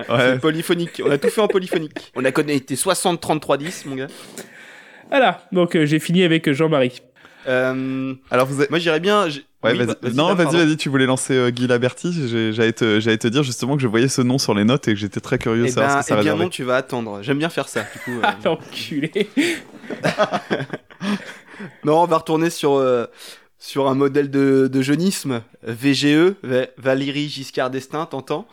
Ouais. 0.09 0.33
C'est 0.33 0.39
polyphonique. 0.39 1.01
On 1.05 1.09
a 1.11 1.17
tout 1.17 1.29
fait 1.29 1.41
en 1.41 1.47
polyphonique. 1.47 2.11
On 2.15 2.23
a 2.25 2.31
connecté 2.31 2.75
60-33-10, 2.75 3.87
mon 3.87 3.95
gars. 3.95 4.07
Voilà, 5.09 5.45
donc 5.51 5.75
euh, 5.75 5.85
j'ai 5.85 5.99
fini 5.99 6.23
avec 6.23 6.51
Jean-Marie. 6.51 7.01
Euh, 7.47 8.13
Alors, 8.31 8.45
vous 8.47 8.59
avez... 8.59 8.69
moi, 8.69 8.79
j'irais 8.79 8.99
bien. 8.99 9.25
Ouais, 9.25 9.71
Oui, 9.71 9.77
vas-y. 9.77 9.87
bah, 9.87 10.09
non, 10.13 10.33
vas-y, 10.33 10.55
vas-y, 10.57 10.77
tu 10.77 10.89
voulais 10.89 11.05
lancer 11.05 11.33
euh, 11.35 11.49
Guy 11.51 11.67
Laberty. 11.67 12.27
J'ai- 12.29 12.53
J'allais 12.53 12.71
te, 12.73 12.99
j'allais 12.99 13.17
te 13.17 13.27
dire 13.27 13.43
justement 13.43 13.75
que 13.75 13.81
je 13.81 13.87
voyais 13.87 14.07
ce 14.07 14.21
nom 14.21 14.37
sur 14.37 14.53
les 14.53 14.63
notes 14.63 14.87
et 14.87 14.93
que 14.93 14.99
j'étais 14.99 15.19
très 15.19 15.37
curieux 15.37 15.63
de 15.63 15.67
Eh 15.67 15.71
savoir 15.71 15.95
ben, 15.95 16.01
ce 16.01 16.07
que 16.07 16.13
ça 16.13 16.19
eh 16.19 16.23
bien 16.23 16.31
réservait. 16.33 16.43
non, 16.45 16.49
tu 16.49 16.63
vas 16.63 16.75
attendre. 16.77 17.19
J'aime 17.21 17.37
bien 17.37 17.49
faire 17.49 17.67
ça. 17.69 17.81
Du 17.81 17.99
coup, 17.99 18.17
euh, 18.17 18.21
Ah, 18.23 18.35
l'enculé. 18.45 19.11
Non, 21.85 22.01
on 22.01 22.05
va 22.05 22.17
retourner 22.17 22.49
sur, 22.49 22.73
euh, 22.73 23.05
sur 23.63 23.87
un 23.87 23.95
modèle 23.95 24.29
de, 24.29 24.67
de 24.67 24.81
jeunisme, 24.81 25.41
VGE, 25.63 26.33
Va- 26.43 26.67
Valérie 26.75 27.29
Giscard 27.29 27.69
d'Estaing, 27.69 28.05
t'entends? 28.05 28.45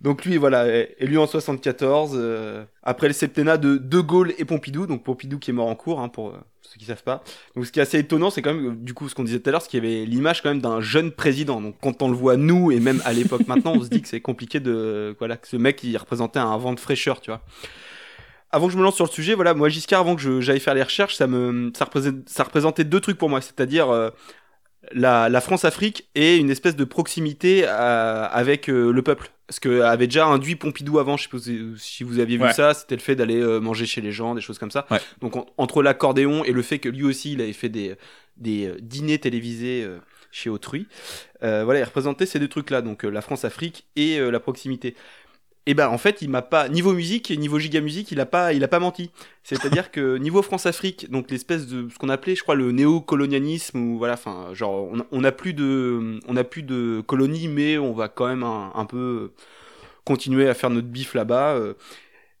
Donc 0.00 0.24
lui, 0.24 0.38
voilà, 0.38 0.64
élu 0.98 1.18
en 1.18 1.26
74, 1.26 2.12
euh, 2.14 2.64
après 2.82 3.08
le 3.08 3.12
septennat 3.12 3.58
de 3.58 3.76
De 3.76 4.00
Gaulle 4.00 4.32
et 4.38 4.46
Pompidou, 4.46 4.86
donc 4.86 5.04
Pompidou 5.04 5.38
qui 5.38 5.50
est 5.50 5.52
mort 5.52 5.66
en 5.66 5.74
cours, 5.74 6.00
hein, 6.00 6.08
pour 6.08 6.28
euh, 6.28 6.38
ceux 6.62 6.78
qui 6.78 6.86
savent 6.86 7.02
pas. 7.02 7.22
Donc 7.56 7.66
ce 7.66 7.72
qui 7.72 7.78
est 7.78 7.82
assez 7.82 7.98
étonnant, 7.98 8.30
c'est 8.30 8.40
quand 8.40 8.54
même, 8.54 8.76
du 8.82 8.94
coup, 8.94 9.10
ce 9.10 9.14
qu'on 9.14 9.24
disait 9.24 9.40
tout 9.40 9.50
à 9.50 9.52
l'heure, 9.52 9.60
c'est 9.60 9.68
qu'il 9.68 9.84
y 9.84 9.86
avait 9.86 10.06
l'image 10.06 10.40
quand 10.42 10.48
même 10.48 10.62
d'un 10.62 10.80
jeune 10.80 11.10
président. 11.10 11.60
Donc 11.60 11.74
quand 11.82 12.00
on 12.00 12.08
le 12.08 12.16
voit 12.16 12.38
nous, 12.38 12.72
et 12.72 12.80
même 12.80 13.02
à 13.04 13.12
l'époque 13.12 13.42
maintenant, 13.48 13.74
on 13.76 13.82
se 13.82 13.88
dit 13.90 14.00
que 14.00 14.08
c'est 14.08 14.22
compliqué 14.22 14.60
de... 14.60 15.14
Voilà, 15.18 15.36
que 15.36 15.46
ce 15.46 15.56
mec, 15.58 15.82
il 15.84 15.94
représentait 15.98 16.38
un 16.38 16.56
vent 16.56 16.72
de 16.72 16.80
fraîcheur, 16.80 17.20
tu 17.20 17.30
vois 17.30 17.42
avant 18.50 18.66
que 18.66 18.72
je 18.72 18.78
me 18.78 18.82
lance 18.82 18.96
sur 18.96 19.04
le 19.04 19.10
sujet, 19.10 19.34
voilà, 19.34 19.54
moi 19.54 19.68
Giscard, 19.68 20.00
avant 20.00 20.16
que 20.16 20.40
j'aille 20.40 20.60
faire 20.60 20.74
les 20.74 20.82
recherches, 20.82 21.14
ça 21.16 21.26
me, 21.26 21.70
ça 21.76 21.84
représentait, 21.84 22.18
ça 22.26 22.44
représentait 22.44 22.84
deux 22.84 23.00
trucs 23.00 23.18
pour 23.18 23.28
moi, 23.28 23.40
c'est-à-dire 23.40 23.90
euh, 23.90 24.10
la, 24.92 25.28
la 25.28 25.40
France-Afrique 25.40 26.08
et 26.14 26.36
une 26.36 26.50
espèce 26.50 26.74
de 26.76 26.84
proximité 26.84 27.64
euh, 27.66 28.26
avec 28.30 28.70
euh, 28.70 28.90
le 28.92 29.02
peuple. 29.02 29.30
Ce 29.50 29.60
que 29.60 29.80
avait 29.80 30.06
déjà 30.06 30.26
induit 30.26 30.56
Pompidou 30.56 30.98
avant, 30.98 31.16
je 31.16 31.24
sais 31.24 31.28
pas 31.30 31.38
si- 31.78 32.02
vous 32.04 32.18
aviez 32.20 32.36
vu 32.36 32.44
Ouais. 32.44 32.52
ça, 32.52 32.74
c'était 32.74 32.96
le 32.96 33.00
fait 33.00 33.16
d'aller 33.16 33.40
euh, 33.40 33.60
manger 33.60 33.86
chez 33.86 34.00
les 34.00 34.12
gens, 34.12 34.34
des 34.34 34.40
choses 34.42 34.58
comme 34.58 34.70
ça. 34.70 34.86
Ouais. 34.90 35.00
Donc 35.20 35.36
en- 35.36 35.46
entre 35.56 35.82
l'accordéon 35.82 36.44
et 36.44 36.52
le 36.52 36.62
fait 36.62 36.78
que 36.78 36.88
lui 36.88 37.04
aussi 37.04 37.32
il 37.32 37.40
avait 37.40 37.52
fait 37.54 37.68
des, 37.70 37.96
des 38.36 38.74
dîners 38.80 39.18
télévisés 39.18 39.86
chez 40.30 40.50
autrui, 40.50 40.86
voilà, 41.40 41.78
il 41.80 41.84
représentait 41.84 42.26
ces 42.26 42.38
deux 42.38 42.48
trucs-là, 42.48 42.82
donc 42.82 43.02
la 43.04 43.22
France-Afrique 43.22 43.86
et 43.96 44.20
la 44.20 44.40
proximité. 44.40 44.94
Et 45.68 45.74
ben 45.74 45.88
en 45.90 45.98
fait, 45.98 46.22
il 46.22 46.30
m'a 46.30 46.40
pas 46.42 46.68
niveau 46.70 46.94
musique 46.94 47.30
et 47.30 47.36
niveau 47.36 47.58
giga 47.58 47.82
musique, 47.82 48.10
il 48.10 48.20
a 48.20 48.26
pas 48.26 48.54
il 48.54 48.64
a 48.64 48.68
pas 48.68 48.80
menti. 48.80 49.10
C'est-à-dire 49.44 49.90
que 49.92 50.16
niveau 50.16 50.40
France-Afrique, 50.42 51.10
donc 51.10 51.30
l'espèce 51.30 51.66
de 51.68 51.88
ce 51.90 51.98
qu'on 51.98 52.08
appelait, 52.08 52.34
je 52.36 52.42
crois, 52.42 52.54
le 52.54 52.72
néocolonialisme 52.72 53.78
ou 53.78 53.98
voilà, 53.98 54.14
enfin 54.14 54.54
genre 54.54 54.88
on, 54.92 55.00
a- 55.00 55.06
on 55.12 55.24
a 55.24 55.32
plus 55.32 55.52
de 55.54 56.20
on 56.26 56.36
a 56.36 56.44
plus 56.44 56.62
de 56.62 57.02
colonies, 57.06 57.48
mais 57.48 57.76
on 57.78 57.92
va 57.92 58.08
quand 58.08 58.26
même 58.28 58.44
un, 58.44 58.72
un 58.74 58.86
peu 58.86 59.32
continuer 60.04 60.48
à 60.48 60.54
faire 60.54 60.70
notre 60.70 60.88
bif 60.88 61.14
là-bas. 61.14 61.54
euh. 61.56 61.74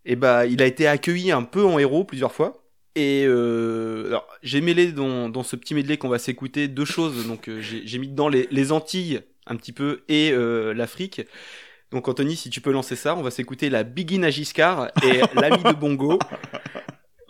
et 0.04 0.16
ben 0.16 0.44
il 0.46 0.62
a 0.62 0.66
été 0.66 0.86
accueilli 0.86 1.32
un 1.32 1.42
peu 1.42 1.64
en 1.64 1.78
héros 1.78 2.04
plusieurs 2.04 2.32
fois. 2.32 2.62
Et 2.96 3.24
euh, 3.26 4.06
alors, 4.08 4.26
j'ai 4.42 4.60
mêlé 4.60 4.92
dans, 4.92 5.28
dans 5.28 5.42
ce 5.44 5.56
petit 5.56 5.74
medley 5.74 5.98
qu'on 5.98 6.08
va 6.08 6.18
s'écouter 6.18 6.68
deux 6.68 6.84
choses. 6.84 7.26
Donc, 7.28 7.48
euh, 7.48 7.60
j'ai 7.60 7.86
j'ai 7.86 7.98
mis 7.98 8.08
dedans 8.08 8.28
les, 8.28 8.48
les 8.50 8.72
Antilles 8.72 9.20
un 9.46 9.56
petit 9.56 9.72
peu 9.72 10.02
et 10.08 10.32
euh, 10.32 10.74
l'Afrique. 10.74 11.22
Donc, 11.90 12.06
Anthony, 12.08 12.36
si 12.36 12.50
tu 12.50 12.60
peux 12.60 12.70
lancer 12.70 12.96
ça, 12.96 13.16
on 13.16 13.22
va 13.22 13.30
s'écouter 13.30 13.70
la 13.70 13.82
Begin 13.82 14.22
à 14.22 14.30
Giscard 14.30 14.88
et 15.02 15.20
l'ami 15.34 15.62
de 15.62 15.72
Bongo. 15.72 16.18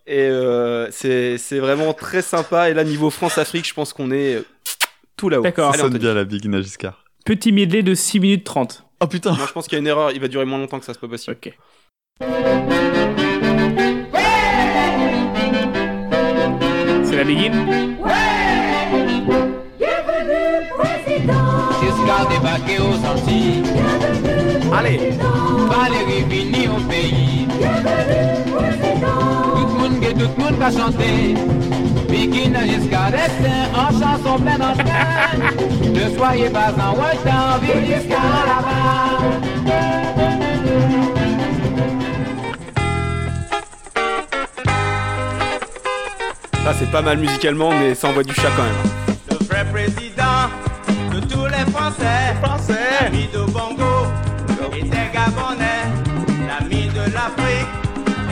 Et 0.07 0.21
euh, 0.21 0.89
c'est 0.91 1.37
c'est 1.39 1.59
vraiment 1.59 1.93
très 1.93 2.23
sympa. 2.23 2.71
Et 2.71 2.75
là, 2.75 2.83
niveau 2.83 3.11
France-Afrique, 3.11 3.69
je 3.69 3.75
pense 3.75 3.93
qu'on 3.93 4.11
est 4.11 4.43
tout 5.17 5.29
là-haut. 5.29 5.43
D'accord. 5.43 5.75
Ça 5.75 5.83
sonne 5.83 5.99
bien 5.99 6.15
la 6.15 6.25
Big 6.25 6.47
Nagiscar. 6.47 7.05
Petit 7.25 7.53
medley 7.53 7.83
de 7.83 7.95
6 7.95 8.21
minutes 8.21 8.45
30. 8.45 8.85
Oh 9.01 9.07
putain 9.07 9.33
Non, 9.33 9.47
je 9.47 9.53
pense 9.53 9.69
qu'il 9.69 9.77
y 9.77 9.77
a 9.77 9.81
une 9.81 9.87
erreur. 9.87 10.11
Il 10.13 10.21
va 10.21 10.29
durer 10.29 10.47
moins 10.47 10.59
longtemps 10.59 10.79
que 10.79 10.87
ça, 10.87 10.95
c'est 10.95 11.01
pas 11.01 11.09
possible. 11.09 11.37
Ok. 11.37 11.53
C'est 17.05 17.17
la 17.17 17.25
begin 17.25 17.53
Débarqué 22.27 22.79
aux 22.81 22.99
Antilles. 23.07 23.63
Allez, 24.77 25.13
Valérie 25.69 26.25
vini 26.29 26.69
au 26.69 26.81
pays. 26.89 27.47
Tout 29.55 29.61
le 29.61 29.73
monde, 29.79 30.01
tout 30.19 30.43
monde 30.43 30.59
va 30.59 30.71
chanter. 30.71 31.35
Bikini 32.09 32.57
à 32.57 32.65
Giscard 32.65 33.11
d'Estaing, 33.13 33.69
en 33.75 33.91
chanson 33.93 34.39
pleine 34.43 34.63
en. 34.63 34.75
Ne 35.93 36.17
soyez 36.17 36.51
pas 36.51 36.73
en 36.81 36.93
retard, 36.93 37.61
vive 37.63 37.85
Giscard 37.87 38.47
là-bas. 38.47 39.19
Ça, 46.65 46.75
c'est 46.79 46.91
pas 46.91 47.03
mal 47.03 47.19
musicalement, 47.19 47.71
mais 47.71 47.95
ça 47.95 48.09
envoie 48.09 48.25
du 48.25 48.35
chat 48.35 48.51
quand 48.57 48.65
même. 48.65 49.08
Gabonais, 55.29 55.85
l'ami 56.47 56.89
de 56.89 57.05
l'Afrique 57.13 57.69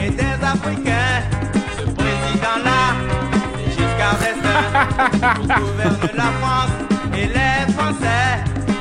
et 0.03 0.09
des 0.09 0.37
Africains. 0.43 1.21
Ce 1.77 1.83
président-là, 1.83 2.81
c'est 3.55 3.69
Giscard 3.71 4.17
d'Estaing. 4.17 4.63
On 5.41 5.45
gouverne 5.59 6.09
la 6.15 6.29
France 6.41 6.73
et 7.13 7.27
les 7.27 7.73
Français. 7.73 8.25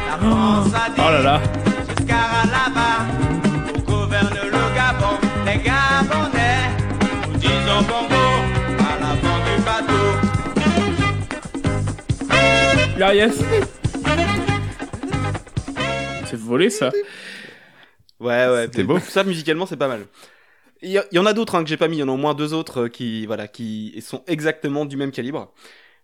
La 0.08 0.16
France 0.18 0.72
a 0.74 0.88
dit 0.90 0.98
Oh 0.98 1.10
là 1.12 1.22
là. 1.22 1.40
Giscard 1.88 2.30
à 2.42 2.46
là-bas. 2.46 2.98
On 3.74 3.80
gouverne 3.80 4.38
le 4.44 4.62
Gabon, 4.74 5.16
les 5.44 5.58
Gabonais. 5.58 6.62
Nous 7.28 7.36
disons 7.38 7.82
bongo 7.82 8.26
à 8.78 8.80
l'avant 8.98 9.38
du 9.44 9.54
bateau. 9.62 10.06
Là, 12.98 13.14
yes. 13.14 13.34
C'est 16.24 16.40
volé 16.40 16.70
ça. 16.70 16.90
Ouais, 18.20 18.48
ouais. 18.48 18.64
C'était 18.64 18.84
beau. 18.84 18.98
Ça, 19.08 19.24
musicalement, 19.24 19.66
c'est 19.66 19.76
pas 19.76 19.88
mal. 19.88 20.06
Il 20.82 20.90
y, 20.90 21.18
en 21.18 21.26
a 21.26 21.32
d'autres 21.32 21.54
hein, 21.54 21.62
que 21.62 21.68
j'ai 21.68 21.78
pas 21.78 21.88
mis. 21.88 21.96
Il 21.96 22.00
y 22.00 22.02
en 22.02 22.08
a 22.08 22.12
au 22.12 22.16
moins 22.18 22.34
deux 22.34 22.52
autres 22.52 22.82
euh, 22.82 22.88
qui, 22.88 23.24
voilà, 23.26 23.48
qui 23.48 23.94
sont 24.02 24.22
exactement 24.26 24.84
du 24.84 24.96
même 24.96 25.10
calibre. 25.10 25.52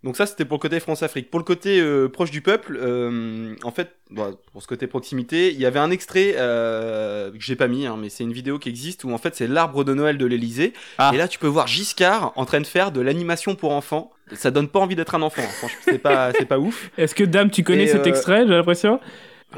Donc 0.02 0.16
ça, 0.16 0.26
c'était 0.26 0.44
pour 0.44 0.56
le 0.56 0.60
côté 0.60 0.80
France-Afrique. 0.80 1.30
Pour 1.30 1.38
le 1.38 1.44
côté 1.44 1.80
euh, 1.80 2.08
proche 2.08 2.32
du 2.32 2.40
peuple, 2.40 2.76
euh, 2.80 3.54
en 3.62 3.70
fait, 3.70 3.90
bon, 4.10 4.36
pour 4.50 4.60
ce 4.60 4.66
côté 4.66 4.88
proximité, 4.88 5.52
il 5.52 5.60
y 5.60 5.66
avait 5.66 5.78
un 5.78 5.92
extrait 5.92 6.34
euh, 6.36 7.30
que 7.30 7.38
j'ai 7.38 7.54
pas 7.54 7.68
mis, 7.68 7.86
hein, 7.86 7.96
mais 7.96 8.08
c'est 8.08 8.24
une 8.24 8.32
vidéo 8.32 8.58
qui 8.58 8.68
existe 8.68 9.04
où 9.04 9.12
en 9.12 9.18
fait 9.18 9.36
c'est 9.36 9.46
l'arbre 9.46 9.84
de 9.84 9.94
Noël 9.94 10.18
de 10.18 10.26
l'Elysée. 10.26 10.72
Et 11.12 11.16
là, 11.16 11.28
tu 11.28 11.38
peux 11.38 11.46
voir 11.46 11.68
Giscard 11.68 12.32
en 12.34 12.44
train 12.44 12.60
de 12.60 12.66
faire 12.66 12.90
de 12.90 13.00
l'animation 13.00 13.54
pour 13.54 13.72
enfants. 13.72 14.10
Ça 14.32 14.50
donne 14.50 14.68
pas 14.68 14.80
envie 14.80 14.96
d'être 14.96 15.14
un 15.14 15.22
enfant. 15.22 15.42
hein. 15.42 15.52
Franchement, 15.58 15.80
c'est 15.84 15.98
pas, 15.98 16.32
c'est 16.32 16.46
pas 16.46 16.58
ouf. 16.58 16.90
Est-ce 16.98 17.14
que 17.14 17.24
Dame, 17.24 17.50
tu 17.50 17.62
connais 17.62 17.84
Et, 17.84 17.88
cet 17.88 18.06
euh, 18.06 18.10
extrait, 18.10 18.44
j'ai 18.44 18.54
l'impression? 18.54 18.98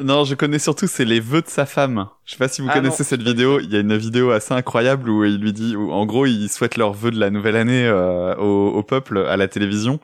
Non, 0.01 0.25
je 0.25 0.35
connais 0.35 0.59
surtout, 0.59 0.87
c'est 0.87 1.05
les 1.05 1.21
vœux 1.21 1.43
de 1.43 1.49
sa 1.49 1.67
femme. 1.67 2.09
Je 2.25 2.33
sais 2.33 2.39
pas 2.39 2.49
si 2.49 2.61
vous 2.63 2.69
Ah 2.71 2.75
connaissez 2.75 3.03
non. 3.03 3.09
cette 3.09 3.23
vidéo. 3.23 3.61
Il 3.61 3.73
y 3.73 3.77
a 3.77 3.81
une 3.81 3.97
vidéo 3.97 4.31
assez 4.31 4.53
incroyable 4.55 5.09
où 5.09 5.25
il 5.25 5.39
lui 5.39 5.53
dit, 5.53 5.77
où, 5.77 5.93
en 5.93 6.05
gros, 6.07 6.27
il 6.27 6.49
souhaite 6.49 6.77
leurs 6.77 6.93
vœux 6.93 7.11
de 7.11 7.19
la 7.21 7.31
nouvelle 7.31 7.57
année 7.57 7.87
euh, 7.87 8.35
au, 8.37 8.71
au 8.71 8.83
peuple 8.83 9.19
à 9.19 9.37
la 9.37 9.47
télévision. 9.49 10.01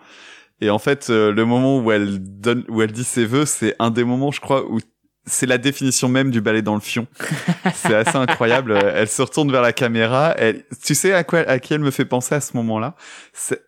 Et 0.61 0.71
en 0.71 0.79
fait, 0.79 1.09
euh, 1.11 1.33
le 1.33 1.45
moment 1.45 1.79
où 1.79 1.91
elle 1.91 2.19
donne, 2.21 2.65
où 2.69 2.83
elle 2.83 2.93
dit 2.93 3.05
ses 3.05 3.25
vœux, 3.25 3.47
c'est 3.47 3.75
un 3.79 3.91
des 3.91 4.05
moments, 4.05 4.31
je 4.31 4.41
crois, 4.41 4.65
où 4.71 4.79
c'est 5.27 5.47
la 5.47 5.59
définition 5.59 6.09
même 6.09 6.31
du 6.31 6.41
ballet 6.41 6.63
dans 6.63 6.75
le 6.75 6.81
fion. 6.81 7.07
c'est 7.75 7.95
assez 7.95 8.17
incroyable. 8.17 8.73
Elle 8.95 9.09
se 9.09 9.23
retourne 9.23 9.51
vers 9.53 9.63
la 9.63 9.73
caméra. 9.73 10.35
Elle, 10.37 10.65
tu 10.85 10.95
sais 10.95 11.13
à 11.13 11.25
quoi, 11.25 11.41
à 11.41 11.59
qui 11.59 11.75
elle 11.75 11.81
me 11.81 11.91
fait 11.91 12.05
penser 12.05 12.35
à 12.35 12.41
ce 12.41 12.57
moment-là? 12.57 12.95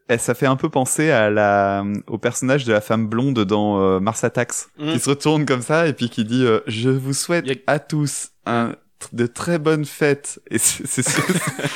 Elle- 0.08 0.18
Ça 0.20 0.34
fait 0.34 0.46
un 0.46 0.56
peu 0.56 0.68
penser 0.68 1.10
à 1.10 1.30
la, 1.30 1.84
au 2.06 2.18
personnage 2.18 2.64
de 2.64 2.72
la 2.72 2.80
femme 2.80 3.06
blonde 3.06 3.40
dans 3.44 3.80
euh, 3.80 4.00
Mars 4.00 4.24
Attacks, 4.24 4.52
Mm. 4.78 4.92
qui 4.92 4.98
se 5.00 5.08
retourne 5.10 5.44
comme 5.46 5.62
ça 5.62 5.86
et 5.86 5.92
puis 5.92 6.08
qui 6.10 6.24
dit 6.24 6.44
euh, 6.44 6.60
Je 6.66 6.88
vous 6.90 7.12
souhaite 7.14 7.46
à 7.66 7.78
tous 7.78 8.30
un 8.46 8.72
de 9.12 9.26
très 9.26 9.58
bonnes 9.58 9.84
fêtes. 9.84 10.40
Et 10.50 10.58
c'est, 10.58 11.02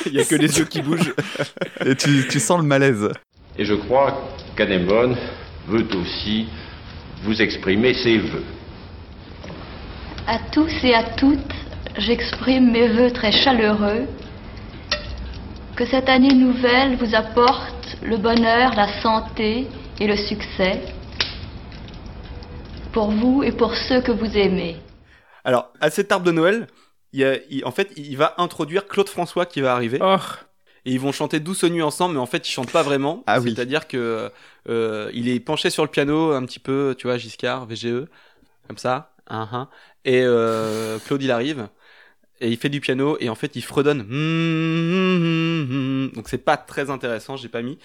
Il 0.05 0.13
y 0.15 0.19
a 0.21 0.25
que 0.25 0.35
les 0.35 0.57
yeux 0.59 0.65
qui 0.65 0.81
bougent. 0.81 1.13
et 1.85 1.95
tu, 1.95 2.27
tu 2.29 2.39
sens 2.39 2.59
le 2.59 2.65
malaise. 2.65 3.09
Et 3.57 3.65
je 3.65 3.73
crois 3.73 4.29
qu'Anémone 4.55 5.15
veut 5.67 5.85
aussi 5.95 6.47
vous 7.23 7.41
exprimer 7.41 7.93
ses 8.03 8.17
vœux. 8.19 8.43
À 10.27 10.39
tous 10.51 10.71
et 10.83 10.93
à 10.93 11.03
toutes, 11.15 11.53
j'exprime 11.97 12.71
mes 12.71 12.87
vœux 12.89 13.11
très 13.11 13.31
chaleureux. 13.31 14.05
Que 15.75 15.85
cette 15.85 16.09
année 16.09 16.33
nouvelle 16.33 16.97
vous 16.97 17.15
apporte 17.15 17.97
le 18.03 18.17
bonheur, 18.17 18.73
la 18.75 19.01
santé 19.01 19.67
et 19.99 20.07
le 20.07 20.17
succès. 20.17 20.81
Pour 22.91 23.11
vous 23.11 23.43
et 23.43 23.51
pour 23.51 23.73
ceux 23.75 24.01
que 24.01 24.11
vous 24.11 24.37
aimez. 24.37 24.75
Alors, 25.45 25.71
à 25.79 25.89
cet 25.89 26.11
arbre 26.11 26.25
de 26.25 26.31
Noël, 26.31 26.67
il 27.13 27.21
y 27.21 27.23
a, 27.25 27.35
il- 27.49 27.63
en 27.65 27.71
fait, 27.71 27.91
il 27.95 28.17
va 28.17 28.33
introduire 28.37 28.87
Claude 28.87 29.07
François 29.07 29.45
qui 29.45 29.61
va 29.61 29.73
arriver. 29.73 29.99
Oh. 30.01 30.17
Et 30.85 30.91
ils 30.93 30.99
vont 30.99 31.11
chanter 31.11 31.39
Douce 31.39 31.63
nuit 31.63 31.81
ensemble, 31.81 32.15
mais 32.15 32.19
en 32.19 32.25
fait, 32.25 32.47
ils 32.47 32.51
chantent 32.51 32.71
pas 32.71 32.83
vraiment. 32.83 33.23
Ah 33.27 33.39
oui. 33.39 33.53
C'est-à-dire 33.55 33.87
que 33.87 34.31
euh, 34.67 35.09
il 35.13 35.29
est 35.29 35.39
penché 35.39 35.69
sur 35.69 35.83
le 35.83 35.89
piano 35.89 36.31
un 36.31 36.43
petit 36.45 36.59
peu, 36.59 36.95
tu 36.97 37.07
vois, 37.07 37.17
Giscard, 37.17 37.65
VGE, 37.65 38.05
comme 38.67 38.77
ça. 38.77 39.11
hein, 39.29 39.47
hein. 39.51 39.67
Et 40.07 40.23
euh, 40.23 40.97
Claude, 41.05 41.21
il 41.21 41.29
arrive. 41.31 41.67
Et 42.39 42.49
il 42.49 42.57
fait 42.57 42.69
du 42.69 42.79
piano 42.81 43.17
et 43.19 43.29
en 43.29 43.35
fait 43.35 43.55
il 43.55 43.63
fredonne. 43.63 43.99
Donc 46.13 46.29
c'est 46.29 46.37
pas 46.37 46.55
très 46.55 46.89
intéressant, 46.89 47.35
j'ai 47.35 47.49
pas 47.49 47.61
mis. 47.61 47.77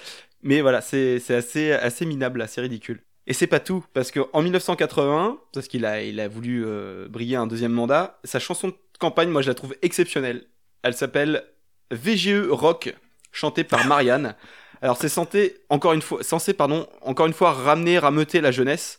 Mais 0.42 0.60
voilà, 0.60 0.80
c'est 0.82 1.22
assez 1.30 1.72
assez 1.72 2.06
minable, 2.06 2.42
assez 2.42 2.60
ridicule. 2.60 3.00
Et 3.26 3.32
c'est 3.32 3.46
pas 3.46 3.60
tout, 3.60 3.84
parce 3.94 4.10
que 4.10 4.20
en 4.32 4.42
1980, 4.42 5.38
parce 5.52 5.68
qu'il 5.68 5.84
a, 5.86 6.02
il 6.02 6.20
a 6.20 6.28
voulu 6.28 6.64
euh, 6.66 7.08
briller 7.08 7.36
un 7.36 7.46
deuxième 7.46 7.72
mandat, 7.72 8.18
sa 8.24 8.38
chanson 8.40 8.68
de 8.68 8.74
campagne, 8.98 9.30
moi 9.30 9.42
je 9.42 9.48
la 9.48 9.54
trouve 9.54 9.76
exceptionnelle. 9.82 10.44
Elle 10.82 10.94
s'appelle 10.94 11.44
VGE 11.90 12.48
Rock, 12.50 12.94
chantée 13.30 13.64
par 13.64 13.86
Marianne. 13.86 14.34
Alors 14.82 14.96
c'est 14.96 15.08
censé, 15.08 15.56
encore 15.70 15.92
une 15.92 16.02
fois, 16.02 16.22
censé, 16.22 16.52
pardon, 16.52 16.88
encore 17.00 17.26
une 17.26 17.32
fois 17.32 17.52
ramener, 17.52 17.98
rameuter 17.98 18.40
la 18.40 18.50
jeunesse. 18.50 18.98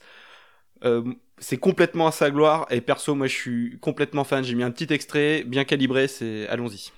Euh, 0.86 1.04
c'est 1.44 1.58
complètement 1.58 2.08
à 2.08 2.12
sa 2.12 2.32
gloire, 2.32 2.66
et 2.70 2.80
perso, 2.82 3.14
moi 3.16 3.28
je 3.28 3.36
suis 3.36 3.78
complètement 3.82 4.24
fan. 4.24 4.44
J'ai 4.44 4.56
mis 4.56 4.64
un 4.64 4.72
petit 4.72 4.91
extrait, 4.94 5.44
bien 5.46 5.66
calibré, 5.66 6.08
c'est, 6.08 6.48
allons-y. 6.48 6.91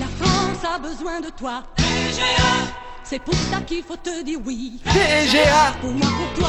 La 0.00 0.06
France 0.18 0.64
a 0.64 0.78
besoin 0.78 1.20
de 1.20 1.30
toi. 1.30 1.62
PGA. 1.76 2.24
C'est 3.04 3.22
pour 3.22 3.34
ça 3.34 3.60
qu'il 3.60 3.82
faut 3.82 3.96
te 3.96 4.24
dire 4.24 4.40
oui. 4.44 4.80
PGA. 4.84 5.76
Pour 5.80 5.92
moi, 5.92 6.08
pour 6.08 6.32
toi. 6.34 6.48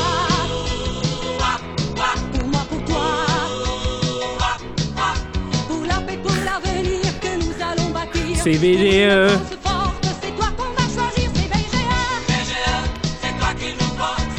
Pour 2.34 2.48
moi, 2.48 2.66
pour 2.68 2.86
toi. 2.86 3.26
Pour 5.68 5.86
la 5.86 6.02
paix, 6.02 6.18
pour 6.18 6.36
l'avenir 6.44 7.20
que 7.20 7.38
nous 7.38 7.54
allons 7.64 7.92
bâtir. 7.92 8.38
C'est 8.44 8.54
VGE. 8.54 9.65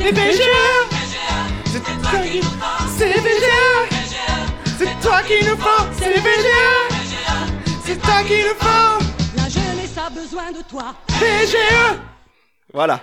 C'est 0.06 0.12
VGA. 0.12 0.86
C'est 1.64 1.80
toi 1.80 1.92
faut. 2.00 2.86
C'est 2.96 3.08
VGA. 3.08 3.96
C'est 4.78 5.00
toi 5.00 5.20
qu'il 5.26 5.48
nous 5.48 5.56
faut. 5.56 5.84
C'est 5.98 6.12
VGA. 6.20 7.66
C'est 7.84 8.00
toi 8.00 8.22
qu'il 8.24 8.38
nous 8.38 8.54
faut. 8.56 9.04
La 9.36 9.48
jeunesse 9.48 9.98
a 9.98 10.08
besoin 10.08 10.52
de 10.52 10.62
toi. 10.70 10.94
VGE. 11.08 11.98
Voilà. 12.72 13.00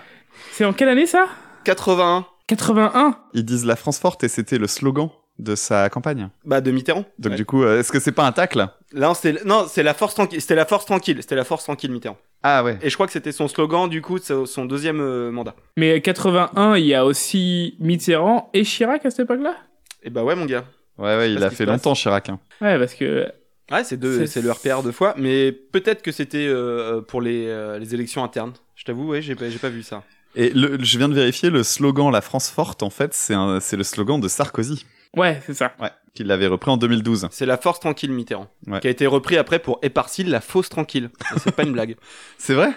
C'est 0.53 0.63
en 0.63 0.71
quelle 0.71 0.87
année 0.87 1.05
ça? 1.05 1.27
81. 1.65 2.25
81 2.47 3.17
Ils 3.33 3.43
disent 3.43 3.65
la 3.65 3.75
France 3.75 3.99
forte 3.99 4.23
et 4.23 4.29
c'était 4.29 4.57
le 4.57 4.67
slogan 4.67 5.09
de 5.39 5.55
sa 5.55 5.89
campagne. 5.89 6.29
Bah 6.45 6.61
de 6.61 6.71
Mitterrand. 6.71 7.03
Donc 7.19 7.31
Ouais. 7.31 7.37
du 7.37 7.43
coup, 7.45 7.63
euh, 7.63 7.81
est-ce 7.81 7.91
que 7.91 7.99
c'est 7.99 8.13
pas 8.13 8.25
un 8.25 8.31
tacle? 8.31 8.65
Là, 8.93 9.13
c'est 9.13 9.43
non, 9.43 9.65
c'est 9.69 9.83
la 9.83 9.93
force 9.93 10.13
tranquille. 10.15 10.39
C'était 10.39 10.55
la 10.55 10.65
force 10.65 10.85
tranquille. 10.85 11.17
C'était 11.19 11.35
la 11.35 11.43
force 11.43 11.65
tranquille, 11.65 11.91
Mitterrand. 11.91 12.17
Ah 12.43 12.63
ouais. 12.63 12.77
Et 12.81 12.89
je 12.89 12.93
crois 12.95 13.05
que 13.07 13.13
c'était 13.13 13.31
son 13.31 13.47
slogan 13.47 13.89
du 13.89 14.01
coup 14.01 14.19
de 14.19 14.45
son 14.45 14.65
deuxième 14.65 14.99
euh, 14.99 15.31
mandat. 15.31 15.55
Mais 15.77 16.01
81, 16.01 16.75
il 16.77 16.85
y 16.85 16.93
a 16.93 17.05
aussi 17.05 17.75
Mitterrand 17.79 18.49
et 18.53 18.63
Chirac 18.63 19.05
à 19.05 19.09
cette 19.11 19.21
époque-là? 19.21 19.55
Et 20.03 20.09
bah 20.09 20.23
ouais, 20.23 20.35
mon 20.35 20.45
gars. 20.45 20.65
Ouais, 20.97 21.15
ouais, 21.17 21.31
il 21.33 21.43
a 21.43 21.49
fait 21.49 21.65
longtemps 21.65 21.93
Chirac. 21.93 22.29
hein. 22.29 22.39
Ouais, 22.61 22.77
parce 22.77 22.93
que. 22.93 23.27
Ouais, 23.71 23.83
c'est 23.85 23.95
deux, 23.97 24.19
C'est- 24.19 24.27
c'est 24.27 24.41
le 24.41 24.51
RPR 24.51 24.83
deux 24.83 24.91
fois, 24.91 25.15
mais 25.17 25.51
peut-être 25.53 26.01
que 26.01 26.11
c'était 26.11 26.45
euh, 26.45 27.01
pour 27.01 27.21
les, 27.21 27.47
euh, 27.47 27.79
les 27.79 27.95
élections 27.95 28.23
internes. 28.23 28.51
Je 28.75 28.83
t'avoue, 28.83 29.07
ouais, 29.07 29.21
j'ai 29.21 29.35
pas, 29.35 29.49
j'ai 29.49 29.57
pas 29.57 29.69
vu 29.69 29.81
ça. 29.83 30.03
Et 30.35 30.49
le, 30.49 30.77
je 30.83 30.97
viens 30.97 31.07
de 31.07 31.13
vérifier, 31.13 31.49
le 31.49 31.63
slogan 31.63 32.11
La 32.11 32.19
France 32.21 32.49
forte, 32.49 32.83
en 32.83 32.89
fait, 32.89 33.13
c'est 33.13 33.33
un- 33.35 33.59
c'est 33.61 33.77
le 33.77 33.83
slogan 33.83 34.19
de 34.19 34.27
Sarkozy. 34.27 34.85
Ouais, 35.15 35.39
c'est 35.45 35.53
ça. 35.53 35.71
Ouais, 35.79 35.91
qu'il 36.13 36.27
l'avait 36.27 36.47
repris 36.47 36.69
en 36.71 36.77
2012. 36.77 37.27
C'est 37.31 37.45
la 37.45 37.57
force 37.57 37.79
tranquille 37.79 38.11
Mitterrand, 38.11 38.47
Ouais. 38.67 38.79
qui 38.79 38.87
a 38.87 38.91
été 38.91 39.07
repris 39.07 39.37
après 39.37 39.59
pour 39.59 39.79
Éparcile, 39.81 40.29
la 40.29 40.41
fausse 40.41 40.69
tranquille. 40.69 41.09
C'est 41.37 41.55
pas 41.55 41.63
une 41.63 41.73
blague. 41.73 41.95
C'est 42.37 42.53
vrai? 42.53 42.71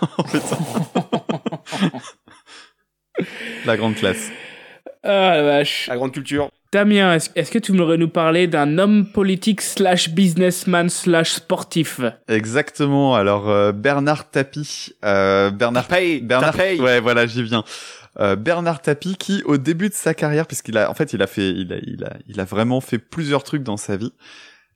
La 3.64 3.76
grande 3.76 3.94
classe. 3.94 4.30
Ah 5.02 5.36
la 5.36 5.42
vache. 5.42 5.86
La 5.88 5.96
grande 5.96 6.12
culture. 6.12 6.50
Damien, 6.72 7.16
est-ce 7.36 7.50
que 7.50 7.58
tu 7.58 7.72
voudrais 7.72 7.96
nous 7.96 8.08
parler 8.08 8.48
d'un 8.48 8.78
homme 8.78 9.06
politique 9.06 9.62
slash 9.62 10.10
businessman 10.10 10.88
slash 10.90 11.30
sportif? 11.34 12.00
Exactement. 12.28 13.14
Alors 13.14 13.48
euh, 13.48 13.72
Bernard 13.72 14.28
Tapie, 14.30 14.92
euh, 15.04 15.50
Bernard 15.50 15.86
Bernard, 16.22 16.54
Tapie. 16.56 16.80
ouais, 16.80 17.00
voilà, 17.00 17.26
j'y 17.26 17.42
viens. 17.44 17.64
Euh, 18.18 18.36
Bernard 18.36 18.82
Tapie, 18.82 19.16
qui 19.16 19.42
au 19.44 19.56
début 19.56 19.88
de 19.88 19.94
sa 19.94 20.14
carrière, 20.14 20.46
puisqu'il 20.46 20.78
a, 20.78 20.90
en 20.90 20.94
fait, 20.94 21.12
il 21.12 21.22
a 21.22 21.26
fait, 21.26 21.50
il 21.50 21.72
a, 21.72 21.76
il 21.82 22.04
a, 22.04 22.16
il 22.26 22.40
a 22.40 22.44
vraiment 22.44 22.80
fait 22.80 22.98
plusieurs 22.98 23.42
trucs 23.44 23.62
dans 23.62 23.76
sa 23.76 23.96
vie. 23.96 24.12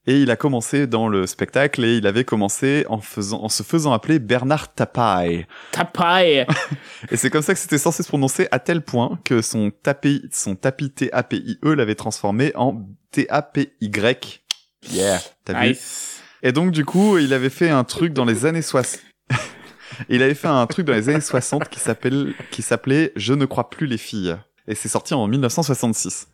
Et 0.07 0.23
il 0.23 0.31
a 0.31 0.37
commencé 0.37 0.87
dans 0.87 1.09
le 1.09 1.27
spectacle 1.27 1.85
et 1.85 1.97
il 1.97 2.07
avait 2.07 2.25
commencé 2.25 2.87
en 2.89 3.01
faisant, 3.01 3.43
en 3.43 3.49
se 3.51 3.63
faisant 3.63 3.93
appeler 3.93 4.19
Bernard 4.19 4.73
Tapaille. 4.73 5.47
Tapaille 5.73 6.47
Et 7.11 7.17
c'est 7.17 7.29
comme 7.29 7.43
ça 7.43 7.53
que 7.53 7.61
c'était 7.61 7.79
censé 7.79 8.03
se 8.03 8.09
prononcer 8.09 8.49
à 8.51 8.59
tel 8.59 8.81
point 8.81 9.19
que 9.25 9.43
son 9.43 9.71
tapis, 9.71 10.27
son 10.33 10.57
tapis 10.57 10.91
T-A-P-I-E 10.91 11.75
l'avait 11.75 11.95
transformé 11.95 12.53
en 12.57 12.89
T-A-P-Y. 13.11 14.43
Yeah. 14.91 15.21
T'as 15.45 15.61
vu? 15.61 15.69
Nice. 15.69 16.23
Et 16.43 16.53
donc, 16.53 16.73
du 16.73 16.87
coup, 16.87 17.19
il 17.19 17.35
avait 17.35 17.51
fait 17.51 17.69
un 17.69 17.85
truc 17.85 18.15
dans 18.15 18.25
les 18.25 18.47
années 18.47 18.63
60. 18.63 19.01
il 20.09 20.23
avait 20.23 20.35
fait 20.35 20.49
un 20.49 20.67
truc 20.67 20.87
dans 20.87 20.93
les 20.93 21.09
années 21.09 21.21
60 21.21 21.69
qui 21.69 21.81
s'appelle, 21.81 22.35
qui 22.51 22.63
s'appelait 22.63 23.13
Je 23.17 23.35
ne 23.35 23.45
crois 23.45 23.71
plus 23.71 23.87
les 23.87 23.99
filles. 23.99 24.37
Et 24.67 24.75
c'est 24.75 24.89
sorti 24.89 25.15
en 25.15 25.27
1966. 25.27 26.29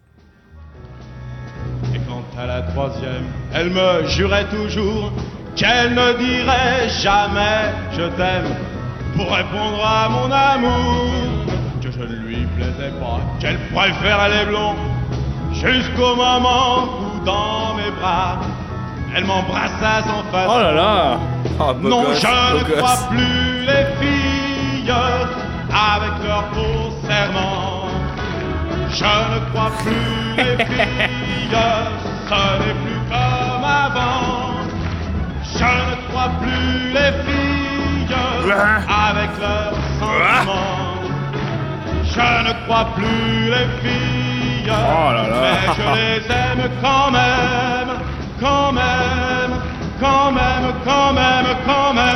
Et 1.94 1.98
quant 2.00 2.24
à 2.38 2.46
la 2.46 2.62
troisième, 2.62 3.24
elle 3.54 3.70
me 3.70 4.06
jurait 4.08 4.48
toujours 4.48 5.12
qu'elle 5.54 5.94
ne 5.94 6.18
dirait 6.18 6.88
jamais 7.02 7.72
je 7.92 8.02
t'aime. 8.16 8.54
pour 9.16 9.32
répondre 9.32 9.82
à 9.82 10.08
mon 10.10 10.30
amour 10.30 11.46
que 11.82 11.90
je 11.90 12.00
ne 12.00 12.16
lui 12.26 12.46
plaisais 12.56 12.92
pas, 13.00 13.20
qu'elle 13.40 13.58
préférait 13.72 14.38
les 14.38 14.50
blonds. 14.50 14.74
Jusqu'au 15.52 16.14
moment 16.16 16.84
où 17.00 17.24
dans 17.24 17.74
mes 17.76 17.90
bras, 17.98 18.38
elle 19.14 19.24
m'embrassa 19.24 20.02
sans 20.06 20.22
façon. 20.30 20.52
Oh 20.54 20.58
là 20.60 20.72
là 20.72 21.18
Non, 21.82 22.02
gosse, 22.04 22.20
je 22.20 22.26
beau 22.26 22.58
ne 22.58 22.64
gosse. 22.64 22.76
crois 22.78 23.08
plus 23.10 23.60
les 23.66 23.84
filles 24.00 24.92
avec 25.70 26.12
leurs 26.26 26.44
beaux 26.54 26.90
serments. 27.08 27.88
Je 28.90 29.04
ne 29.04 29.38
crois 29.52 29.70
plus 29.82 30.36
les 30.36 30.64
filles, 30.64 31.56
ce 32.28 32.34
n'est 32.58 32.74
plus 32.84 33.00
comme 33.10 33.64
avant. 33.64 34.54
Je 35.44 35.64
ne 35.64 36.08
crois 36.08 36.30
plus 36.40 36.92
les 36.92 37.12
filles 37.24 38.14
avec 38.88 39.30
leurs 39.40 39.74
sentiments. 39.98 41.02
Je 42.04 42.48
ne 42.48 42.52
crois 42.66 42.86
plus 42.96 43.50
les 43.50 43.66
filles, 43.82 44.70
Oh 44.70 45.12
là 45.12 45.28
là. 45.28 45.36
mais 45.42 45.74
je 45.76 45.94
les 45.94 46.34
aime 46.34 46.70
quand 46.82 47.10
même, 47.10 47.90
quand 48.40 48.72
même, 48.72 49.52
quand 50.00 50.32
même, 50.32 50.74
quand 50.84 51.12
même, 51.12 51.46
quand 51.64 51.94
même. 51.94 52.14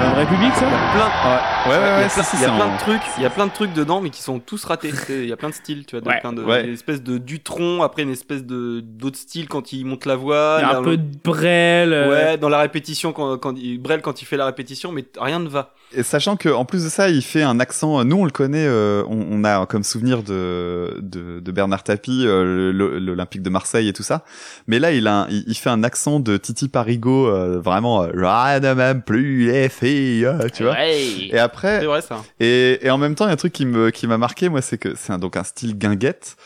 Un 0.00 0.10
vrai 0.14 0.26
public 0.26 0.52
ça 0.54 0.66
plein. 0.66 1.70
Ouais, 1.70 1.76
ouais, 1.76 1.78
ouais, 1.78 1.98
il 1.98 2.02
y 2.02 2.04
a, 2.04 2.08
plein, 2.08 2.22
si, 2.22 2.36
il 2.36 2.40
y 2.40 2.44
a 2.44 2.48
c'est 2.48 2.54
plein 2.54 2.66
un- 2.66 2.74
de 2.74 2.78
trucs, 2.78 3.02
il 3.16 3.22
y 3.22 3.26
a 3.26 3.30
plein 3.30 3.46
de 3.46 3.52
trucs 3.52 3.72
dedans, 3.72 4.00
mais 4.00 4.10
qui 4.10 4.22
sont 4.22 4.38
tous 4.38 4.64
ratés. 4.64 4.90
Il 5.08 5.26
y 5.28 5.32
a 5.32 5.36
plein 5.36 5.48
de 5.48 5.54
styles, 5.54 5.86
tu 5.86 5.96
vois, 5.96 6.00
de 6.00 6.08
Ouais. 6.08 6.20
plein 6.20 6.32
de, 6.32 6.42
Ouais. 6.42 6.64
une 6.66 6.72
espèce 6.74 7.02
de 7.02 7.18
Dutron, 7.18 7.82
après 7.82 8.02
une 8.02 8.10
espèce 8.10 8.44
de 8.44 8.80
d'autres 8.80 9.18
styles 9.18 9.48
quand 9.48 9.72
il 9.72 9.84
monte 9.84 10.06
la 10.06 10.16
voix. 10.16 10.58
Il 10.60 10.68
y 10.68 10.72
a 10.72 10.78
un 10.78 10.82
peu 10.82 10.96
de 10.96 11.04
Brel. 11.24 11.92
euh, 11.92 12.10
Ouais, 12.10 12.38
dans 12.38 12.48
la 12.48 12.58
répétition 12.58 13.12
quand, 13.12 13.38
quand 13.38 13.54
il, 13.56 13.78
Brel 13.80 14.00
quand 14.02 14.22
il 14.22 14.24
fait 14.24 14.36
la 14.36 14.46
répétition, 14.46 14.92
mais 14.92 15.04
rien 15.20 15.38
ne 15.40 15.48
va. 15.48 15.74
Et 15.96 16.02
sachant 16.02 16.36
que 16.36 16.50
en 16.50 16.66
plus 16.66 16.84
de 16.84 16.88
ça, 16.90 17.08
il 17.08 17.22
fait 17.22 17.42
un 17.42 17.60
accent. 17.60 18.04
Nous, 18.04 18.16
on 18.16 18.24
le 18.26 18.30
connaît. 18.30 18.66
euh, 18.66 19.02
on, 19.08 19.26
on 19.30 19.44
a 19.44 19.64
comme 19.64 19.82
souvenir 19.82 20.22
de 20.22 20.98
de, 21.00 21.40
de 21.40 21.52
Bernard 21.52 21.82
Tapie, 21.82 22.24
euh, 22.26 22.72
l'Olympique 22.72 23.40
de 23.42 23.48
Marseille 23.48 23.88
et 23.88 23.92
tout 23.94 24.02
ça. 24.02 24.22
Mais 24.66 24.78
là, 24.80 24.92
il 24.92 25.06
a, 25.06 25.22
un- 25.22 25.28
il, 25.30 25.44
il 25.46 25.54
fait 25.54 25.70
un 25.70 25.82
accent 25.84 26.20
de 26.20 26.36
Titi 26.36 26.68
Parigo, 26.68 27.28
euh, 27.28 27.58
vraiment. 27.58 28.02
euh, 28.02 28.10
Rien 28.14 28.60
ne 28.60 28.74
même 28.74 29.00
plus 29.02 29.46
les 29.50 29.70
filles, 29.70 30.26
euh, 30.26 30.48
tu 30.54 30.62
vois. 30.64 30.72
Ouais. 30.72 31.28
Et 31.30 31.38
après, 31.38 31.80
C'est 31.80 31.86
vrai 31.86 32.02
ça. 32.02 32.22
et, 32.38 32.78
et 32.86 32.90
en 32.90 32.98
même 32.98 33.14
temps, 33.14 33.24
il 33.24 33.28
y 33.28 33.30
a 33.30 33.34
un 33.34 33.36
truc 33.36 33.54
qui 33.54 33.64
me 33.64 33.90
qui 33.90 34.06
m'a 34.06 34.18
marqué, 34.18 34.50
moi, 34.50 34.60
c'est 34.60 34.76
que 34.78 34.94
c'est 34.94 35.16
donc 35.18 35.36
un 35.38 35.44
style 35.44 35.76
guinguette. 35.78 36.36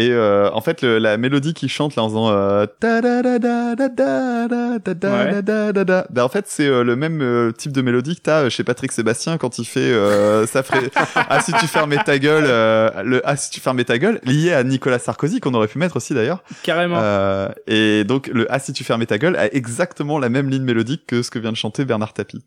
Et 0.00 0.12
euh, 0.12 0.50
en 0.54 0.62
fait, 0.62 0.80
le, 0.80 0.98
la 0.98 1.18
mélodie 1.18 1.52
qui 1.52 1.68
chante 1.68 1.94
là 1.94 2.02
en 2.02 2.08
faisant 2.08 2.30
euh, 2.30 2.64
ouais. 5.10 5.42
ben, 6.10 6.22
en 6.22 6.28
fait, 6.30 6.46
c'est 6.48 6.66
euh, 6.66 6.82
le 6.82 6.96
même 6.96 7.20
euh, 7.20 7.52
type 7.52 7.72
de 7.72 7.82
mélodie 7.82 8.16
que 8.16 8.22
t'as 8.22 8.44
euh, 8.44 8.48
chez 8.48 8.64
Patrick 8.64 8.92
Sébastien 8.92 9.36
quand 9.36 9.58
il 9.58 9.66
fait 9.66 9.80
euh, 9.80 10.46
ça 10.46 10.62
ferait 10.62 10.90
ah 11.14 11.42
si 11.42 11.52
tu 11.52 11.66
fermais 11.66 11.98
ta 11.98 12.18
gueule 12.18 12.44
le 13.04 13.20
ah 13.26 13.36
si 13.36 13.50
tu 13.50 13.60
fermais 13.60 13.84
ta 13.84 13.98
gueule 13.98 14.20
lié 14.24 14.54
à 14.54 14.64
Nicolas 14.64 14.98
Sarkozy 14.98 15.38
qu'on 15.38 15.52
aurait 15.52 15.68
pu 15.68 15.78
mettre 15.78 15.96
aussi 15.96 16.14
d'ailleurs. 16.14 16.42
Carrément. 16.62 16.98
Et 17.66 18.04
donc 18.04 18.28
le 18.28 18.46
ah 18.50 18.58
si 18.58 18.72
tu 18.72 18.84
fermais 18.84 19.04
ta 19.04 19.18
gueule 19.18 19.36
a 19.36 19.52
exactement 19.54 20.18
la 20.18 20.30
même 20.30 20.48
ligne 20.48 20.64
mélodique 20.64 21.02
que 21.06 21.20
ce 21.20 21.30
que 21.30 21.38
vient 21.38 21.52
de 21.52 21.58
chanter 21.58 21.84
Bernard 21.84 22.14
Tapie. 22.14 22.42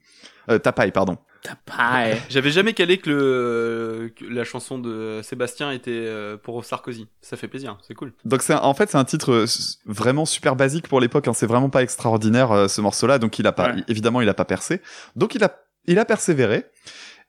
Euh, 0.49 0.57
Tapai 0.57 0.89
pardon. 0.89 1.17
J'avais 2.29 2.51
jamais 2.51 2.73
calé 2.73 2.97
que, 2.97 3.09
le, 3.09 4.13
que 4.15 4.25
la 4.25 4.43
chanson 4.43 4.77
de 4.79 5.19
Sébastien 5.23 5.71
était 5.71 5.91
euh, 5.91 6.37
pour 6.37 6.63
Sarkozy. 6.63 7.07
Ça 7.21 7.37
fait 7.37 7.47
plaisir, 7.47 7.77
c'est 7.87 7.93
cool. 7.93 8.13
Donc 8.25 8.41
c'est 8.41 8.53
en 8.53 8.73
fait 8.73 8.89
c'est 8.89 8.97
un 8.97 9.03
titre 9.05 9.31
euh, 9.31 9.45
vraiment 9.85 10.25
super 10.25 10.55
basique 10.55 10.87
pour 10.87 10.99
l'époque. 11.01 11.27
Hein. 11.27 11.33
C'est 11.33 11.45
vraiment 11.47 11.69
pas 11.69 11.83
extraordinaire 11.83 12.51
euh, 12.51 12.67
ce 12.67 12.81
morceau-là. 12.81 13.19
Donc 13.19 13.39
il 13.39 13.47
a 13.47 13.51
pas, 13.51 13.73
Ouais. 13.73 13.83
évidemment 13.87 14.21
il 14.21 14.29
a 14.29 14.33
pas 14.33 14.45
percé. 14.45 14.81
Donc 15.15 15.35
il 15.35 15.43
a, 15.43 15.53
il 15.85 15.99
a 15.99 16.05
persévéré 16.05 16.65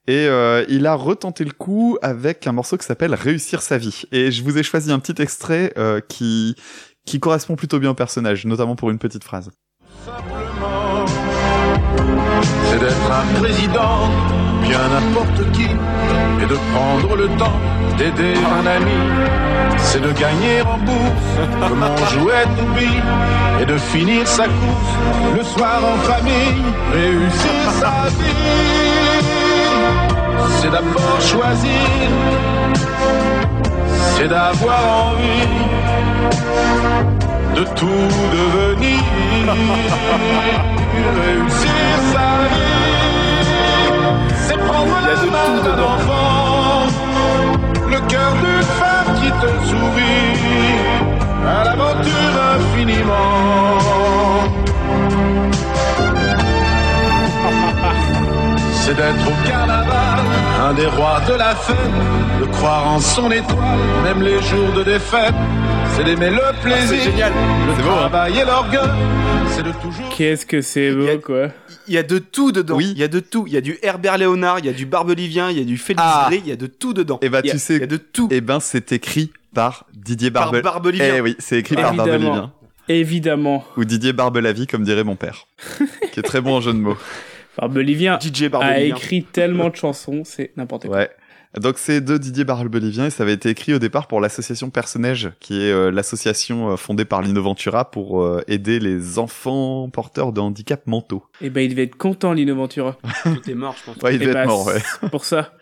et 0.07 0.27
euh, 0.29 0.65
il 0.69 0.87
a 0.87 0.95
retenté 0.95 1.45
le 1.45 1.53
coup 1.53 1.99
avec 2.03 2.47
un 2.47 2.53
morceau 2.53 2.77
qui 2.77 2.85
s'appelle 2.85 3.15
Réussir 3.15 3.63
sa 3.63 3.79
vie. 3.79 4.03
Et 4.13 4.31
je 4.31 4.43
vous 4.45 4.59
ai 4.59 4.63
choisi 4.63 4.93
un 4.93 4.99
petit 4.99 5.21
extrait 5.23 5.73
euh, 5.79 6.01
qui 6.01 6.55
qui 7.07 7.21
correspond 7.21 7.55
plutôt 7.57 7.79
bien 7.79 7.91
au 7.91 7.95
personnage, 7.95 8.47
notamment 8.47 8.77
pour 8.77 8.91
une 8.91 8.99
petite 8.99 9.25
phrase. 9.25 9.51
C'est 12.67 12.79
d'être 12.79 13.11
un 13.11 13.41
président, 13.41 14.09
bien 14.63 14.85
n'importe 14.93 15.53
qui, 15.53 15.69
et 16.43 16.47
de 16.47 16.59
prendre 16.73 17.17
le 17.17 17.29
temps 17.37 17.59
d'aider 17.97 18.35
un 18.59 18.67
ami. 18.67 19.01
C'est 19.79 20.01
de 20.01 20.13
gagner 20.13 20.63
en 20.63 20.79
bourse, 20.79 21.35
comme 21.61 21.83
on 21.83 22.07
jouait 22.07 22.47
billes, 22.77 23.03
et 23.61 23.67
de 23.67 23.77
finir 23.77 24.27
sa 24.27 24.45
course 24.45 24.95
le 25.37 25.43
soir 25.43 25.81
en 25.93 25.97
famille, 26.11 26.63
réussir 26.93 27.61
sa 27.81 28.09
vie. 28.19 28.35
C'est 30.61 30.71
d'abord 30.71 31.21
choisir, 31.21 32.09
c'est 34.17 34.29
d'avoir 34.29 34.81
envie 35.09 35.65
de 37.57 37.65
tout 37.75 38.09
devenir, 38.37 39.01
réussir 41.23 41.95
sa 42.13 42.29
vie, 42.53 43.45
c'est 44.37 44.59
prendre 44.59 44.97
la 45.07 45.17
main 45.35 45.53
d'un 45.65 45.83
enfant, 45.83 46.87
le 47.89 48.01
cœur 48.09 48.33
d'une 48.43 48.63
femme 48.81 49.15
qui 49.21 49.31
te 49.31 49.51
sourit 49.69 50.35
à 51.47 51.65
l'aventure 51.65 52.35
infiniment. 52.57 53.75
C'est 58.73 58.97
d'être 58.97 59.27
au 59.27 59.49
carnaval, 59.49 60.21
un 60.69 60.75
des 60.75 60.87
rois 60.87 61.21
de 61.27 61.35
la 61.35 61.55
fête, 61.55 61.77
de 62.41 62.45
croire 62.57 62.87
en 62.87 63.01
son 63.01 63.31
étoile, 63.31 63.79
même 64.03 64.23
les 64.23 64.43
jours 64.43 64.73
de 64.77 64.83
défaite. 64.83 65.35
C'est 65.97 66.05
d'aimer 66.05 66.31
le 66.31 66.63
plaisir, 66.63 67.01
génial. 67.03 67.33
le 67.67 67.83
travail 67.83 68.39
et 68.39 68.45
l'orgueil. 68.45 68.81
C'est 69.49 69.63
de 69.63 69.73
toujours. 69.73 70.09
Qu'est-ce 70.17 70.45
que 70.47 70.61
c'est 70.61 70.93
beau, 70.93 71.07
quoi. 71.25 71.49
Il 71.87 71.95
y 71.95 71.99
a 71.99 72.03
de 72.03 72.19
tout 72.19 72.51
dedans. 72.51 72.77
Oui. 72.77 72.93
Il 72.95 72.99
y 72.99 73.05
a 73.05 73.09
de 73.09 73.21
tout. 73.21 73.45
Il 73.47 73.53
y 73.53 73.57
a 73.57 73.61
du 73.61 73.79
Herbert 73.83 74.19
Léonard, 74.19 74.59
il 74.59 74.67
y 74.67 74.69
a 74.69 74.73
du 74.73 74.87
Barbelivien, 74.87 75.51
il 75.51 75.59
y 75.59 75.61
a 75.61 75.65
du 75.65 75.77
Félix 75.77 76.03
Ah. 76.05 76.27
Gray, 76.29 76.41
il 76.45 76.49
y 76.49 76.53
a 76.53 76.57
de 76.57 76.67
tout 76.67 76.93
dedans. 76.95 77.19
Et 77.23 77.29
bah 77.29 77.41
Il 77.45 77.49
y 77.49 77.51
a- 77.51 77.53
tu 77.53 77.59
sais, 77.61 77.75
il 77.77 77.81
y 77.81 77.85
a 77.85 77.87
de 77.87 77.97
tout. 77.97 78.29
Eh 78.31 78.41
ben 78.41 78.59
c'est 78.61 78.91
écrit 78.93 79.33
par 79.55 79.87
Didier 79.95 80.31
Par 80.31 80.51
Barbe. 80.51 80.65
Barbelivien. 80.65 81.15
Eh 81.17 81.21
oui, 81.21 81.37
c'est 81.39 81.59
écrit 81.59 81.77
par 81.77 81.89
Évidemment. 81.95 82.07
Barbelivien. 82.09 82.53
Évidemment. 82.89 83.65
Ou 83.77 83.85
Didier 83.85 84.13
Barbelavie, 84.13 84.67
comme 84.67 84.83
dirait 84.85 85.05
mon 85.05 85.17
père, 85.17 85.47
qui 86.13 86.21
est 86.21 86.25
très 86.25 86.41
bon 86.41 86.57
en 86.57 86.61
jeu 86.61 86.73
de 86.73 86.79
mots. 86.79 86.97
Barbelivien 87.57 88.19
DJ 88.21 88.45
a 88.45 88.49
Barbelivien. 88.49 88.97
écrit 88.97 89.23
tellement 89.23 89.69
de 89.71 89.77
chansons, 89.77 90.23
c'est 90.25 90.51
n'importe 90.57 90.87
quoi. 90.89 90.97
Ouais. 90.97 91.11
Donc 91.61 91.79
c'est 91.79 92.01
de 92.01 92.19
Didier 92.19 92.45
Barbelivien 92.45 93.07
et 93.07 93.11
ça 93.11 93.23
avait 93.23 93.35
été 93.35 93.49
écrit 93.49 93.75
au 93.75 93.79
départ 93.79 94.09
pour 94.09 94.21
l'association 94.21 94.71
Personnage, 94.71 95.31
qui 95.39 95.61
est 95.63 95.71
euh, 95.71 95.91
l'association 95.91 96.73
euh, 96.73 96.77
fondée 96.77 97.05
par 97.05 97.23
Lino 97.23 97.43
Ventura 97.43 97.91
pour 97.91 98.23
euh, 98.23 98.43
aider 98.49 98.81
les 98.81 99.19
enfants 99.19 99.89
porteurs 99.89 100.33
de 100.33 100.41
handicaps 100.41 100.87
mentaux. 100.87 101.25
Et 101.41 101.51
ben 101.51 101.61
il 101.61 101.69
devait 101.71 101.85
être 101.85 101.97
content, 101.97 102.33
Lino 102.33 102.57
Ventura. 102.57 102.97
Tout 103.23 103.51
est 103.51 103.55
mort, 103.55 103.77
je 103.79 103.85
pense. 103.93 104.03
Ouais, 104.03 104.15
il 104.15 104.23
Eh 104.23 104.25
devait 104.25 104.33
ben, 104.35 104.41
être 104.43 104.49
mort, 104.49 104.67
ouais. 104.67 105.09
Pour 105.11 105.25
ça. 105.25 105.53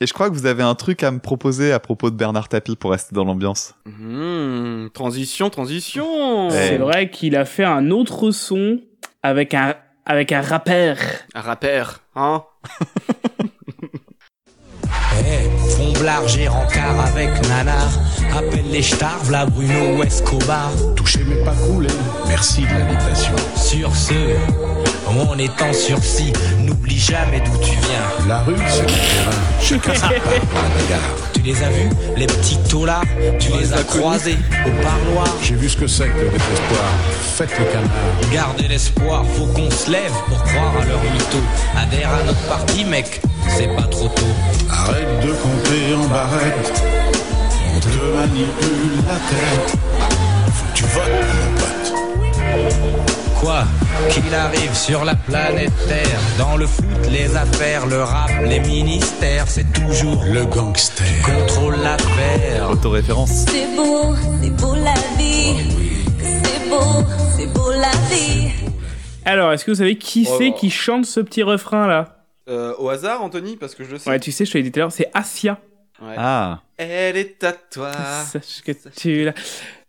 Et 0.00 0.06
je 0.06 0.12
crois 0.12 0.30
que 0.30 0.34
vous 0.34 0.46
avez 0.46 0.62
un 0.62 0.74
truc 0.74 1.02
à 1.02 1.10
me 1.10 1.18
proposer 1.18 1.72
à 1.72 1.80
propos 1.80 2.10
de 2.10 2.16
Bernard 2.16 2.48
Tapie 2.48 2.76
pour 2.76 2.92
rester 2.92 3.14
dans 3.14 3.24
l'ambiance. 3.24 3.74
Mmh, 3.84 4.88
transition, 4.94 5.50
transition. 5.50 6.48
C'est 6.50 6.78
vrai 6.78 7.10
qu'il 7.10 7.36
a 7.36 7.44
fait 7.44 7.64
un 7.64 7.90
autre 7.90 8.30
son 8.30 8.80
avec 9.22 9.52
un, 9.54 9.74
avec 10.06 10.32
un 10.32 10.40
rappeur. 10.40 10.96
Un 11.34 11.40
rappeur, 11.40 12.00
hein 12.14 12.44
Fomblard, 15.76 16.26
j'ai 16.28 16.48
rencard 16.48 17.00
avec 17.06 17.30
Nanar. 17.48 17.90
Appelle 18.36 18.70
les 18.70 18.82
stars, 18.82 19.24
v'là 19.24 19.46
Bruno 19.46 19.96
ou 19.96 20.02
Escobar. 20.02 20.70
Toucher 20.96 21.24
mais 21.26 21.42
pas 21.44 21.54
couler, 21.66 21.88
merci 22.26 22.62
de 22.62 22.78
l'invitation. 22.78 23.34
Sur 23.56 23.94
ce, 23.94 24.14
on 25.08 25.38
est 25.38 25.62
en 25.62 25.72
sursis, 25.72 26.32
n'oublie 26.58 26.98
jamais 26.98 27.40
d'où 27.40 27.56
tu 27.58 27.72
viens. 27.72 28.28
La 28.28 28.40
rue, 28.40 28.54
c'est 28.68 28.82
le 28.82 29.78
terrain, 29.78 30.10
pour 30.40 30.62
la 30.62 30.68
bagarre. 30.68 31.29
Tu 31.40 31.46
les 31.46 31.62
as 31.62 31.70
vus, 31.70 31.88
les 32.18 32.26
petits 32.26 32.58
taulards 32.68 33.04
Tu 33.38 33.50
les 33.58 33.72
as 33.72 33.82
croisés 33.84 34.36
au 34.66 34.70
parloir 34.82 35.26
J'ai 35.42 35.54
vu 35.54 35.70
ce 35.70 35.76
que 35.78 35.86
c'est 35.86 36.08
que 36.08 36.18
le 36.18 36.28
désespoir. 36.28 36.84
Faites 37.34 37.58
les 37.58 37.64
canards. 37.64 38.30
Gardez 38.30 38.68
l'espoir, 38.68 39.24
faut 39.24 39.46
qu'on 39.46 39.70
se 39.70 39.90
lève 39.90 40.12
pour 40.28 40.42
croire 40.42 40.74
à 40.82 40.84
leur 40.84 41.02
mytho. 41.02 41.38
Adhère 41.78 42.10
à 42.10 42.24
notre 42.24 42.42
parti, 42.46 42.84
mec, 42.84 43.22
c'est 43.48 43.74
pas 43.74 43.84
trop 43.84 44.08
tôt. 44.08 44.22
Arrête 44.70 45.20
de 45.24 45.32
compter 45.32 45.94
en 45.94 46.08
barrette. 46.08 46.82
On 47.74 47.80
te 47.80 47.88
manipule 47.88 48.96
la 49.08 49.14
tête. 49.14 49.78
Faut 50.52 50.66
que 50.66 50.76
tu 50.76 50.84
votes, 50.84 51.08
mon 51.08 51.58
pote. 51.58 51.79
Quoi 53.40 53.64
Qu'il 54.10 54.34
arrive 54.34 54.74
sur 54.74 55.04
la 55.04 55.14
planète 55.14 55.72
Terre, 55.88 56.20
dans 56.38 56.56
le 56.58 56.66
foot, 56.66 56.84
les 57.10 57.34
affaires, 57.36 57.86
le 57.86 58.02
rap, 58.02 58.30
les 58.44 58.60
ministères, 58.60 59.48
c'est 59.48 59.72
toujours 59.72 60.22
le 60.24 60.44
gangster 60.44 61.06
qui 61.06 61.22
contrôle 61.32 61.76
l'affaire. 61.76 62.70
Autoréférence. 62.70 63.46
C'est 63.48 63.74
beau, 63.74 64.14
c'est 64.42 64.50
beau 64.50 64.74
la 64.74 64.94
vie. 65.16 65.54
C'est 66.20 66.68
beau, 66.68 67.04
c'est 67.36 67.46
beau 67.46 67.70
la 67.70 67.90
vie. 68.14 68.50
Alors, 69.24 69.52
est-ce 69.52 69.64
que 69.64 69.70
vous 69.70 69.78
savez 69.78 69.96
qui 69.96 70.26
Oh 70.30 70.34
c'est 70.38 70.48
là. 70.48 70.54
qui 70.58 70.70
chante 70.70 71.06
ce 71.06 71.20
petit 71.20 71.42
refrain 71.42 71.86
là? 71.86 72.24
Euh, 72.48 72.74
au 72.78 72.88
hasard, 72.90 73.22
Anthony, 73.22 73.56
parce 73.56 73.74
que 73.74 73.84
je 73.84 73.92
le 73.92 73.98
sais. 73.98 74.10
Ouais, 74.10 74.20
tu 74.20 74.32
sais, 74.32 74.44
je 74.44 74.52
te 74.52 74.58
l'ai 74.58 74.64
dit 74.64 74.72
tout 74.72 74.80
à 74.80 74.82
l'heure, 74.82 74.92
c'est 74.92 75.10
Asia. 75.14 75.58
Ouais. 76.02 76.14
Ah. 76.18 76.60
Elle 76.76 77.16
est 77.16 77.42
à 77.44 77.52
toi. 77.52 77.92
Sache 77.92 78.62
que 78.64 78.72
tu 78.96 79.24
la... 79.24 79.32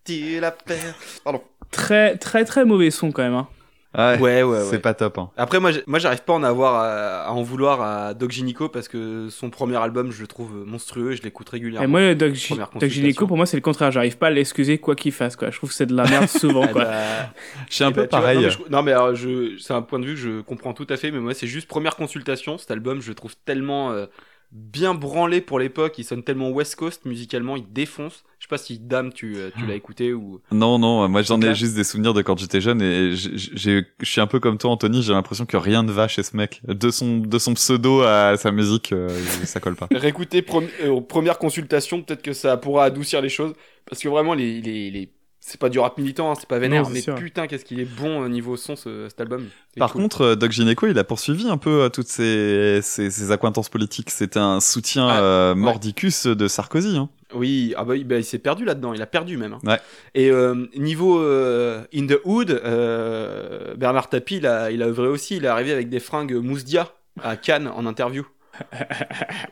Tu 0.06 0.39
la 0.39 0.52
perds. 0.52 0.95
Pardon. 1.24 1.41
Très, 1.72 2.17
très, 2.17 2.45
très 2.45 2.65
mauvais 2.65 2.91
son 2.91 3.11
quand 3.11 3.24
même. 3.24 3.34
Hein. 3.34 3.47
Ouais, 3.93 4.17
Ouais, 4.19 4.43
ouais, 4.43 4.59
C'est 4.63 4.72
ouais. 4.74 4.80
pas 4.80 4.93
top. 4.93 5.17
Hein. 5.17 5.30
Après, 5.36 5.59
moi, 5.59 5.72
j'arrive 5.99 6.24
pas 6.24 6.32
à 6.32 6.36
en 6.38 6.43
avoir 6.43 6.76
à, 6.76 7.24
à 7.24 7.32
en 7.32 7.43
vouloir 7.43 7.82
à 7.82 8.13
Doc 8.13 8.32
Gynéco 8.32 8.69
parce 8.69 8.88
que 8.88 9.28
son 9.30 9.49
premier 9.49 9.76
album, 9.76 10.11
je 10.13 10.22
le 10.22 10.28
trouve 10.28 10.65
monstrueux 10.65 11.11
et 11.11 11.15
je 11.17 11.24
l'écoute 11.24 11.49
régulièrement. 11.49 11.84
Et 11.84 11.88
moi, 11.91 12.15
Doc, 12.15 12.34
Doc 12.80 13.28
pour 13.28 13.36
moi, 13.36 13.45
c'est 13.45 13.57
le 13.57 13.61
contraire. 13.61 13.91
J'arrive 13.91 14.17
pas 14.17 14.28
à 14.28 14.30
l'excuser 14.30 14.78
quoi 14.78 14.95
qu'il 14.95 15.11
fasse. 15.11 15.36
Quoi. 15.36 15.49
Je 15.51 15.57
trouve 15.57 15.69
que 15.72 15.76
c'est 15.76 15.88
de 15.88 15.95
la 15.95 16.05
merde 16.09 16.28
souvent. 16.30 16.63
Eh 16.69 16.72
quoi. 16.72 16.86
bah, 16.86 17.34
Je 17.69 17.76
suis 17.76 17.84
un 17.84 17.89
eh 17.89 17.93
peu 17.93 18.01
bah, 18.03 18.07
vois, 18.11 18.19
pareil. 18.22 18.38
non, 18.38 18.43
mais, 18.43 18.49
je- 18.51 18.72
non, 18.72 18.82
mais 18.84 18.91
alors, 18.93 19.15
je, 19.15 19.57
c'est 19.57 19.74
un 19.74 19.82
point 19.82 19.99
de 19.99 20.05
vue 20.05 20.13
que 20.13 20.19
je 20.22 20.41
comprends 20.41 20.74
tout 20.74 20.88
à 20.89 20.95
fait, 20.95 21.11
mais 21.11 21.19
moi, 21.19 21.34
c'est 21.34 21.47
juste 21.47 21.67
première 21.67 21.97
consultation. 21.97 22.57
Cet 22.57 22.72
album, 22.72 23.01
je 23.01 23.09
le 23.09 23.15
trouve 23.15 23.36
tellement 23.43 23.91
euh, 23.91 24.05
bien 24.52 24.93
branlé 24.93 25.39
pour 25.41 25.60
l'époque. 25.60 25.95
Il 25.97 26.04
sonne 26.04 26.24
tellement 26.24 26.49
West 26.49 26.76
Coast 26.76 27.06
musicalement, 27.06 27.56
il 27.56 27.72
défonce. 27.72 28.24
Je 28.39 28.45
sais 28.45 28.49
pas 28.49 28.58
si 28.58 28.80
Dame, 28.80 29.14
tu, 29.14 29.36
euh, 29.38 29.49
tu 29.58 29.66
l'as 29.68 29.76
écouté 29.76 30.14
ou. 30.14 30.41
Non, 30.52 30.80
non, 30.80 31.08
moi 31.08 31.22
j'en 31.22 31.39
ai 31.41 31.54
juste 31.56 31.76
des 31.76 31.84
souvenirs 31.84 32.14
de 32.14 32.22
quand 32.22 32.38
j'étais 32.39 32.60
jeune 32.60 32.82
et 32.82 33.16
j'ai- 33.16 33.32
j'ai- 33.38 33.86
je 33.99 34.10
suis 34.10 34.20
un 34.20 34.28
peu 34.28 34.39
comme 34.39 34.58
toi, 34.58 34.72
Anthony. 34.72 35.04
J'ai 35.04 35.14
l'impression 35.14 35.45
que 35.45 35.58
rien 35.58 35.84
ne 35.84 35.91
va 35.91 36.08
chez 36.08 36.24
ce 36.24 36.36
mec. 36.36 36.62
De 36.68 36.89
son, 36.89 37.20
de 37.20 37.38
son 37.39 37.54
pseudo 37.54 38.02
à 38.02 38.36
sa 38.38 38.52
musique, 38.52 38.93
euh, 38.93 39.10
ça 39.45 39.60
colle 39.60 39.76
pas. 39.76 39.88
Réécouter 39.91 40.41
prom- 40.41 40.68
euh, 40.84 40.99
première 41.02 41.38
consultation, 41.38 42.02
peut-être 42.02 42.24
que 42.24 42.34
ça 42.34 42.58
pourra 42.58 42.86
adoucir 42.86 43.22
les 43.22 43.30
choses. 43.30 43.54
Parce 43.89 44.02
que 44.02 44.10
vraiment, 44.10 44.34
les, 44.34 44.60
les, 44.62 44.89
les... 44.91 45.12
c'est 45.44 45.60
pas 45.60 45.70
du 45.70 45.80
rap 45.80 45.98
militant, 45.98 46.32
hein, 46.32 46.36
c'est 46.39 46.48
pas 46.48 46.60
vénère, 46.60 46.84
Non, 46.84 46.89
mais 46.92 47.02
sûr. 47.02 47.16
putain, 47.16 47.48
qu'est-ce 47.48 47.66
qu'il 47.66 47.80
est 47.80 47.86
bon 47.86 48.20
au 48.24 48.30
niveau 48.30 48.56
son, 48.56 48.76
ce, 48.76 49.10
cet 49.10 49.20
album. 49.22 49.48
Par 49.78 49.92
cool. 49.92 50.04
contre, 50.04 50.22
euh, 50.22 50.36
Doc 50.36 50.52
Gineco, 50.52 50.86
il 50.88 50.98
a 51.00 51.04
poursuivi 51.04 51.50
un 51.50 51.58
peu 51.58 51.82
euh, 51.82 51.89
toutes 51.89 52.08
ses, 52.08 52.80
ses, 52.84 53.10
ses 53.10 53.32
acquaintances 53.32 53.68
politiques. 53.70 54.12
C'était 54.12 54.39
un 54.39 54.60
soutien 54.60 55.08
Ah, 55.10 55.20
euh, 55.22 55.54
ouais. 55.54 55.60
mordicus 55.60 56.28
de 56.28 56.48
Sarkozy. 56.48 56.96
Hein. 56.96 57.10
Oui, 57.34 57.74
ah 57.76 57.84
bah, 57.86 57.96
il- 57.96 58.06
bah, 58.06 58.18
il 58.18 58.24
s'est 58.26 58.38
perdu 58.39 58.66
là-dedans, 58.66 58.94
il 58.94 59.02
a 59.02 59.06
perdu 59.08 59.38
même. 59.38 59.54
hein. 59.54 59.60
Ouais. 59.66 59.80
Et 60.14 60.30
euh, 60.30 60.68
niveau 60.76 61.20
euh, 61.20 61.84
In 61.96 62.06
the 62.06 62.20
Hood, 62.24 62.52
euh, 62.52 63.76
Bernard 63.76 64.10
Tapie, 64.10 64.38
il 64.38 64.46
a, 64.48 64.72
il 64.72 64.84
a 64.84 64.88
œuvré 64.88 65.08
aussi, 65.08 65.38
il 65.38 65.46
est 65.46 65.48
arrivé 65.50 65.72
avec 65.72 65.89
des 65.89 66.00
fringues 66.00 66.34
Mousse 66.34 66.64
Dia 66.66 66.92
à 67.24 67.36
Cannes 67.36 67.68
en 67.68 67.86
interview. 67.86 68.26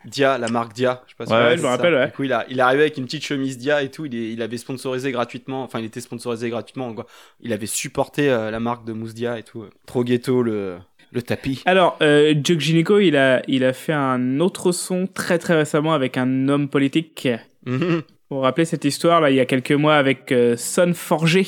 Dia, 0.06 0.38
la 0.38 0.48
marque 0.50 0.74
Dia, 0.74 1.02
je 1.06 1.12
sais 1.12 1.16
pas 1.18 1.26
si 1.26 1.32
Ouais, 1.34 1.58
je 1.58 1.62
me 1.62 1.68
rappelle, 1.68 1.94
ouais. 1.94 2.06
Du 2.08 2.12
coup, 2.14 2.24
il, 2.24 2.34
a, 2.34 2.46
il 2.50 2.58
est 2.60 2.62
arrivé 2.62 2.82
avec 2.84 2.98
une 2.98 3.06
petite 3.06 3.24
chemise 3.26 3.58
Dia 3.58 3.82
et 3.82 3.90
tout, 3.90 4.06
il, 4.06 4.16
est- 4.16 4.32
il 4.34 4.42
avait 4.42 4.58
sponsorisé 4.58 5.12
gratuitement, 5.12 5.64
enfin 5.64 5.80
il 5.80 5.86
était 5.86 6.02
sponsorisé 6.02 6.50
gratuitement, 6.50 6.94
quoi. 6.94 7.06
Il 7.42 7.54
avait 7.54 7.66
supporté 7.66 8.30
euh, 8.30 8.52
la 8.52 8.60
marque 8.60 8.86
de 8.86 8.94
Mousse 8.94 9.14
Dia 9.14 9.38
et 9.40 9.44
tout. 9.44 9.66
Trop 9.86 10.04
ghetto 10.04 10.42
le, 10.44 10.78
le 11.12 11.22
tapis. 11.22 11.62
Alors, 11.66 11.98
euh, 12.02 12.34
il 12.34 13.16
a, 13.18 13.42
il 13.48 13.64
a 13.64 13.74
fait 13.74 13.94
un 13.94 14.40
autre 14.40 14.72
son 14.72 15.08
très 15.08 15.38
très 15.40 15.56
récemment 15.56 15.94
avec 15.94 16.18
un 16.18 16.48
homme 16.50 16.70
politique. 16.70 17.28
Mhm. 17.66 18.02
Vous 18.30 18.38
vous 18.38 18.42
rappelez 18.42 18.66
cette 18.66 18.86
histoire 18.86 19.22
là, 19.22 19.32
il 19.32 19.36
y 19.36 19.40
a 19.40 19.46
quelques 19.46 19.72
mois 19.72 19.96
avec 19.96 20.32
euh, 20.32 20.56
Son 20.56 20.94
Forger. 20.94 21.48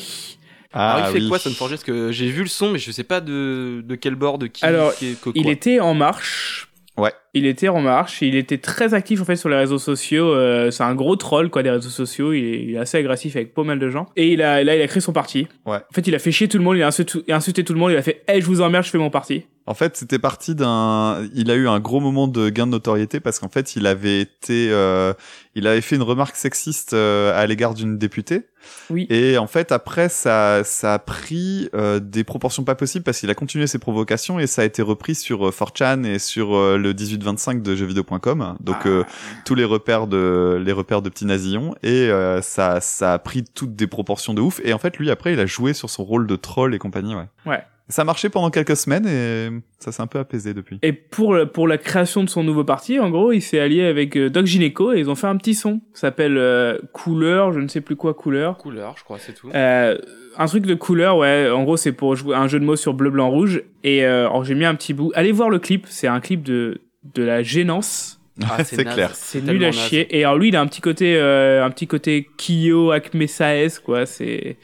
Ah, 0.74 0.95
Alors 0.95 1.09
il 1.09 1.12
fait 1.14 1.20
oui. 1.20 1.30
quoi 1.30 1.38
Son 1.38 1.51
Forger? 1.51 1.76
Parce 1.76 1.84
que 1.84 2.12
j'ai 2.12 2.28
vu 2.30 2.41
le 2.41 2.47
son, 2.47 2.72
mais 2.72 2.80
je 2.80 2.91
sais 2.91 3.03
pas 3.03 3.22
de, 3.22 3.82
de 3.86 3.95
quel 3.95 4.16
bord, 4.16 4.38
de 4.39 4.47
qui. 4.47 4.66
Alors, 4.66 4.95
qui 4.95 5.09
est- 5.12 5.22
que 5.22 5.30
Il 5.36 5.47
était 5.49 5.80
en 5.80 5.93
marche. 5.93 6.70
Ouais 6.97 7.12
il 7.34 7.45
était 7.45 7.69
en 7.69 7.79
marche, 7.79 8.21
il 8.21 8.36
était 8.36 8.57
très 8.57 8.93
actif 8.93 9.21
en 9.21 9.25
fait 9.25 9.38
sur 9.38 9.47
les 9.47 9.55
réseaux 9.55 9.77
sociaux. 9.77 10.34
Euh, 10.34 10.69
c'est 10.69 10.84
un 10.84 10.95
gros 10.95 11.15
troll 11.15 11.49
quoi 11.49 11.63
des 11.63 11.69
réseaux 11.69 11.89
sociaux. 11.89 12.34
Il 12.34 12.43
est, 12.43 12.63
il 12.63 12.75
est, 12.75 12.77
assez 12.77 12.97
agressif 12.97 13.36
avec 13.36 13.53
pas 13.53 13.63
mal 13.63 13.79
de 13.79 13.89
gens. 13.89 14.07
Et 14.17 14.34
il 14.34 14.41
a, 14.41 14.63
là, 14.63 14.75
il 14.75 14.82
a 14.82 14.88
créé 14.88 14.99
son 14.99 15.13
parti. 15.13 15.47
Ouais. 15.65 15.77
En 15.77 15.93
fait, 15.93 16.07
il 16.07 16.15
a 16.15 16.19
fait 16.19 16.32
chier 16.32 16.49
tout 16.49 16.57
le 16.57 16.63
monde, 16.63 16.77
il 16.77 16.84
a 16.84 16.88
insulté, 16.88 17.63
tout 17.63 17.73
le 17.73 17.79
monde, 17.79 17.91
il 17.91 17.97
a 17.97 18.01
fait 18.01 18.23
"Eh, 18.27 18.41
je 18.41 18.45
vous 18.45 18.61
emmerde, 18.61 18.84
je 18.84 18.89
fais 18.89 18.97
mon 18.97 19.09
parti." 19.09 19.45
En 19.67 19.75
fait, 19.75 19.95
c'était 19.95 20.17
parti 20.17 20.55
d'un. 20.55 21.23
Il 21.36 21.51
a 21.51 21.55
eu 21.55 21.67
un 21.67 21.79
gros 21.79 21.99
moment 21.99 22.27
de 22.27 22.49
gain 22.49 22.65
de 22.65 22.71
notoriété 22.71 23.19
parce 23.19 23.38
qu'en 23.38 23.47
fait, 23.47 23.75
il 23.75 23.86
avait 23.86 24.19
été, 24.19 24.69
euh... 24.71 25.13
il 25.53 25.67
avait 25.67 25.82
fait 25.82 25.95
une 25.95 26.01
remarque 26.01 26.36
sexiste 26.36 26.93
euh, 26.93 27.39
à 27.39 27.45
l'égard 27.45 27.75
d'une 27.75 27.97
députée. 27.97 28.41
Oui. 28.89 29.05
Et 29.09 29.38
en 29.38 29.47
fait, 29.47 29.71
après, 29.71 30.09
ça, 30.09 30.63
ça 30.63 30.95
a 30.95 30.99
pris 30.99 31.69
euh, 31.75 31.99
des 31.99 32.23
proportions 32.23 32.63
pas 32.63 32.75
possibles 32.75 33.03
parce 33.03 33.19
qu'il 33.19 33.29
a 33.29 33.36
continué 33.36 33.67
ses 33.67 33.79
provocations 33.79 34.39
et 34.39 34.47
ça 34.47 34.63
a 34.63 34.65
été 34.65 34.82
repris 34.82 35.13
sur 35.13 35.47
euh, 35.47 35.51
4chan 35.51 36.05
et 36.05 36.17
sur 36.17 36.77
le 36.77 36.93
18 36.93 37.20
25 37.24 37.61
de 37.61 37.76
jeuxvideo.com, 37.76 38.57
donc 38.59 38.78
ah. 38.82 38.88
euh, 38.88 39.03
tous 39.45 39.55
les 39.55 39.65
repères 39.65 40.07
de 40.07 40.61
les 40.63 40.72
repères 40.72 41.01
de 41.01 41.09
petits 41.09 41.26
nazillons 41.26 41.76
et 41.84 42.09
euh, 42.09 42.41
ça 42.41 42.82
ça 42.82 43.13
a 43.13 43.19
pris 43.19 43.43
toutes 43.43 43.76
des 43.76 43.88
proportions 43.88 44.34
de 44.34 44.41
ouf. 44.41 44.61
Et 44.63 44.74
en 44.74 44.78
fait, 44.78 44.97
lui 44.97 45.09
après, 45.11 45.34
il 45.34 45.39
a 45.39 45.45
joué 45.45 45.74
sur 45.74 45.89
son 45.89 46.03
rôle 46.03 46.28
de 46.28 46.36
troll 46.36 46.74
et 46.76 46.80
compagnie, 46.80 47.15
ouais. 47.15 47.28
Ouais. 47.45 47.63
Ça 47.91 48.03
a 48.03 48.05
marché 48.05 48.30
pendant 48.30 48.49
quelques 48.49 48.78
semaines 48.78 49.05
et 49.05 49.49
ça 49.80 49.91
s'est 49.91 50.01
un 50.01 50.07
peu 50.07 50.19
apaisé 50.19 50.53
depuis. 50.53 50.80
Et 50.82 50.93
pour, 50.93 51.36
pour 51.53 51.67
la 51.67 51.78
création 51.78 52.24
de 52.24 52.30
son 52.30 52.41
nouveau 52.41 52.63
parti, 52.63 52.99
en 52.99 53.09
gros, 53.09 53.34
il 53.34 53.41
s'est 53.41 53.59
allié 53.59 53.84
avec 53.84 54.15
euh, 54.15 54.30
Doc 54.30 54.45
Gineco 54.45 54.93
et 54.93 54.99
ils 54.99 55.09
ont 55.09 55.15
fait 55.15 55.28
un 55.28 55.36
petit 55.36 55.53
son. 55.53 55.82
Ça 55.93 56.07
s'appelle 56.07 56.38
euh, 56.38 56.78
Couleur, 56.93 57.51
je 57.51 57.59
ne 57.59 57.67
sais 57.67 57.82
plus 57.82 57.97
quoi 57.97 58.13
Couleur. 58.13 58.57
Couleur, 58.57 58.95
je 58.97 59.03
crois, 59.03 59.17
c'est 59.19 59.34
tout. 59.34 59.49
Euh, 59.53 59.97
un 60.38 60.45
truc 60.45 60.65
de 60.65 60.74
couleur, 60.74 61.17
ouais. 61.17 61.49
En 61.49 61.63
gros, 61.63 61.76
c'est 61.76 61.91
pour 61.91 62.15
jouer 62.15 62.36
un 62.36 62.47
jeu 62.47 62.59
de 62.59 62.65
mots 62.65 62.78
sur 62.78 62.93
bleu, 62.93 63.09
blanc, 63.09 63.30
rouge. 63.30 63.61
Et 63.84 64.05
euh, 64.05 64.30
alors, 64.30 64.45
j'ai 64.45 64.55
mis 64.55 64.65
un 64.65 64.76
petit 64.76 64.93
bout. 64.93 65.11
Allez 65.13 65.34
voir 65.34 65.49
le 65.49 65.59
clip. 65.59 65.86
C'est 65.89 66.07
un 66.07 66.22
clip 66.22 66.43
de 66.43 66.80
de 67.04 67.24
la 67.24 67.43
gênance. 67.43 68.20
Ah, 68.43 68.64
c'est 68.64 68.84
clair. 68.86 69.12
C'est 69.16 69.41
nul 69.41 69.64
à 69.64 69.68
naze. 69.68 69.76
chier. 69.76 70.18
Et 70.18 70.24
alors, 70.24 70.38
lui, 70.38 70.49
il 70.49 70.56
a 70.56 70.62
un 70.62 70.68
petit 70.68 70.82
côté, 70.82 71.16
euh, 71.18 71.64
un 71.66 71.70
petit 71.70 71.88
côté 71.88 72.30
Kyo, 72.38 72.91
Acme 72.91 73.28
Saez, 73.28 73.80
quoi. 73.84 74.06
C'est. 74.06 74.58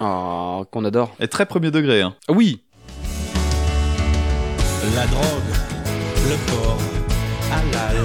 Ah, 0.00 0.60
qu'on 0.70 0.84
adore. 0.84 1.14
Et 1.20 1.28
très 1.28 1.46
premier 1.46 1.70
degré. 1.70 2.02
Hein. 2.02 2.14
Oui. 2.28 2.60
La 4.94 5.06
drogue, 5.06 5.22
le 6.28 6.50
porc, 6.50 6.78
halal, 7.52 7.96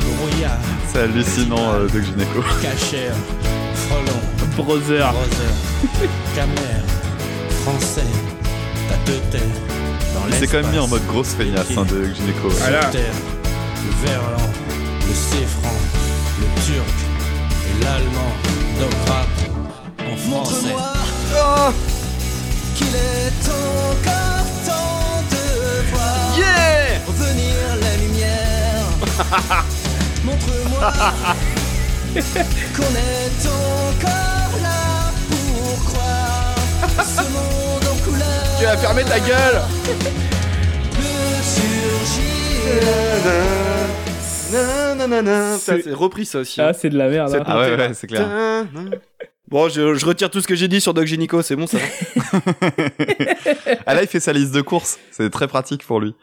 brouillard, 0.00 0.58
C'est 0.86 1.00
hallucinant 1.00 1.74
euh, 1.74 1.88
Doc 1.88 2.02
Gineco. 2.02 2.42
cachère, 2.62 3.14
frelon, 3.74 4.56
Brother. 4.56 5.12
brother, 5.12 6.08
camère, 6.34 6.84
français, 7.62 8.02
dans 8.88 9.12
Il 9.12 9.81
s'est 10.38 10.46
quand 10.46 10.62
même 10.62 10.70
mis 10.70 10.78
en 10.78 10.88
mode 10.88 11.06
grosse 11.06 11.34
feignasse 11.34 11.70
hein, 11.76 11.86
Gineco. 12.14 12.48
ouais. 12.48 12.54
Voilà. 12.58 12.90
le 12.92 14.06
verlan, 14.06 14.50
le 15.06 15.14
séfran, 15.14 15.74
le 16.40 16.46
turc 16.62 16.96
et 17.68 17.84
l'allemand, 17.84 18.32
donc 18.80 18.94
rap 19.08 19.28
en 20.00 20.16
français. 20.16 20.74
Oh 21.34 21.72
qu'il 22.74 22.86
est 22.94 23.48
encore 23.48 24.46
temps 24.66 25.22
de 25.30 25.90
voir 25.92 26.38
Yeah 26.38 27.00
revenir 27.06 27.56
la 27.80 27.96
lumière. 27.96 28.86
Montre-moi 30.24 30.92
qu'on 32.76 32.94
est 32.96 33.46
encore 33.46 34.62
là 34.62 35.12
pour 35.30 35.84
croire 35.84 36.56
ce 37.04 37.22
monde. 37.32 37.61
Tu 38.62 38.68
vas 38.68 38.76
fermer 38.76 39.02
ta 39.02 39.18
gueule. 39.18 39.60
Nanana. 44.96 45.58
Ça, 45.58 45.74
C'est- 45.76 45.82
c'est 45.82 45.92
repris 45.92 46.24
ça 46.26 46.38
aussi. 46.40 46.60
Ah, 46.60 46.72
c'est 46.72 46.90
de 46.90 46.96
la 46.96 47.08
merde. 47.08 47.34
Hein. 47.34 47.42
Ah 47.44 47.58
ouais, 47.58 47.74
ouais, 47.76 47.94
c'est 47.94 48.06
clair. 48.06 48.28
Bon, 49.48 49.68
je, 49.68 49.94
je 49.94 50.06
retire 50.06 50.30
tout 50.30 50.40
ce 50.40 50.46
que 50.46 50.54
j'ai 50.54 50.68
dit 50.68 50.80
sur 50.80 50.94
Doc 50.94 51.04
Gynéco, 51.06 51.42
c'est 51.42 51.56
bon 51.56 51.66
ça 51.66 51.76
va 51.76 52.38
Ah 53.86 53.94
là, 53.94 54.02
il 54.02 54.08
fait 54.08 54.20
sa 54.20 54.32
liste 54.32 54.54
de 54.54 54.60
courses. 54.62 54.98
C'est 55.10 55.28
très 55.30 55.46
pratique 55.48 55.84
pour 55.84 56.00
lui. 56.00 56.14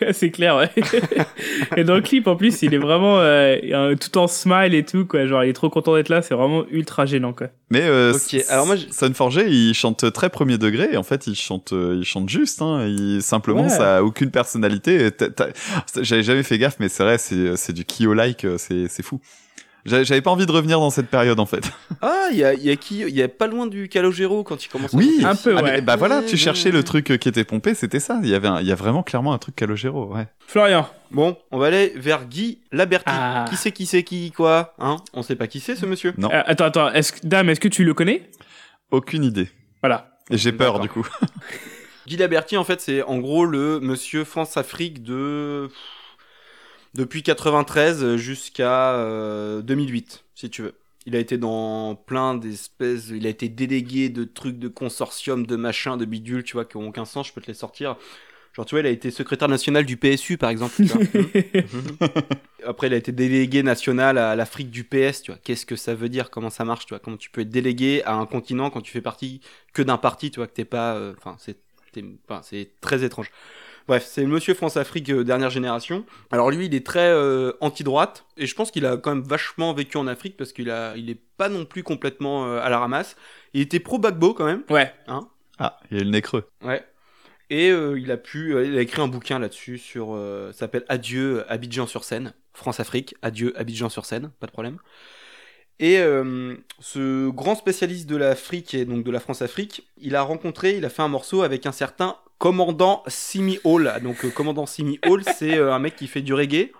c'est 0.12 0.30
clair, 0.30 0.56
ouais. 0.56 0.70
et 1.76 1.84
dans 1.84 1.94
le 1.94 2.00
clip, 2.00 2.26
en 2.26 2.36
plus, 2.36 2.62
il 2.62 2.74
est 2.74 2.78
vraiment 2.78 3.18
euh, 3.20 3.94
tout 3.96 4.16
en 4.18 4.26
smile 4.26 4.74
et 4.74 4.84
tout, 4.84 5.04
quoi. 5.06 5.26
Genre, 5.26 5.44
il 5.44 5.50
est 5.50 5.54
trop 5.54 5.70
content 5.70 5.94
d'être 5.94 6.08
là. 6.08 6.22
C'est 6.22 6.34
vraiment 6.34 6.64
ultra 6.70 7.06
gênant, 7.06 7.32
quoi. 7.32 7.48
Mais 7.70 7.82
euh, 7.82 8.12
Ok, 8.14 8.34
S- 8.34 8.50
alors 8.50 8.66
moi, 8.66 8.76
je- 8.76 8.86
Son 8.90 9.12
Forger, 9.14 9.46
il 9.48 9.74
chante 9.74 10.12
très 10.12 10.28
premier 10.30 10.58
degré. 10.58 10.88
Et 10.92 10.96
en 10.96 11.02
fait, 11.02 11.26
il 11.26 11.34
chante, 11.36 11.72
euh, 11.72 11.96
il 11.98 12.04
chante 12.04 12.28
juste. 12.28 12.62
Hein. 12.62 12.86
Il, 12.86 13.22
simplement, 13.22 13.62
Ouais. 13.64 13.68
ça 13.68 13.98
a 13.98 14.02
aucune 14.02 14.30
personnalité. 14.30 15.10
J'avais 16.00 16.22
jamais 16.22 16.42
fait 16.42 16.58
gaffe, 16.58 16.76
mais 16.80 16.88
c'est 16.88 17.02
vrai, 17.02 17.18
c'est 17.18 17.56
c'est 17.56 17.72
du 17.72 17.84
Kyo-like. 17.84 18.44
euh, 18.44 18.56
C'est 18.58 18.88
c'est 18.88 19.02
fou. 19.02 19.20
J'avais 19.86 20.20
pas 20.20 20.30
envie 20.30 20.46
de 20.46 20.52
revenir 20.52 20.78
dans 20.80 20.90
cette 20.90 21.08
période 21.08 21.40
en 21.40 21.46
fait. 21.46 21.70
Ah, 22.02 22.28
il 22.32 22.38
y 22.38 22.44
a, 22.44 22.54
y 22.54 22.70
a 22.70 22.76
qui 22.76 23.00
Il 23.00 23.14
y 23.14 23.22
a 23.22 23.28
pas 23.28 23.46
loin 23.46 23.66
du 23.66 23.88
Calogero 23.88 24.42
quand 24.42 24.64
il 24.64 24.68
commence 24.68 24.94
à 24.94 24.96
Oui, 24.96 25.20
chanter 25.20 25.26
Un 25.26 25.34
peu, 25.36 25.54
Ah, 25.58 25.62
mais 25.62 25.70
ouais. 25.72 25.80
bah 25.82 25.96
voilà, 25.96 26.22
tu 26.22 26.36
cherchais 26.38 26.70
le 26.70 26.82
truc 26.82 27.10
euh, 27.10 27.16
qui 27.18 27.28
était 27.28 27.44
pompé, 27.44 27.74
c'était 27.74 28.00
ça. 28.00 28.18
Il 28.22 28.28
y 28.30 28.34
avait, 28.34 28.48
un- 28.48 28.60
il 28.60 28.66
y 28.66 28.72
avait 28.72 28.80
vraiment 28.80 29.02
clairement 29.02 29.32
un 29.34 29.38
truc 29.38 29.54
Calogero, 29.56 30.14
ouais. 30.14 30.26
Florian. 30.46 30.88
Bon, 31.10 31.36
on 31.50 31.58
va 31.58 31.66
aller 31.66 31.92
vers 31.96 32.24
Guy 32.26 32.58
Laberty. 32.72 33.04
Ah. 33.08 33.44
Qui 33.50 33.56
c'est 33.56 33.72
qui 33.72 33.84
c'est 33.86 34.02
qui 34.02 34.30
quoi 34.30 34.74
Hein? 34.78 34.96
On 35.12 35.22
sait 35.22 35.36
pas 35.36 35.46
qui 35.46 35.60
c'est 35.60 35.76
ce 35.76 35.84
monsieur. 35.84 36.14
Non, 36.16 36.30
Euh, 36.32 36.42
attends, 36.46 36.64
attends. 36.66 36.90
Dame, 37.24 37.50
est-ce 37.50 37.60
que 37.60 37.68
tu 37.68 37.84
le 37.84 37.92
connais? 37.92 38.30
Aucune 38.90 39.24
idée. 39.24 39.48
Voilà. 39.82 40.16
Et 40.30 40.38
j'ai 40.38 40.52
peur 40.52 40.78
du 40.80 40.88
coup. 40.88 41.06
Guy 42.06 42.16
Laberty, 42.16 42.56
en 42.56 42.64
fait, 42.64 42.80
c'est 42.80 43.02
en 43.02 43.18
gros 43.18 43.44
le 43.44 43.78
monsieur 43.80 44.24
France-Afrique 44.24 45.02
de. 45.02 45.68
Depuis 46.94 47.22
93 47.22 48.16
jusqu'à 48.16 48.94
euh, 48.94 49.62
2008, 49.62 50.24
si 50.34 50.50
tu 50.50 50.62
veux. 50.62 50.74
Il 51.06 51.16
a 51.16 51.18
été 51.18 51.38
dans 51.38 51.94
plein 51.94 52.34
d'espèces. 52.34 53.08
Il 53.08 53.26
a 53.26 53.30
été 53.30 53.48
délégué 53.48 54.08
de 54.10 54.24
trucs 54.24 54.58
de 54.58 54.68
consortium, 54.68 55.46
de 55.46 55.56
machins, 55.56 55.96
de 55.96 56.04
bidules, 56.04 56.44
tu 56.44 56.54
vois, 56.54 56.64
qui 56.64 56.76
ont 56.76 56.88
aucun 56.88 57.04
sens. 57.04 57.28
Je 57.28 57.32
peux 57.32 57.40
te 57.40 57.46
les 57.46 57.54
sortir. 57.54 57.96
Genre, 58.52 58.66
tu 58.66 58.74
vois, 58.74 58.80
il 58.80 58.86
a 58.86 58.90
été 58.90 59.10
secrétaire 59.10 59.48
national 59.48 59.86
du 59.86 59.96
PSU, 59.96 60.36
par 60.36 60.50
exemple. 60.50 60.74
tu 60.76 60.84
vois. 60.84 62.08
Après, 62.66 62.88
il 62.88 62.94
a 62.94 62.96
été 62.96 63.12
délégué 63.12 63.62
national 63.62 64.18
à 64.18 64.34
l'Afrique 64.36 64.70
du 64.70 64.84
PS, 64.84 65.22
tu 65.22 65.30
vois. 65.30 65.40
Qu'est-ce 65.42 65.64
que 65.64 65.76
ça 65.76 65.94
veut 65.94 66.08
dire? 66.08 66.30
Comment 66.30 66.50
ça 66.50 66.64
marche, 66.64 66.86
tu 66.86 66.90
vois? 66.90 66.98
Comment 66.98 67.16
tu 67.16 67.30
peux 67.30 67.42
être 67.42 67.50
délégué 67.50 68.02
à 68.04 68.14
un 68.14 68.26
continent 68.26 68.68
quand 68.68 68.80
tu 68.80 68.92
fais 68.92 69.00
partie 69.00 69.40
que 69.72 69.82
d'un 69.82 69.98
parti, 69.98 70.30
tu 70.30 70.40
vois, 70.40 70.48
que 70.48 70.52
t'es 70.54 70.64
pas... 70.64 70.96
euh, 70.96 71.14
c'est 71.38 71.58
enfin, 72.28 72.42
c'est 72.42 72.80
très 72.80 73.04
étrange. 73.04 73.30
Bref, 73.88 74.06
c'est 74.06 74.24
Monsieur 74.24 74.54
France-Afrique 74.54 75.10
euh, 75.10 75.24
dernière 75.24 75.50
génération. 75.50 76.04
Alors 76.30 76.50
lui, 76.50 76.66
il 76.66 76.74
est 76.74 76.86
très 76.86 77.08
euh, 77.08 77.52
anti-droite, 77.60 78.26
et 78.36 78.46
je 78.46 78.54
pense 78.54 78.70
qu'il 78.70 78.86
a 78.86 78.96
quand 78.96 79.14
même 79.14 79.24
vachement 79.24 79.72
vécu 79.74 79.96
en 79.96 80.06
Afrique, 80.06 80.36
parce 80.36 80.52
qu'il 80.52 80.70
a, 80.70 80.96
il 80.96 81.10
est 81.10 81.20
pas 81.36 81.48
non 81.48 81.64
plus 81.64 81.82
complètement 81.82 82.46
euh, 82.46 82.60
à 82.60 82.68
la 82.68 82.78
ramasse. 82.78 83.16
Il 83.54 83.60
était 83.60 83.80
pro-Bagbo 83.80 84.34
quand 84.34 84.46
même. 84.46 84.62
Ouais. 84.70 84.92
Hein 85.08 85.28
Ah, 85.58 85.78
il 85.90 85.98
a 85.98 86.00
eu 86.00 86.04
le 86.04 86.10
nez 86.10 86.22
creux. 86.22 86.48
Ouais. 86.62 86.84
Et 87.50 87.70
euh, 87.70 87.98
il 87.98 88.12
a 88.12 88.16
pu, 88.16 88.54
euh, 88.54 88.64
il 88.64 88.78
a 88.78 88.80
écrit 88.80 89.02
un 89.02 89.08
bouquin 89.08 89.40
là-dessus 89.40 89.78
sur, 89.78 90.14
euh, 90.14 90.52
ça 90.52 90.60
s'appelle 90.60 90.84
Adieu 90.88 91.44
Abidjan-sur-Seine, 91.50 92.32
France-Afrique, 92.52 93.16
Adieu 93.22 93.52
Abidjan-sur-Seine, 93.58 94.30
pas 94.38 94.46
de 94.46 94.52
problème. 94.52 94.78
Et 95.80 95.98
euh, 95.98 96.54
ce 96.78 97.28
grand 97.30 97.54
spécialiste 97.56 98.08
de 98.08 98.16
l'Afrique 98.16 98.74
et 98.74 98.84
donc 98.84 99.02
de 99.02 99.10
la 99.10 99.18
France-Afrique, 99.18 99.88
il 99.96 100.14
a 100.14 100.22
rencontré, 100.22 100.76
il 100.76 100.84
a 100.84 100.90
fait 100.90 101.02
un 101.02 101.08
morceau 101.08 101.42
avec 101.42 101.64
un 101.66 101.72
certain 101.72 102.18
commandant 102.40 103.04
Simi 103.06 103.60
Hall. 103.64 103.92
Donc 104.02 104.24
euh, 104.24 104.30
commandant 104.30 104.66
Simi 104.66 104.98
Hall, 105.06 105.22
c'est 105.36 105.58
euh, 105.58 105.72
un 105.72 105.78
mec 105.78 105.94
qui 105.94 106.08
fait 106.08 106.22
du 106.22 106.34
reggae. 106.34 106.72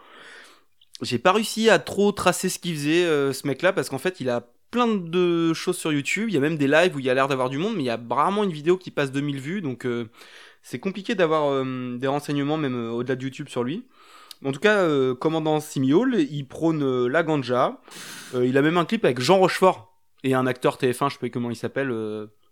J'ai 1.03 1.19
pas 1.19 1.33
réussi 1.33 1.71
à 1.71 1.79
trop 1.79 2.11
tracer 2.13 2.49
ce 2.49 2.59
qu'il 2.59 2.75
faisait 2.75 3.05
euh, 3.05 3.33
ce 3.33 3.47
mec-là 3.47 3.73
parce 3.73 3.89
qu'en 3.91 3.99
fait 3.99 4.21
il 4.21 4.31
a 4.31 4.49
plein 4.71 4.89
de 4.89 5.53
choses 5.53 5.77
sur 5.77 5.93
YouTube. 5.93 6.31
Il 6.31 6.35
y 6.35 6.39
a 6.39 6.41
même 6.41 6.57
des 6.57 6.67
lives 6.67 6.97
où 6.97 6.99
il 6.99 7.05
y 7.05 7.11
a 7.11 7.15
l'air 7.15 7.29
d'avoir 7.29 7.51
du 7.51 7.59
monde, 7.59 7.75
mais 7.77 7.83
il 7.83 7.87
y 7.87 7.91
a 7.91 8.01
rarement 8.11 8.43
une 8.43 8.53
vidéo 8.53 8.79
qui 8.79 8.91
passe 8.91 9.13
2000 9.13 9.39
vues, 9.39 9.61
donc 9.61 9.87
c'est 10.63 10.79
compliqué 10.79 11.17
d'avoir 11.17 11.65
des 11.65 12.07
renseignements 12.07 12.57
même 12.57 12.91
au-delà 12.93 13.17
de 13.17 13.23
YouTube 13.25 13.49
sur 13.49 13.65
lui. 13.65 13.85
En 14.45 14.53
tout 14.53 14.61
cas, 14.61 14.87
commandant 15.15 15.59
Simiol, 15.59 16.21
il 16.21 16.47
prône 16.47 17.09
la 17.09 17.25
ganja. 17.25 17.81
Il 18.33 18.57
a 18.57 18.63
même 18.63 18.77
un 18.77 18.85
clip 18.85 19.05
avec 19.05 19.21
Jean 19.21 19.39
Rochefort 19.39 19.93
et 20.23 20.35
un 20.35 20.47
acteur 20.47 20.77
TF1, 20.77 21.09
je 21.09 21.15
sais 21.15 21.19
pas 21.19 21.31
comment 21.31 21.51
il 21.51 21.57
s'appelle, 21.57 21.91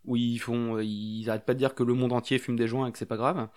où 0.04 0.16
ils 0.16 0.38
font, 0.38 0.76
euh, 0.76 0.84
ils 0.84 1.28
arrêtent 1.28 1.44
pas 1.46 1.54
de 1.54 1.58
dire 1.58 1.74
que 1.74 1.82
le 1.82 1.94
monde 1.94 2.12
entier 2.12 2.38
fume 2.38 2.56
des 2.56 2.68
joints 2.68 2.86
et 2.88 2.92
que 2.92 2.98
c'est 2.98 3.06
pas 3.06 3.16
grave. 3.16 3.48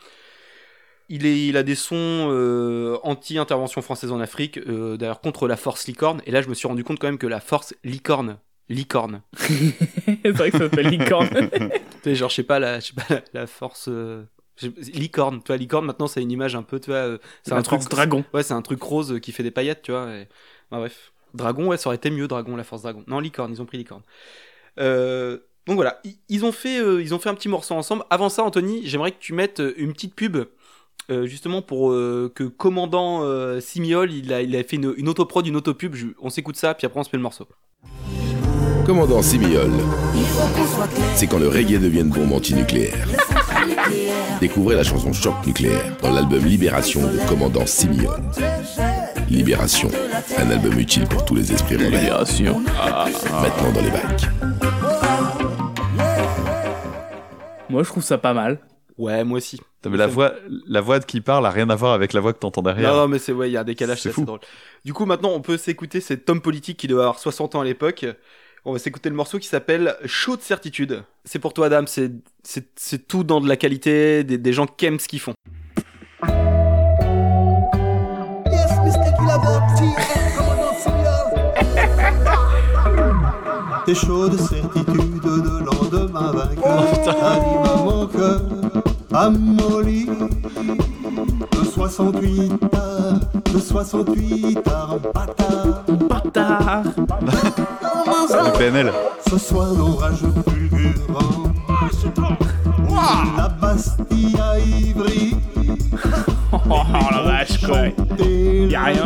Il, 1.09 1.25
est, 1.25 1.45
il 1.47 1.57
a 1.57 1.63
des 1.63 1.75
sons 1.75 1.95
euh, 2.31 2.97
anti-intervention 3.03 3.81
française 3.81 4.11
en 4.13 4.19
Afrique, 4.21 4.57
euh, 4.59 4.95
d'ailleurs 4.95 5.19
contre 5.19 5.47
la 5.47 5.57
force 5.57 5.85
licorne. 5.87 6.21
Et 6.25 6.31
là, 6.31 6.41
je 6.41 6.47
me 6.47 6.53
suis 6.53 6.67
rendu 6.69 6.83
compte 6.85 6.99
quand 6.99 7.07
même 7.07 7.17
que 7.17 7.27
la 7.27 7.41
force 7.41 7.73
licorne, 7.83 8.37
licorne. 8.69 9.21
c'est 9.37 10.29
vrai 10.31 10.51
que 10.51 10.57
ça 10.57 10.69
s'appelle 10.69 10.87
licorne. 10.87 11.27
tu 11.59 11.69
sais, 12.03 12.15
genre, 12.15 12.29
je 12.29 12.35
sais 12.35 12.43
pas, 12.43 12.59
la, 12.59 12.79
je 12.79 12.87
sais 12.87 12.93
pas, 12.93 13.05
la, 13.13 13.21
la 13.41 13.47
force. 13.47 13.89
euh, 13.89 14.23
licorne, 14.93 15.39
tu 15.43 15.47
vois, 15.47 15.57
licorne 15.57 15.85
maintenant 15.85 16.07
c'est 16.07 16.21
une 16.21 16.31
image 16.31 16.55
un 16.55 16.61
peu, 16.63 16.79
tu 16.79 16.91
vois, 16.91 17.17
c'est 17.43 17.53
un 17.53 17.61
truc 17.63 17.81
dragon. 17.89 18.23
Ouais, 18.33 18.43
c'est 18.43 18.53
un 18.53 18.61
truc 18.61 18.81
rose 18.81 19.19
qui 19.21 19.31
fait 19.31 19.43
des 19.43 19.51
paillettes, 19.51 19.81
tu 19.81 19.91
vois. 19.91 20.07
et- 20.13 20.27
bah, 20.69 20.77
bref, 20.77 21.11
dragon, 21.33 21.67
ouais, 21.67 21.77
ça 21.77 21.89
aurait 21.89 21.95
été 21.97 22.09
mieux, 22.11 22.27
dragon, 22.27 22.55
la 22.55 22.63
force 22.63 22.83
dragon. 22.83 23.03
Non, 23.07 23.19
licorne, 23.19 23.51
ils 23.51 23.61
ont 23.61 23.65
pris 23.65 23.77
licorne. 23.79 24.03
Euh, 24.79 25.39
donc 25.71 25.77
voilà, 25.77 26.01
ils, 26.03 26.15
ils 26.27 26.43
ont 26.43 26.51
fait, 26.51 26.79
euh, 26.81 27.01
ils 27.01 27.13
ont 27.13 27.19
fait 27.19 27.29
un 27.29 27.33
petit 27.33 27.47
morceau 27.47 27.75
ensemble. 27.75 28.03
Avant 28.09 28.27
ça, 28.27 28.43
Anthony, 28.43 28.81
j'aimerais 28.83 29.11
que 29.11 29.19
tu 29.21 29.31
mettes 29.31 29.61
euh, 29.61 29.73
une 29.77 29.93
petite 29.93 30.13
pub. 30.15 30.35
euh, 31.09 31.25
justement 31.25 31.61
pour 31.61 31.91
euh, 31.91 32.29
que 32.35 32.43
commandant 32.43 33.21
euh, 33.23 33.59
Simiol 33.61 34.11
il 34.11 34.33
a, 34.33 34.41
il 34.41 34.53
a 34.55 34.63
fait 34.63 34.75
une, 34.75 34.93
une 34.97 35.07
autoprod, 35.07 35.47
une 35.47 35.55
autopub, 35.55 35.95
Je- 35.95 36.07
on 36.21 36.29
s'écoute 36.29 36.57
ça 36.57 36.73
puis 36.73 36.85
après 36.85 36.99
on 36.99 37.03
se 37.03 37.09
met 37.13 37.17
le 37.17 37.23
morceau. 37.23 37.47
Commandant 38.85 39.21
Simiol, 39.21 39.71
c'est 41.15 41.27
quand 41.27 41.37
le 41.39 41.47
reggae 41.47 41.79
devient 41.79 42.01
une 42.01 42.09
bombe 42.09 42.33
antinucléaire. 42.33 43.07
Découvrez 44.41 44.75
la 44.75 44.83
chanson 44.83 45.13
Choc 45.13 45.35
nucléaire 45.45 45.95
dans 46.01 46.11
l'album 46.11 46.43
Libération 46.43 47.01
de 47.01 47.17
Commandant 47.29 47.65
Simiol. 47.65 48.19
Libération, 49.29 49.89
un 50.37 50.49
album 50.49 50.77
utile 50.79 51.07
pour 51.07 51.23
tous 51.25 51.35
les 51.35 51.51
esprits 51.53 51.75
rebelles. 51.75 51.93
Libération. 51.93 52.59
Maintenant 53.31 53.71
dans 53.73 53.81
les 53.81 53.91
bacs. 53.91 54.21
Moi, 57.71 57.83
je 57.83 57.89
trouve 57.89 58.03
ça 58.03 58.17
pas 58.17 58.33
mal. 58.33 58.59
Ouais, 58.97 59.23
moi 59.23 59.37
aussi. 59.37 59.59
Vu, 59.85 59.95
la 59.97 60.05
voix, 60.05 60.33
la 60.67 60.81
voix 60.81 60.99
qui 60.99 61.21
parle 61.21 61.45
a 61.45 61.49
rien 61.49 61.69
à 61.69 61.75
voir 61.75 61.93
avec 61.93 62.11
la 62.11 62.19
voix 62.19 62.33
que 62.33 62.39
t'entends 62.39 62.61
derrière. 62.61 62.91
Non, 62.91 62.97
non, 63.01 63.07
mais 63.07 63.17
c'est 63.17 63.31
ouais, 63.31 63.49
il 63.49 63.53
y 63.53 63.57
a 63.57 63.61
un 63.61 63.63
décalage, 63.63 64.01
C'est 64.01 64.19
drôle. 64.19 64.39
Du 64.83 64.93
coup, 64.93 65.05
maintenant, 65.05 65.31
on 65.31 65.39
peut 65.41 65.57
s'écouter 65.57 66.01
cet 66.01 66.29
homme 66.29 66.41
politique 66.41 66.77
qui 66.77 66.87
doit 66.87 67.03
avoir 67.03 67.17
60 67.17 67.55
ans 67.55 67.61
à 67.61 67.63
l'époque. 67.63 68.05
On 68.65 68.73
va 68.73 68.79
s'écouter 68.79 69.09
le 69.09 69.15
morceau 69.15 69.39
qui 69.39 69.47
s'appelle 69.47 69.95
Chaud 70.05 70.35
de 70.35 70.41
certitude. 70.41 71.03
C'est 71.23 71.39
pour 71.39 71.53
toi, 71.53 71.67
Adam. 71.67 71.85
C'est 71.87 72.11
c'est 72.43 72.67
c'est 72.75 73.07
tout 73.07 73.23
dans 73.23 73.39
de 73.39 73.47
la 73.47 73.55
qualité, 73.55 74.23
des, 74.23 74.37
des 74.37 74.53
gens 74.53 74.67
qui 74.67 74.85
aiment 74.85 74.99
ce 74.99 75.07
qu'ils 75.07 75.21
font. 75.21 75.33
De 83.87 83.95
certitude 83.95 85.90
de 86.21 86.27
lendemain 86.27 86.31
vainqueur. 86.31 87.83
Mon 87.83 88.07
cœur, 88.07 88.41
amolli. 89.13 90.05
De 90.05 91.65
68 91.65 92.51
heures, 92.75 93.19
de 93.53 93.59
68 93.59 94.67
heures, 94.67 94.99
bâtard. 95.13 95.83
Bâtard. 96.09 96.83
Le 98.31 98.57
PNL. 98.57 98.91
Ce 99.29 99.37
soir, 99.37 99.67
l'orage 99.77 100.23
fulgurant. 100.49 101.51
La 103.37 103.47
Bastille 103.49 104.37
à 104.39 104.59
Ivry. 104.59 105.35
Oh 106.53 106.83
la 107.11 107.21
vache, 107.21 107.65
quoi. 107.65 107.87
Y'a 108.25 108.83
rien. 108.83 109.05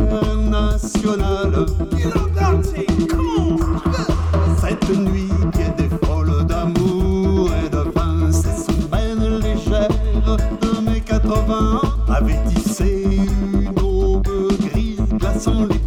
International. 0.00 1.66
somebody. 15.38 15.77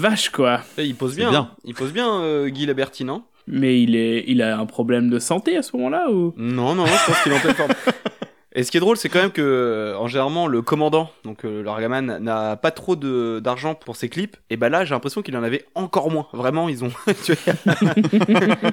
Vache, 0.00 0.30
quoi. 0.30 0.60
Et 0.78 0.84
il 0.84 0.94
pose 0.94 1.14
bien. 1.14 1.30
bien. 1.30 1.50
Il 1.64 1.74
pose 1.74 1.92
bien, 1.92 2.20
euh, 2.20 2.48
Guy 2.48 2.66
Laberti, 2.66 3.04
non? 3.04 3.22
Mais 3.46 3.82
il, 3.82 3.96
est, 3.96 4.24
il 4.26 4.42
a 4.42 4.58
un 4.58 4.66
problème 4.66 5.10
de 5.10 5.18
santé 5.18 5.56
à 5.56 5.62
ce 5.62 5.76
moment-là 5.76 6.10
ou? 6.10 6.32
Non, 6.36 6.74
non, 6.74 6.86
je 6.86 7.06
pense 7.06 7.22
qu'il 7.22 7.32
est 7.32 7.36
en 7.36 7.40
pleine 7.40 7.54
forme. 7.54 7.72
Et 8.60 8.62
ce 8.62 8.70
qui 8.70 8.76
est 8.76 8.80
drôle, 8.80 8.98
c'est 8.98 9.08
quand 9.08 9.22
même 9.22 9.30
que, 9.30 9.40
euh, 9.40 9.96
en 9.96 10.06
généralement, 10.06 10.46
le 10.46 10.60
commandant, 10.60 11.10
donc 11.24 11.46
euh, 11.46 11.62
le 11.62 11.70
Ragaman, 11.70 12.18
n'a 12.18 12.56
pas 12.56 12.70
trop 12.70 12.94
de 12.94 13.40
d'argent 13.42 13.74
pour 13.74 13.96
ses 13.96 14.10
clips. 14.10 14.36
Et 14.50 14.58
bah 14.58 14.68
là, 14.68 14.84
j'ai 14.84 14.90
l'impression 14.90 15.22
qu'il 15.22 15.34
en 15.38 15.42
avait 15.42 15.64
encore 15.74 16.10
moins. 16.10 16.26
Vraiment, 16.34 16.68
ils 16.68 16.84
ont. 16.84 16.90
tu 17.24 17.32
vois, 17.32 17.54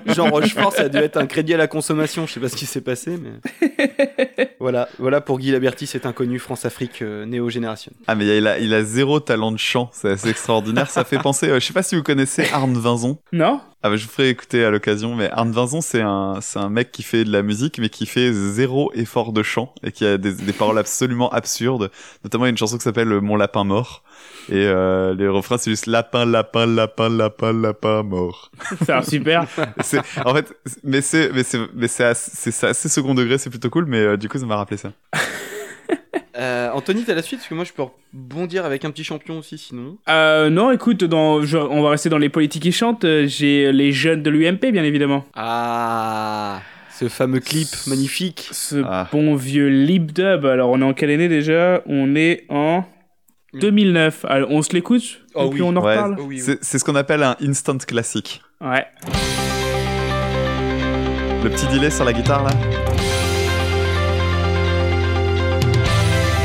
Jean 0.13 0.29
Rochefort, 0.29 0.73
ça 0.73 0.83
a 0.83 0.89
dû 0.89 0.97
être 0.97 1.15
un 1.15 1.25
crédit 1.25 1.53
à 1.53 1.57
la 1.57 1.67
consommation. 1.67 2.27
Je 2.27 2.33
sais 2.33 2.41
pas 2.41 2.49
ce 2.49 2.57
qui 2.57 2.65
s'est 2.65 2.81
passé, 2.81 3.17
mais. 3.17 4.49
voilà, 4.59 4.89
voilà 4.99 5.21
pour 5.21 5.39
Guy 5.39 5.51
Laberti, 5.51 5.87
cet 5.87 6.05
inconnu 6.05 6.39
France-Afrique 6.39 7.01
euh, 7.01 7.25
néo-génération. 7.25 7.91
Ah 8.07 8.15
mais 8.15 8.37
il 8.37 8.47
a, 8.47 8.59
il 8.59 8.73
a 8.73 8.83
zéro 8.83 9.19
talent 9.19 9.51
de 9.51 9.57
chant, 9.57 9.89
c'est 9.93 10.09
assez 10.09 10.29
extraordinaire. 10.29 10.89
Ça 10.89 11.03
fait 11.03 11.19
penser, 11.19 11.49
euh, 11.49 11.59
je 11.59 11.65
sais 11.65 11.73
pas 11.73 11.83
si 11.83 11.95
vous 11.95 12.03
connaissez 12.03 12.45
Arne 12.51 12.77
Vinzon. 12.77 13.17
Non 13.31 13.61
Ah 13.83 13.89
bah 13.89 13.95
je 13.95 14.05
vous 14.05 14.11
ferai 14.11 14.29
écouter 14.29 14.63
à 14.63 14.69
l'occasion, 14.69 15.15
mais 15.15 15.29
Arne 15.31 15.51
Vinzon 15.51 15.81
c'est 15.81 16.01
un, 16.01 16.39
c'est 16.41 16.59
un 16.59 16.69
mec 16.69 16.91
qui 16.91 17.03
fait 17.03 17.23
de 17.23 17.31
la 17.31 17.43
musique 17.43 17.79
mais 17.79 17.89
qui 17.89 18.05
fait 18.05 18.31
zéro 18.33 18.91
effort 18.93 19.31
de 19.31 19.43
chant 19.43 19.73
et 19.83 19.91
qui 19.91 20.05
a 20.05 20.17
des, 20.17 20.33
des 20.33 20.53
paroles 20.53 20.77
absolument 20.77 21.29
absurdes. 21.29 21.91
Notamment 22.23 22.45
il 22.45 22.47
y 22.47 22.49
a 22.49 22.51
une 22.51 22.57
chanson 22.57 22.77
qui 22.77 22.83
s'appelle 22.83 23.07
Mon 23.21 23.35
lapin 23.35 23.63
mort 23.63 24.03
et 24.49 24.55
euh, 24.65 25.13
les 25.15 25.27
refrains 25.27 25.57
c'est 25.57 25.69
juste 25.69 25.85
lapin, 25.87 26.25
lapin, 26.25 26.65
lapin, 26.65 27.09
lapin, 27.09 27.53
lapin 27.53 28.03
mort. 28.03 28.51
C'est 28.85 29.03
super. 29.05 29.45
c'est, 29.81 29.99
en 30.25 30.33
fait, 30.33 30.53
mais 30.83 31.01
c'est, 31.01 31.31
mais 31.33 31.43
c'est, 31.43 31.59
mais 31.75 31.87
c'est 31.87 32.03
assez, 32.05 32.31
c'est- 32.33 32.51
c'est 32.51 32.67
assez 32.67 32.89
second 32.89 33.13
degré, 33.13 33.37
c'est 33.37 33.49
plutôt 33.49 33.69
cool, 33.69 33.85
mais 33.85 33.99
euh, 33.99 34.17
du 34.17 34.27
coup 34.29 34.37
ça 34.37 34.45
m'a 34.45 34.55
rappelé 34.57 34.77
ça. 34.77 34.91
Euh, 36.39 36.69
Anthony, 36.71 37.03
t'as 37.03 37.15
la 37.15 37.23
suite 37.23 37.39
Parce 37.39 37.49
que 37.49 37.55
moi, 37.55 37.63
je 37.63 37.73
peux 37.73 37.81
rebondir 38.13 38.63
avec 38.63 38.85
un 38.85 38.91
petit 38.91 39.03
champion 39.03 39.39
aussi, 39.39 39.57
sinon. 39.57 39.97
Euh, 40.07 40.51
non, 40.51 40.69
écoute, 40.69 41.03
dans, 41.03 41.41
je- 41.41 41.57
on 41.57 41.81
va 41.81 41.89
rester 41.89 42.09
dans 42.09 42.19
les 42.19 42.29
politiques 42.29 42.61
qui 42.61 42.71
chantent. 42.71 43.05
euh, 43.05 43.25
J'ai 43.25 43.71
les 43.71 43.91
jeunes 43.91 44.21
de 44.21 44.29
l'UMP, 44.29 44.71
bien 44.71 44.83
évidemment. 44.83 45.25
Ah, 45.33 46.59
ce 46.99 47.09
fameux 47.09 47.39
clip 47.39 47.67
magnifique. 47.87 48.49
Ce 48.51 48.77
bon 49.11 49.35
vieux 49.35 49.67
lip 49.67 50.13
dub. 50.13 50.45
Alors, 50.45 50.69
on 50.71 50.81
est 50.81 50.85
en 50.85 50.93
quelle 50.93 51.11
année 51.11 51.27
déjà? 51.27 51.81
On 51.85 52.15
est 52.15 52.45
en 52.49 52.83
2009. 53.53 54.25
Alors, 54.27 54.49
on 54.51 54.61
se 54.61 54.73
l'écoute? 54.73 55.21
Oh 55.35 55.45
et 55.47 55.49
puis 55.51 55.61
oui. 55.61 55.67
on 55.71 55.75
en 55.77 55.83
Ouais, 55.83 55.95
reparle? 55.95 56.17
c'est 56.37 56.63
c'est 56.63 56.79
ce 56.79 56.83
qu'on 56.85 56.95
appelle 56.95 57.23
un 57.23 57.35
instant 57.41 57.77
classique. 57.77 58.41
Ouais. 58.61 58.85
Le 61.43 61.49
petit 61.49 61.67
delay 61.67 61.91
sur 61.91 62.03
la 62.05 62.13
guitare 62.13 62.43
là. 62.43 62.49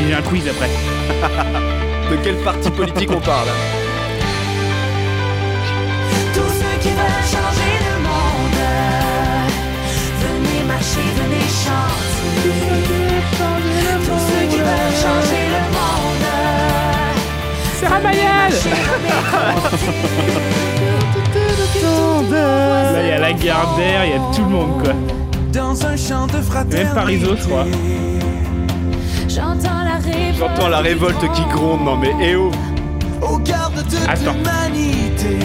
Et 0.01 0.07
J'ai 0.09 0.15
un 0.15 0.23
quiz 0.23 0.47
après. 0.49 0.69
De 2.11 2.17
quel 2.23 2.37
parti 2.45 2.71
politique 2.71 3.11
on 3.11 3.21
parle? 3.21 3.49
Changer 15.03 15.45
le 15.55 15.63
monde, 15.77 16.27
C'est 17.79 17.89
Ramayel 17.89 18.53
Là, 22.31 23.03
il 23.03 23.09
y 23.09 23.13
a 23.13 23.19
la 23.19 23.33
Gardère, 23.33 24.05
il 24.05 24.11
y 24.11 24.15
a 24.15 24.21
tout 24.35 24.43
le 24.43 24.49
monde, 24.51 24.83
quoi. 24.83 24.93
Dans 25.53 25.85
un 25.87 25.97
champ 25.97 26.27
de 26.27 26.41
fraternité. 26.41 26.85
Même 26.85 26.95
Parisot, 26.95 27.37
je 27.37 27.43
crois. 27.45 27.65
J'entends 29.29 29.83
la 29.85 29.99
révolte. 29.99 30.39
J'entends 30.39 30.69
la 30.69 30.79
révolte 30.81 31.21
qui 31.33 31.43
gronde, 31.55 31.83
non 31.85 31.97
mais 31.97 32.13
eh 32.21 32.37
oh 32.37 32.51
Au 33.23 33.39
garde 33.39 33.75
de 33.75 33.97
Attends. 34.09 34.33
l'humanité. 34.35 35.39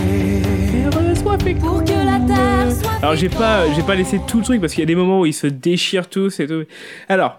Pour 1.59 1.83
que 1.83 1.91
la 1.91 2.19
terre 2.25 2.71
soit 2.71 2.91
Alors, 3.01 3.15
j'ai 3.15 3.29
pas, 3.29 3.71
j'ai 3.73 3.83
pas 3.83 3.95
laissé 3.95 4.19
tout 4.27 4.39
le 4.39 4.43
truc 4.43 4.61
parce 4.61 4.73
qu'il 4.73 4.81
y 4.81 4.83
a 4.83 4.87
des 4.87 4.95
moments 4.95 5.21
où 5.21 5.25
ils 5.25 5.33
se 5.33 5.47
déchirent 5.47 6.09
tous 6.09 6.39
et 6.39 6.47
tout. 6.47 6.63
Alors, 7.07 7.37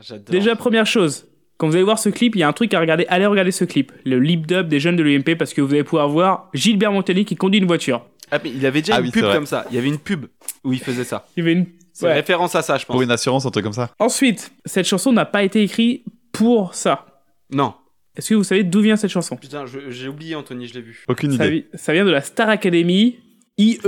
J'adore. 0.00 0.24
déjà, 0.30 0.56
première 0.56 0.86
chose. 0.86 1.26
Quand 1.58 1.68
vous 1.68 1.74
allez 1.74 1.84
voir 1.84 1.98
ce 1.98 2.08
clip, 2.10 2.34
il 2.36 2.40
y 2.40 2.42
a 2.42 2.48
un 2.48 2.52
truc 2.52 2.74
à 2.74 2.80
regarder. 2.80 3.06
Allez 3.08 3.26
regarder 3.26 3.50
ce 3.50 3.64
clip. 3.64 3.92
Le 4.04 4.18
lip 4.20 4.46
dub 4.46 4.68
des 4.68 4.78
jeunes 4.80 4.96
de 4.96 5.02
l'UMP 5.02 5.36
parce 5.38 5.54
que 5.54 5.60
vous 5.62 5.72
allez 5.72 5.84
pouvoir 5.84 6.08
voir 6.08 6.50
Gilbert 6.52 6.92
Montagny 6.92 7.24
qui 7.24 7.36
conduit 7.36 7.60
une 7.60 7.66
voiture. 7.66 8.04
Ah 8.30 8.38
mais 8.42 8.50
il 8.50 8.66
avait 8.66 8.82
déjà 8.82 8.96
Ah 8.96 8.98
une 8.98 9.06
oui, 9.06 9.10
pub 9.12 9.20
c'est 9.22 9.26
vrai. 9.26 9.34
comme 9.36 9.46
ça. 9.46 9.64
Il 9.70 9.76
y 9.76 9.78
avait 9.78 9.88
une 9.88 9.98
pub 9.98 10.26
où 10.64 10.72
il 10.72 10.80
faisait 10.80 11.04
ça. 11.04 11.26
Il 11.36 11.40
y 11.40 11.42
avait 11.46 11.52
une. 11.58 11.66
C'est 11.92 12.06
Ouais. 12.06 12.12
référence 12.12 12.54
à 12.54 12.60
ça, 12.62 12.76
je 12.76 12.84
pense. 12.84 12.92
Pour 12.92 13.00
une 13.02 13.10
assurance, 13.10 13.46
un 13.46 13.50
truc 13.50 13.64
comme 13.64 13.72
ça. 13.72 13.90
Ensuite, 13.98 14.52
cette 14.66 14.86
chanson 14.86 15.12
n'a 15.12 15.24
pas 15.24 15.42
été 15.44 15.62
écrite 15.62 16.04
pour 16.32 16.74
ça. 16.74 17.06
Non. 17.50 17.72
Est-ce 18.16 18.30
que 18.30 18.34
vous 18.34 18.44
savez 18.44 18.64
d'où 18.64 18.80
vient 18.80 18.96
cette 18.96 19.10
chanson? 19.10 19.36
Putain, 19.36 19.64
je- 19.64 19.90
j'ai 19.90 20.08
oublié 20.08 20.34
Anthony, 20.34 20.66
je 20.66 20.74
l'ai 20.74 20.80
vu. 20.82 21.04
Aucune 21.08 21.32
ça, 21.32 21.46
idée. 21.46 21.66
vi- 21.72 21.78
ça 21.78 21.92
vient 21.94 22.04
de 22.04 22.10
la 22.10 22.20
Star 22.20 22.48
Academy 22.50 23.18
IE 23.56 23.78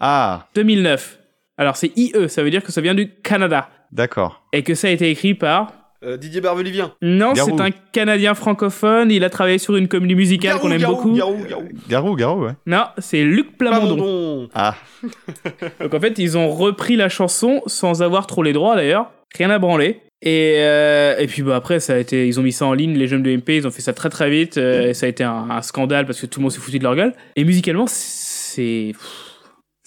Ah, 0.00 0.48
2009. 0.54 1.18
Alors 1.58 1.76
c'est 1.76 1.92
IE, 1.96 2.12
ça 2.28 2.42
veut 2.42 2.50
dire 2.50 2.62
que 2.62 2.72
ça 2.72 2.80
vient 2.80 2.94
du 2.94 3.10
Canada. 3.22 3.68
d'accord. 3.92 4.42
Et 4.52 4.62
que 4.62 4.74
ça 4.74 4.88
a 4.88 4.90
été 4.90 5.10
écrit 5.10 5.34
par... 5.34 5.72
Euh, 6.04 6.16
Didier 6.16 6.40
Barbelivien. 6.40 6.92
Non, 7.02 7.32
c'est 7.34 7.60
un 7.60 7.70
Canadien 7.92 8.34
francophone, 8.34 9.10
il 9.10 9.24
a 9.24 9.30
travaillé 9.30 9.58
sur 9.58 9.76
une 9.76 9.88
comédie 9.88 10.14
musicale 10.14 10.58
qu'on 10.60 10.70
aime 10.70 10.80
Garou, 10.80 10.94
beaucoup. 10.94 11.12
Garou, 11.14 11.36
Garou. 11.48 11.64
Garou, 11.88 12.14
Garou, 12.16 12.44
ouais. 12.44 12.52
Non, 12.66 12.84
c'est 12.98 13.24
Luc 13.24 13.56
Plamondon. 13.58 13.96
Plamondon. 13.96 14.48
Ah, 14.54 14.76
Donc 15.80 15.94
en 15.94 16.00
fait, 16.00 16.18
ils 16.18 16.38
ont 16.38 16.48
repris 16.50 16.94
la 16.96 17.08
chanson 17.08 17.62
sans 17.66 18.02
avoir 18.02 18.26
trop 18.28 18.42
les 18.44 18.52
droits 18.52 18.76
d'ailleurs. 18.76 19.10
Rien 19.36 19.50
à 19.50 19.58
branler. 19.58 20.00
Et, 20.22 20.54
euh, 20.58 21.16
et 21.18 21.26
puis 21.26 21.42
bah, 21.42 21.56
après, 21.56 21.78
ça 21.80 21.94
a 21.94 21.98
été, 21.98 22.26
ils 22.26 22.38
ont 22.40 22.42
mis 22.42 22.52
ça 22.52 22.66
en 22.66 22.74
ligne, 22.74 22.94
les 22.96 23.06
jeunes 23.08 23.22
de 23.22 23.30
MP, 23.36 23.50
ils 23.56 23.66
ont 23.66 23.70
fait 23.70 23.82
ça 23.82 23.92
très 23.92 24.08
très 24.08 24.30
vite. 24.30 24.56
euh, 24.56 24.88
et 24.90 24.94
ça 24.94 25.06
a 25.06 25.08
été 25.08 25.22
un, 25.24 25.46
un 25.50 25.62
scandale 25.62 26.06
parce 26.06 26.20
que 26.20 26.26
tout 26.26 26.40
le 26.40 26.42
monde 26.42 26.52
s'est 26.52 26.60
foutu 26.60 26.78
de 26.78 26.84
leur 26.84 26.94
gueule. 26.96 27.12
Et 27.36 27.44
musicalement, 27.44 27.86
c'est. 27.88 28.92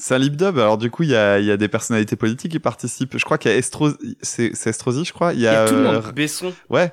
C'est 0.01 0.15
un 0.15 0.17
lip 0.17 0.35
dub. 0.35 0.57
Alors 0.57 0.77
du 0.79 0.89
coup, 0.89 1.03
il 1.03 1.09
y 1.09 1.15
a, 1.15 1.39
il 1.39 1.45
y 1.45 1.51
a 1.51 1.57
des 1.57 1.67
personnalités 1.67 2.15
politiques 2.15 2.51
qui 2.51 2.59
participent. 2.59 3.17
Je 3.17 3.23
crois 3.23 3.37
qu'il 3.37 3.51
y 3.51 3.53
a 3.53 3.57
Estrosi, 3.57 4.17
c'est 4.21 4.51
c'est 4.55 4.71
Estrosi, 4.71 5.05
je 5.05 5.13
crois. 5.13 5.33
Il 5.33 5.39
y 5.39 5.47
a, 5.47 5.51
Il 5.51 5.53
y 5.53 5.57
a 5.57 5.67
tout 5.67 5.75
le 5.75 5.79
euh, 5.81 5.91
monde. 5.93 6.13
Besson. 6.13 6.53
Ouais. 6.69 6.91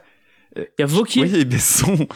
Il 0.56 0.64
y 0.78 0.82
a 0.82 0.86
Vauquier, 0.86 1.22
Oui, 1.22 1.36
et 1.36 1.44
Besson. 1.44 2.06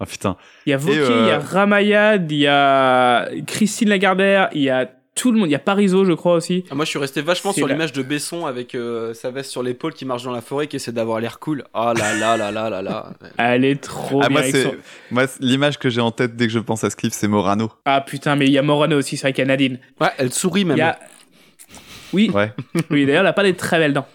Oh 0.00 0.04
putain. 0.08 0.36
il 0.66 0.70
y 0.70 0.72
a 0.72 0.76
Vauquier, 0.76 1.00
euh, 1.00 1.22
il 1.22 1.28
y 1.28 1.30
a 1.30 1.38
Ramayad, 1.38 2.30
il 2.30 2.38
y 2.38 2.46
a 2.48 3.28
Christine 3.46 3.88
Lagardère, 3.88 4.48
il 4.52 4.62
y 4.62 4.70
a 4.70 4.90
tout 5.16 5.32
le 5.32 5.38
monde. 5.38 5.48
Il 5.48 5.52
y 5.52 5.56
a 5.56 5.58
Parisot, 5.58 6.04
je 6.04 6.12
crois 6.12 6.34
aussi. 6.34 6.64
Ah, 6.70 6.76
moi, 6.76 6.84
je 6.84 6.90
suis 6.90 6.98
resté 7.00 7.22
vachement 7.22 7.52
sur 7.52 7.66
la- 7.66 7.72
l'image 7.74 7.92
de 7.92 8.02
Besson 8.02 8.46
avec 8.46 8.76
euh, 8.76 9.12
sa 9.14 9.32
veste 9.32 9.50
sur 9.50 9.64
l'épaule 9.64 9.92
qui 9.94 10.04
marche 10.04 10.22
dans 10.22 10.30
la 10.30 10.40
forêt, 10.42 10.68
qui 10.68 10.76
essaie 10.76 10.92
d'avoir 10.92 11.18
l'air 11.18 11.40
cool. 11.40 11.64
Ah 11.74 11.92
là 11.98 12.14
là 12.14 12.36
là 12.36 12.52
là 12.52 12.70
là 12.70 12.82
là. 12.82 13.10
Elle 13.38 13.64
est 13.64 13.82
trop 13.82 14.20
Ah, 14.22 14.28
bien 14.28 14.42
moi, 15.10 15.26
son- 15.26 15.36
l'image 15.40 15.78
que 15.78 15.88
j'ai 15.90 16.00
en 16.00 16.12
tête 16.12 16.36
dès 16.36 16.46
que 16.46 16.52
je 16.52 16.58
pense 16.60 16.84
à 16.84 16.90
ce 16.90 16.94
clip, 16.96 17.12
c'est 17.12 17.26
Morano. 17.28 17.72
Ah 17.84 18.00
putain, 18.02 18.36
mais 18.36 18.46
il 18.46 18.52
y 18.52 18.58
a 18.58 18.62
Morano 18.62 18.96
aussi, 18.98 19.16
c'est 19.16 19.22
vrai 19.22 19.32
qu'il 19.32 19.42
y 19.42 19.46
a 19.46 19.48
Nadine. 19.48 19.80
Ouais, 20.00 20.10
elle 20.18 20.32
sourit 20.32 20.64
même. 20.64 20.76
Il 20.76 20.80
y 20.80 20.82
a... 20.82 20.98
Oui, 22.12 22.30
Ouais. 22.32 22.52
oui 22.90 23.04
d'ailleurs, 23.06 23.22
elle 23.22 23.26
a 23.26 23.32
pas 23.32 23.42
des 23.42 23.54
très 23.54 23.78
belles 23.78 23.94
dents. 23.94 24.06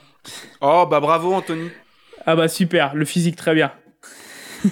Oh 0.62 0.86
bah 0.90 1.00
bravo 1.02 1.34
Anthony. 1.34 1.70
Ah 2.26 2.36
bah 2.36 2.48
super, 2.48 2.94
le 2.96 3.04
physique 3.06 3.36
très 3.36 3.54
bien. 3.56 3.72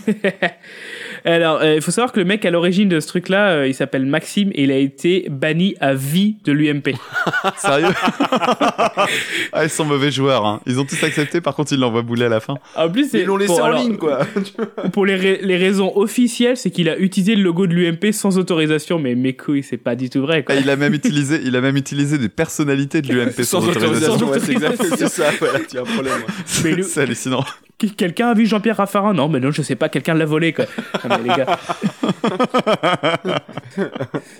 Alors, 1.26 1.59
euh, 1.61 1.76
il 1.76 1.82
faut 1.82 1.91
savoir 1.91 2.11
que 2.11 2.20
le 2.20 2.26
mec 2.26 2.45
à 2.45 2.51
l'origine 2.51 2.89
de 2.89 2.99
ce 2.99 3.07
truc-là, 3.07 3.49
euh, 3.49 3.67
il 3.67 3.74
s'appelle 3.74 4.05
Maxime 4.05 4.49
et 4.53 4.63
il 4.63 4.72
a 4.72 4.78
été 4.78 5.28
banni 5.30 5.76
à 5.80 5.93
vie 5.93 6.38
de 6.45 6.51
l'UMP. 6.51 6.95
Sérieux 7.57 7.88
Ah, 9.53 9.63
ils 9.63 9.70
sont 9.70 9.86
mauvais 9.86 10.11
joueurs. 10.11 10.45
Hein. 10.45 10.61
Ils 10.65 10.80
ont 10.80 10.86
tous 10.86 11.01
accepté, 11.03 11.41
par 11.41 11.55
contre, 11.55 11.74
ils 11.74 11.80
l'envoient 11.80 12.01
bouler 12.01 12.26
à 12.26 12.30
la 12.30 12.39
fin. 12.39 12.55
En 12.76 12.89
plus, 12.89 13.09
Ils 13.13 13.26
l'ont 13.26 13.38
laissé 13.38 13.53
pour- 13.53 13.61
en 13.61 13.65
alors, 13.65 13.82
ligne 13.82 13.97
quoi. 13.97 14.20
Pour 14.93 15.05
les, 15.05 15.15
ra- 15.15 15.39
les 15.41 15.57
raisons 15.57 15.91
officielles, 15.97 16.57
c'est 16.57 16.70
qu'il 16.72 16.89
a 16.89 16.97
utilisé 16.97 17.36
le 17.36 17.43
logo 17.43 17.67
de 17.67 17.74
l'UMP 17.74 18.11
sans 18.11 18.38
autorisation, 18.38 18.99
mais 18.99 19.15
mes 19.15 19.34
couilles, 19.34 19.63
c'est 19.63 19.78
pas 19.78 19.95
du 19.95 20.09
tout 20.09 20.22
vrai. 20.22 20.43
Quoi. 20.43 20.55
Ah, 20.55 20.59
il 20.61 20.70
a 20.70 20.76
même 20.76 20.93
utilisé, 20.93 21.39
il 21.43 21.55
a 21.55 21.61
même 21.61 21.78
utilisé 21.78 22.17
des 22.17 22.30
personnalités 22.30 23.01
de 23.01 23.11
l'UMP 23.13 23.32
sans, 23.43 23.61
Sans 23.61 23.67
autorisation. 23.70 24.13
autorisation, 24.15 24.30
ouais, 24.30 24.39
c'est 24.39 24.51
exactement 24.51 24.95
c'est 24.97 25.09
ça. 25.09 25.30
Ouais, 25.41 25.53
là, 25.53 25.59
tu 25.70 25.78
as 25.78 25.82
un 25.82 25.84
problème. 25.86 26.13
ouais. 26.78 26.84
C'est 26.84 27.01
hallucinant. 27.01 27.43
Qu- 27.78 27.89
Quelqu'un 27.89 28.30
a 28.30 28.34
vu 28.34 28.45
Jean-Pierre 28.45 28.78
Raffarin? 28.78 29.13
Non, 29.13 29.30
mais 29.30 29.39
non, 29.39 29.51
je 29.51 29.61
sais 29.61 29.76
pas, 29.76 29.88
quelqu'un 29.89 30.13
l'a 30.13 30.26
volé, 30.26 30.53
quoi. 30.53 30.65
Mais 31.10 31.18
les 31.30 31.36
gars. 31.36 31.57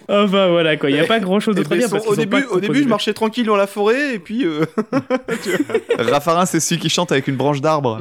enfin, 0.08 0.48
voilà, 0.48 0.78
quoi. 0.78 0.90
Il 0.90 0.96
y 0.96 1.00
a 1.00 1.06
pas 1.06 1.20
grand-chose 1.20 1.56
Et 1.56 1.60
d'autre 1.60 1.74
à 1.74 1.78
dire. 1.78 1.90
Parce 1.90 2.08
au 2.08 2.16
début, 2.16 2.42
pas 2.44 2.48
au 2.52 2.60
début, 2.60 2.84
je 2.84 2.88
marchais 2.88 3.14
tranquille 3.14 3.46
dans 3.46 3.56
la 3.56 3.68
forêt 3.68 4.16
et 4.16 4.20
puis. 4.20 4.46
euh, 4.46 4.66
Raffarin, 6.00 6.46
c'est 6.46 6.60
celui 6.60 6.82
qui 6.82 6.90
chante 6.90 7.12
avec 7.12 7.28
une 7.28 7.36
branche 7.36 7.62
d'arbre. 7.62 8.00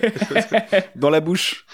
dans 0.96 1.10
la 1.10 1.20
bouche. 1.20 1.64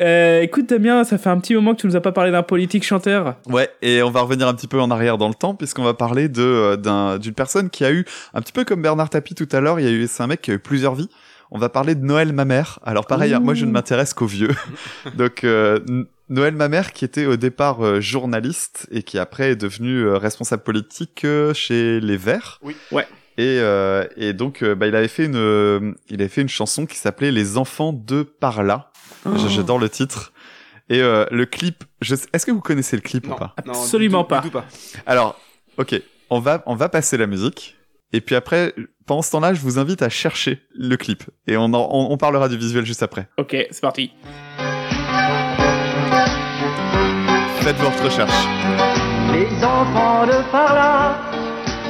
Euh, 0.00 0.40
écoute, 0.40 0.68
Damien, 0.68 1.04
ça 1.04 1.18
fait 1.18 1.28
un 1.28 1.38
petit 1.38 1.54
moment 1.54 1.74
que 1.74 1.80
tu 1.82 1.86
nous 1.86 1.96
as 1.96 2.00
pas 2.00 2.12
parlé 2.12 2.30
d'un 2.30 2.42
politique 2.42 2.84
chanteur. 2.84 3.36
Ouais, 3.48 3.68
et 3.82 4.02
on 4.02 4.10
va 4.10 4.22
revenir 4.22 4.48
un 4.48 4.54
petit 4.54 4.68
peu 4.68 4.80
en 4.80 4.90
arrière 4.90 5.18
dans 5.18 5.28
le 5.28 5.34
temps, 5.34 5.54
puisqu'on 5.54 5.84
va 5.84 5.94
parler 5.94 6.28
de 6.28 6.42
euh, 6.42 6.76
d'un- 6.76 7.18
d'une 7.18 7.34
personne 7.34 7.68
qui 7.70 7.84
a 7.84 7.92
eu, 7.92 8.04
un 8.34 8.40
petit 8.40 8.52
peu 8.52 8.64
comme 8.64 8.80
Bernard 8.82 9.10
Tapie 9.10 9.34
tout 9.34 9.48
à 9.52 9.60
l'heure, 9.60 9.78
il 9.80 9.84
y 9.86 9.88
a 9.88 9.92
eu, 9.92 10.06
c'est 10.08 10.22
un 10.22 10.26
mec 10.26 10.40
qui 10.40 10.50
a 10.50 10.54
eu 10.54 10.58
plusieurs 10.58 10.94
vies. 10.94 11.08
On 11.54 11.58
va 11.58 11.68
parler 11.68 11.94
de 11.94 12.02
Noël 12.04 12.32
Mamère. 12.32 12.78
Alors 12.82 13.06
pareil, 13.06 13.34
hein, 13.34 13.40
moi 13.40 13.52
je 13.54 13.66
ne 13.66 13.70
m'intéresse 13.72 14.14
qu'aux 14.14 14.26
vieux. 14.26 14.50
Donc 15.16 15.44
euh, 15.44 15.78
Noël 16.30 16.54
Mamère 16.54 16.92
qui 16.92 17.04
était 17.04 17.26
au 17.26 17.36
départ 17.36 17.84
euh, 17.84 18.00
journaliste 18.00 18.88
et 18.90 19.02
qui 19.02 19.18
après 19.18 19.50
est 19.50 19.56
devenu 19.56 19.98
euh, 19.98 20.16
responsable 20.16 20.62
politique 20.62 21.24
euh, 21.26 21.52
chez 21.52 22.00
Les 22.00 22.16
Verts. 22.16 22.58
Oui. 22.62 22.74
Ouais. 22.90 23.06
Et, 23.38 23.58
euh, 23.60 24.04
et 24.16 24.32
donc 24.32 24.62
euh, 24.62 24.74
bah, 24.74 24.86
il 24.86 24.96
avait 24.96 25.08
fait 25.08 25.26
une 25.26 25.94
il 26.08 26.20
avait 26.20 26.28
fait 26.28 26.40
une 26.42 26.48
chanson 26.48 26.86
qui 26.86 26.96
s'appelait 26.96 27.30
Les 27.32 27.58
enfants 27.58 27.92
de 27.92 28.22
par 28.22 28.62
là. 28.62 28.90
J- 29.36 29.48
J'adore 29.50 29.78
le 29.78 29.88
titre. 29.90 30.32
Et 30.88 31.00
euh, 31.00 31.24
le 31.30 31.46
clip, 31.46 31.84
je 32.00 32.14
sais- 32.14 32.28
est-ce 32.32 32.44
que 32.46 32.50
vous 32.50 32.60
connaissez 32.60 32.96
le 32.96 33.02
clip 33.02 33.26
ou 33.26 33.34
pas? 33.34 33.54
Non, 33.66 33.72
Absolument 33.74 34.22
du 34.22 34.24
tout, 34.24 34.28
pas. 34.28 34.40
du 34.40 34.48
tout 34.48 34.52
pas. 34.58 34.64
Alors, 35.06 35.38
ok, 35.78 36.00
on 36.28 36.40
va 36.40 36.62
on 36.66 36.74
va 36.74 36.88
passer 36.88 37.16
la 37.16 37.26
musique. 37.26 37.76
Et 38.14 38.20
puis 38.20 38.34
après, 38.34 38.74
pendant 39.06 39.22
ce 39.22 39.30
temps-là, 39.32 39.54
je 39.54 39.60
vous 39.60 39.78
invite 39.78 40.02
à 40.02 40.08
chercher 40.08 40.60
le 40.74 40.96
clip. 40.96 41.24
Et 41.46 41.56
on, 41.56 41.64
en- 41.64 41.88
on, 41.90 42.08
on 42.12 42.16
parlera 42.16 42.48
du 42.48 42.56
visuel 42.56 42.84
juste 42.84 43.02
après. 43.02 43.28
Ok, 43.38 43.56
c'est 43.70 43.80
parti. 43.80 44.12
Faites 47.60 47.76
votre 47.76 48.04
recherche. 48.04 48.46
Les 49.32 49.46
enfants 49.64 50.26
de 50.26 50.50
par 50.50 50.74
là 50.74 51.16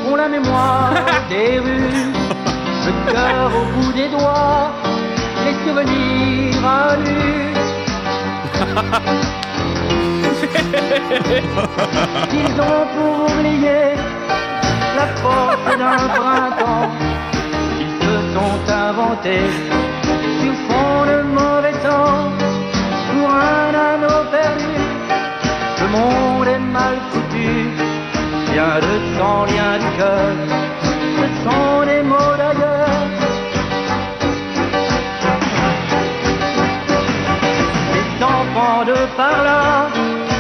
ont 0.09 0.17
la 0.17 0.29
mémoire 0.29 0.93
des 1.31 1.59
rues, 1.59 2.13
le 2.87 3.13
cœur 3.13 3.51
au 3.55 3.65
bout 3.81 3.93
des 3.93 4.09
doigts, 4.11 4.71
les 5.45 5.55
souvenirs 5.69 6.67
à. 6.67 6.97
Ils 12.33 12.61
ont 12.61 12.87
pour 12.95 13.33
oublier 13.33 13.95
la 14.97 15.07
force 15.23 15.77
d'un 15.79 16.09
printemps 16.19 16.91
qu'ils 17.77 17.95
se 18.05 18.15
sont 18.35 18.61
inventés 18.73 19.51
sur 20.41 20.55
fond 20.67 21.05
de 21.13 21.19
mauvais 21.23 21.77
temps 21.89 22.29
pour 23.09 23.31
un 23.31 23.71
anneau 23.91 24.21
perdu. 24.31 24.75
Le 25.81 25.89
monde 25.89 26.49
est 26.49 26.59
mal 26.59 26.97
foutu, 27.11 27.53
rien 28.51 28.75
de 28.87 28.95
sang, 29.17 29.43
rien 29.53 29.73
du 29.83 29.91
cœur, 29.99 30.35
ce 31.19 31.27
sont 31.45 31.87
des 31.87 32.03
mots 32.03 32.37
d'ailleurs. 32.39 33.09
Les 37.95 38.25
enfants 38.25 38.85
de 38.85 38.99
par 39.17 39.39
là, 39.49 39.89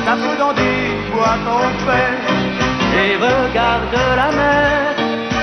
tapent 0.04 0.38
dans 0.38 0.52
du 0.52 0.74
bois 1.12 1.36
qu'on 1.44 1.68
fait, 1.86 2.31
et 3.02 3.16
regardent 3.16 4.16
la 4.16 4.30
mer 4.32 4.94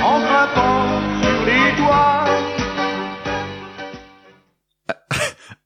en 0.04 0.20
frappant 0.22 1.02
sur 1.22 1.46
les 1.46 1.76
doigts. 1.78 2.26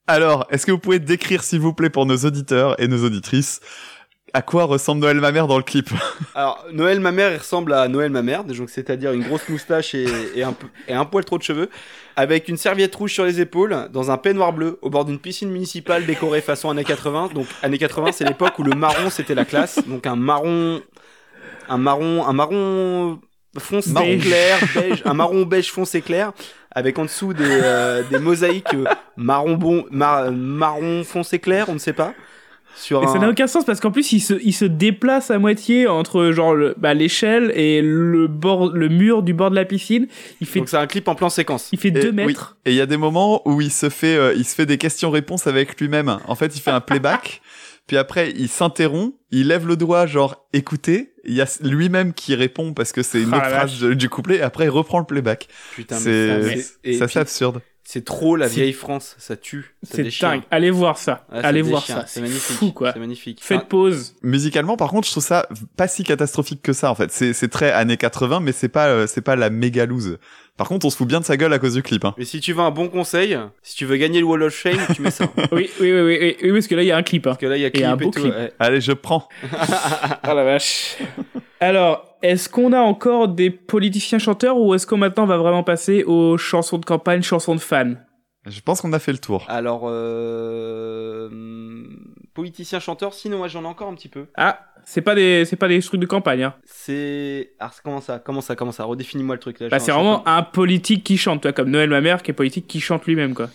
Alors, 0.08 0.48
est-ce 0.50 0.66
que 0.66 0.72
vous 0.72 0.80
pouvez 0.80 1.00
décrire, 1.00 1.44
s'il 1.44 1.60
vous 1.60 1.74
plaît, 1.74 1.90
pour 1.92 2.06
nos 2.06 2.18
auditeurs 2.18 2.80
et 2.82 2.88
nos 2.88 3.06
auditrices, 3.06 3.62
à 4.34 4.42
quoi 4.42 4.64
ressemble 4.64 5.02
Noël 5.02 5.20
ma 5.20 5.32
mère 5.32 5.46
dans 5.46 5.58
le 5.58 5.64
clip? 5.64 5.90
Alors, 6.36 6.66
Noël 6.74 7.00
ma 7.00 7.12
mère, 7.12 7.32
il 7.32 7.38
ressemble 7.38 7.74
à 7.74 7.88
Noël 7.88 8.10
ma 8.10 8.24
mère, 8.24 8.44
donc 8.44 8.70
c'est-à-dire 8.70 9.12
une 9.12 9.24
grosse 9.24 9.48
moustache 9.48 9.94
et, 9.94 10.08
et 10.36 10.44
un, 10.44 10.56
et 10.88 10.94
un 10.94 11.06
poil 11.06 11.24
trop 11.24 11.38
de 11.38 11.44
cheveux, 11.44 11.70
avec 12.16 12.50
une 12.50 12.58
serviette 12.58 12.96
rouge 12.96 13.14
sur 13.14 13.26
les 13.26 13.40
épaules, 13.40 13.88
dans 13.94 14.10
un 14.10 14.18
peignoir 14.18 14.52
bleu, 14.52 14.80
au 14.82 14.90
bord 14.90 15.06
d'une 15.06 15.20
piscine 15.20 15.52
municipale 15.52 16.08
décorée 16.08 16.42
façon 16.42 16.72
années 16.72 16.84
80. 16.84 17.30
Donc, 17.36 17.46
années 17.62 17.78
80, 17.78 18.12
c'est 18.14 18.26
l'époque 18.26 18.58
où 18.58 18.64
le 18.64 18.76
marron 18.76 19.12
c'était 19.12 19.36
la 19.36 19.46
classe, 19.46 19.80
donc 19.88 20.08
un 20.08 20.16
marron, 20.16 20.82
un 21.70 21.78
marron, 21.78 22.26
un 22.26 22.34
marron 22.34 23.20
foncé 23.58 23.92
Marron. 23.92 24.18
clair, 24.20 24.60
beige, 24.76 25.02
un 25.06 25.14
marron 25.14 25.44
beige 25.44 25.72
foncé 25.72 26.02
clair, 26.02 26.32
avec 26.72 26.98
en 26.98 27.04
dessous 27.06 27.34
des, 27.34 27.44
euh, 27.48 28.02
des 28.10 28.20
mosaïques 28.20 28.74
euh, 28.74 28.86
marron 29.16 29.54
bon, 29.56 29.86
mar- 29.92 30.32
marron 30.32 31.04
foncé 31.04 31.40
clair, 31.40 31.66
on 31.70 31.74
ne 31.74 31.80
sait 31.80 31.94
pas. 31.94 32.14
Sur 32.76 33.04
Et 33.04 33.06
ça 33.06 33.14
un- 33.14 33.20
n'a 33.20 33.30
aucun 33.30 33.46
sens 33.46 33.66
parce 33.66 33.80
qu'en 33.80 33.92
plus 33.92 34.14
il 34.14 34.20
se, 34.20 34.34
il 34.44 34.52
se 34.54 34.66
déplace 34.66 35.30
à 35.30 35.38
moitié 35.38 35.86
entre 35.86 36.32
genre 36.32 36.56
le- 36.56 36.74
bah, 36.76 36.96
l'échelle 36.96 37.52
et 37.56 37.84
le 37.84 38.26
bord, 38.28 38.72
le 38.74 38.90
mur 38.90 39.22
du 39.22 39.36
bord 39.36 39.52
de 39.52 39.56
la 39.56 39.64
piscine. 39.66 40.08
Il 40.42 40.48
fait, 40.48 40.58
Donc 40.58 40.70
c'est 40.70 40.78
un 40.78 40.88
clip 40.88 41.08
en 41.08 41.14
plan 41.14 41.30
séquence. 41.30 41.70
il 41.72 41.78
fait 41.78 41.90
Et- 41.90 41.92
2 41.92 42.08
oui. 42.10 42.14
mètres. 42.16 42.58
Et 42.66 42.72
il 42.72 42.76
y 42.76 42.82
a 42.82 42.88
des 42.88 42.98
moments 42.98 43.48
où 43.48 43.62
il 43.62 43.70
se 43.72 43.90
fait, 43.92 44.16
euh, 44.18 44.34
il 44.36 44.44
se 44.44 44.56
fait 44.56 44.66
des 44.66 44.80
questions-réponses 44.80 45.46
avec 45.46 45.80
lui-même. 45.80 46.18
En 46.28 46.34
fait, 46.34 46.56
il 46.56 46.62
fait 46.62 46.72
un 46.72 46.82
playback, 46.82 47.44
puis 47.88 47.98
après, 47.98 48.32
il 48.36 48.48
s'interrompt, 48.50 49.16
il 49.32 49.48
lève 49.48 49.68
le 49.68 49.76
doigt, 49.76 50.06
genre 50.06 50.48
écoutez. 50.54 51.14
Il 51.26 51.34
y 51.34 51.42
a 51.42 51.48
lui-même 51.62 52.14
qui 52.14 52.36
répond 52.36 52.74
parce 52.74 52.92
que 52.92 53.02
c'est 53.02 53.22
une 53.22 53.34
Ah, 53.34 53.38
autre 53.38 53.50
phrase 53.50 53.80
du 53.84 54.10
couplet, 54.10 54.38
et 54.38 54.42
après 54.42 54.66
il 54.66 54.70
reprend 54.70 55.00
le 55.00 55.06
playback. 55.06 55.48
Putain, 55.74 55.96
mais 55.96 56.02
C'est 56.02 56.28
ça, 56.28 56.38
mais- 56.38 56.60
et 56.84 56.98
c'est 56.98 57.04
assez 57.04 57.12
puis- 57.14 57.20
absurde. 57.20 57.62
C'est 57.94 58.04
trop 58.06 58.36
la 58.36 58.48
vieille 58.48 58.74
France, 58.74 59.16
ça 59.20 59.36
tue, 59.36 59.76
ça 59.84 59.98
C'est 59.98 60.04
déchire. 60.04 60.28
dingue. 60.30 60.42
Allez 60.50 60.72
voir 60.72 60.98
ça. 60.98 61.28
Ah, 61.32 61.42
ça 61.44 61.48
Allez 61.50 61.62
voir 61.62 61.82
déchire, 61.82 61.98
ça. 61.98 62.06
C'est 62.08 62.14
C'est 62.16 62.22
magnifique. 62.22 62.58
fou 62.58 62.72
quoi. 62.72 62.92
C'est 62.92 63.00
magnifique. 63.00 63.40
Faites 63.40 63.60
Ah, 63.62 63.66
pause. 63.70 64.16
Musicalement, 64.24 64.78
par 64.78 64.90
contre, 64.90 65.06
je 65.06 65.12
trouve 65.12 65.24
ça 65.24 65.48
pas 65.78 65.88
si 65.88 66.04
catastrophique 66.04 66.64
que 66.64 66.74
ça. 66.74 66.90
En 66.90 66.96
fait, 66.96 67.12
c'est 67.12 67.34
c'est 67.34 67.50
très 67.50 67.72
années 67.72 67.98
80, 67.98 68.40
mais 68.40 68.52
c'est 68.52 68.68
pas 68.68 68.88
euh, 68.88 69.06
c'est 69.06 69.22
pas 69.22 69.36
la 69.36 69.52
méga 69.52 69.86
loose. 69.86 70.18
Par 70.58 70.68
contre, 70.68 70.88
on 70.88 70.90
se 70.90 70.98
fout 70.98 71.08
bien 71.08 71.20
de 71.20 71.26
sa 71.26 71.38
gueule 71.38 71.54
à 71.54 71.60
cause 71.60 71.76
du 71.76 71.84
clip. 71.84 72.04
Hein. 72.04 72.16
Mais 72.18 72.26
si 72.26 72.40
tu 72.40 72.54
veux 72.54 72.62
un 72.62 72.72
bon 72.72 72.88
conseil, 72.88 73.38
si 73.62 73.76
tu 73.76 73.86
veux 73.86 73.98
gagner 73.98 74.20
le 74.22 74.26
Wall 74.26 74.42
of 74.42 74.56
Shame, 74.56 74.80
tu 74.96 75.04
mets 75.04 75.12
ça. 75.12 75.28
Parce 75.28 75.48
Oui, 75.52 75.70
oui, 75.80 75.92
oui, 75.92 76.02
oui, 76.02 76.18
oui, 76.20 76.36
oui, 76.42 76.52
parce 76.52 76.66
que 76.68 76.74
là 76.74 76.82
il 76.82 76.88
y 76.88 76.92
a 76.92 76.98
un 76.98 77.04
clip. 77.04 77.28
hein. 77.28 77.36
que 77.40 77.46
là, 77.46 77.58
il 77.58 77.62
y 77.62 77.66
a 77.66 77.68
Et 77.68 77.72
clip 77.72 77.86
un 77.86 77.94
et, 77.94 78.04
beau 78.04 78.10
tout. 78.10 78.22
clip. 78.22 78.34
ouais. 78.34 78.52
Allez, 78.58 78.82
je 78.82 78.94
prends. 78.94 79.28
Ah 80.24 80.34
la 80.34 80.44
vache. 80.44 80.98
Alors, 81.60 82.13
est-ce 82.24 82.50
qu'on 82.50 82.74
a 82.74 82.80
encore 82.80 83.28
des 83.28 83.52
politiciens 83.52 84.18
chanteurs 84.18 84.58
ou 84.58 84.74
est-ce 84.74 84.88
qu'on 84.88 84.98
maintenant 84.98 85.26
va 85.28 85.38
vraiment 85.38 85.64
passer 85.64 86.04
aux 86.06 86.38
chansons 86.38 86.80
de 86.80 86.86
campagne, 86.86 87.22
chansons 87.22 87.54
de 87.54 87.60
fans? 87.60 87.94
Je 88.46 88.60
pense 88.60 88.82
qu'on 88.82 88.92
a 88.94 89.00
fait 89.00 89.12
le 89.12 89.20
tour. 89.20 89.46
Alors, 89.48 89.84
euh... 89.86 91.28
hum, 91.28 92.16
politicien 92.34 92.80
chanteur, 92.80 93.14
sinon 93.14 93.38
moi 93.38 93.48
j'en 93.48 93.64
ai 93.64 93.68
encore 93.68 93.88
un 93.88 93.96
petit 93.96 94.10
peu. 94.10 94.26
Ah, 94.36 94.60
c'est 94.86 95.02
pas 95.02 95.16
des, 95.16 95.46
c'est 95.46 95.56
pas 95.56 95.68
des 95.70 95.82
trucs 95.82 96.02
de 96.02 96.06
campagne. 96.06 96.44
Hein. 96.44 96.56
C'est. 96.66 97.54
Alors, 97.60 97.74
comment 97.84 98.02
ça 98.02 98.20
Comment 98.20 98.42
ça 98.42 98.56
Comment 98.56 98.72
ça 98.74 98.84
Redéfinis-moi 98.84 99.36
le 99.36 99.40
truc 99.40 99.60
là. 99.60 99.70
Bah, 99.70 99.80
c'est 99.80 99.92
vraiment 99.94 100.28
un 100.28 100.44
politique 100.44 101.04
qui 101.06 101.18
chante, 101.18 101.42
toi, 101.44 101.54
comme 101.54 101.70
Noël 101.70 101.90
ma 101.90 102.02
mère 102.02 102.22
qui 102.24 102.32
est 102.32 102.34
politique 102.34 102.68
qui 102.68 102.82
chante 102.82 103.06
lui-même 103.06 103.34
quoi. 103.34 103.50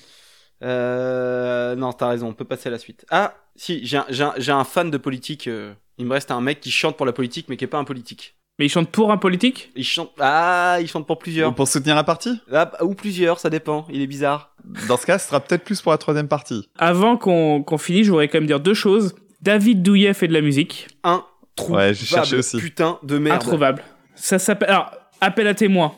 Euh... 0.62 1.74
Non, 1.76 1.92
t'as 1.92 2.08
raison, 2.08 2.28
on 2.28 2.32
peut 2.34 2.44
passer 2.44 2.68
à 2.68 2.72
la 2.72 2.78
suite. 2.78 3.04
Ah, 3.10 3.34
si, 3.56 3.84
j'ai 3.86 3.98
un, 3.98 4.06
j'ai 4.08 4.24
un, 4.24 4.34
j'ai 4.38 4.52
un 4.52 4.64
fan 4.64 4.90
de 4.90 4.96
politique. 4.98 5.48
euh, 5.48 5.72
Il 5.98 6.06
me 6.06 6.12
reste 6.12 6.30
un 6.30 6.40
mec 6.40 6.60
qui 6.60 6.70
chante 6.70 6.96
pour 6.96 7.06
la 7.06 7.12
politique, 7.12 7.46
mais 7.48 7.56
qui 7.56 7.64
est 7.64 7.68
pas 7.68 7.78
un 7.78 7.84
politique. 7.84 8.36
Mais 8.58 8.66
il 8.66 8.68
chante 8.68 8.90
pour 8.90 9.12
un 9.12 9.18
politique? 9.18 9.70
Il 9.76 9.84
chante. 9.84 10.10
Ah, 10.18 10.78
il 10.80 10.88
chante 10.88 11.06
pour 11.06 11.18
plusieurs. 11.18 11.54
Pour 11.54 11.68
soutenir 11.68 11.94
la 11.94 12.02
partie 12.02 12.40
Ah, 12.52 12.72
ou 12.82 12.94
plusieurs, 12.94 13.38
ça 13.38 13.50
dépend. 13.50 13.86
Il 13.90 14.02
est 14.02 14.06
bizarre. 14.08 14.54
Dans 14.88 14.96
ce 14.96 15.06
cas, 15.06 15.18
ce 15.18 15.28
sera 15.28 15.38
peut-être 15.40 15.62
plus 15.64 15.80
pour 15.80 15.92
la 15.92 15.98
troisième 15.98 16.26
partie. 16.28 16.68
Avant 16.76 17.16
qu'on 17.16 17.62
qu'on 17.62 17.78
finisse, 17.78 18.06
je 18.06 18.10
voudrais 18.10 18.26
quand 18.28 18.38
même 18.38 18.46
dire 18.48 18.58
deux 18.60 18.74
choses. 18.74 19.14
David 19.42 19.82
Douillet 19.82 20.12
fait 20.14 20.26
de 20.26 20.32
la 20.32 20.40
musique. 20.40 20.88
Un 21.04 21.24
trou. 21.54 21.76
Ouais, 21.76 21.94
j'ai 21.94 22.04
cherché 22.06 22.36
aussi. 22.36 22.58
Putain 22.58 22.98
de 23.04 23.18
merde. 23.18 23.36
Introuvable. 23.36 23.82
Ça 24.16 24.40
s'appelle. 24.40 24.70
Alors, 24.70 24.90
appel 25.20 25.46
à 25.46 25.54
témoins. 25.54 25.92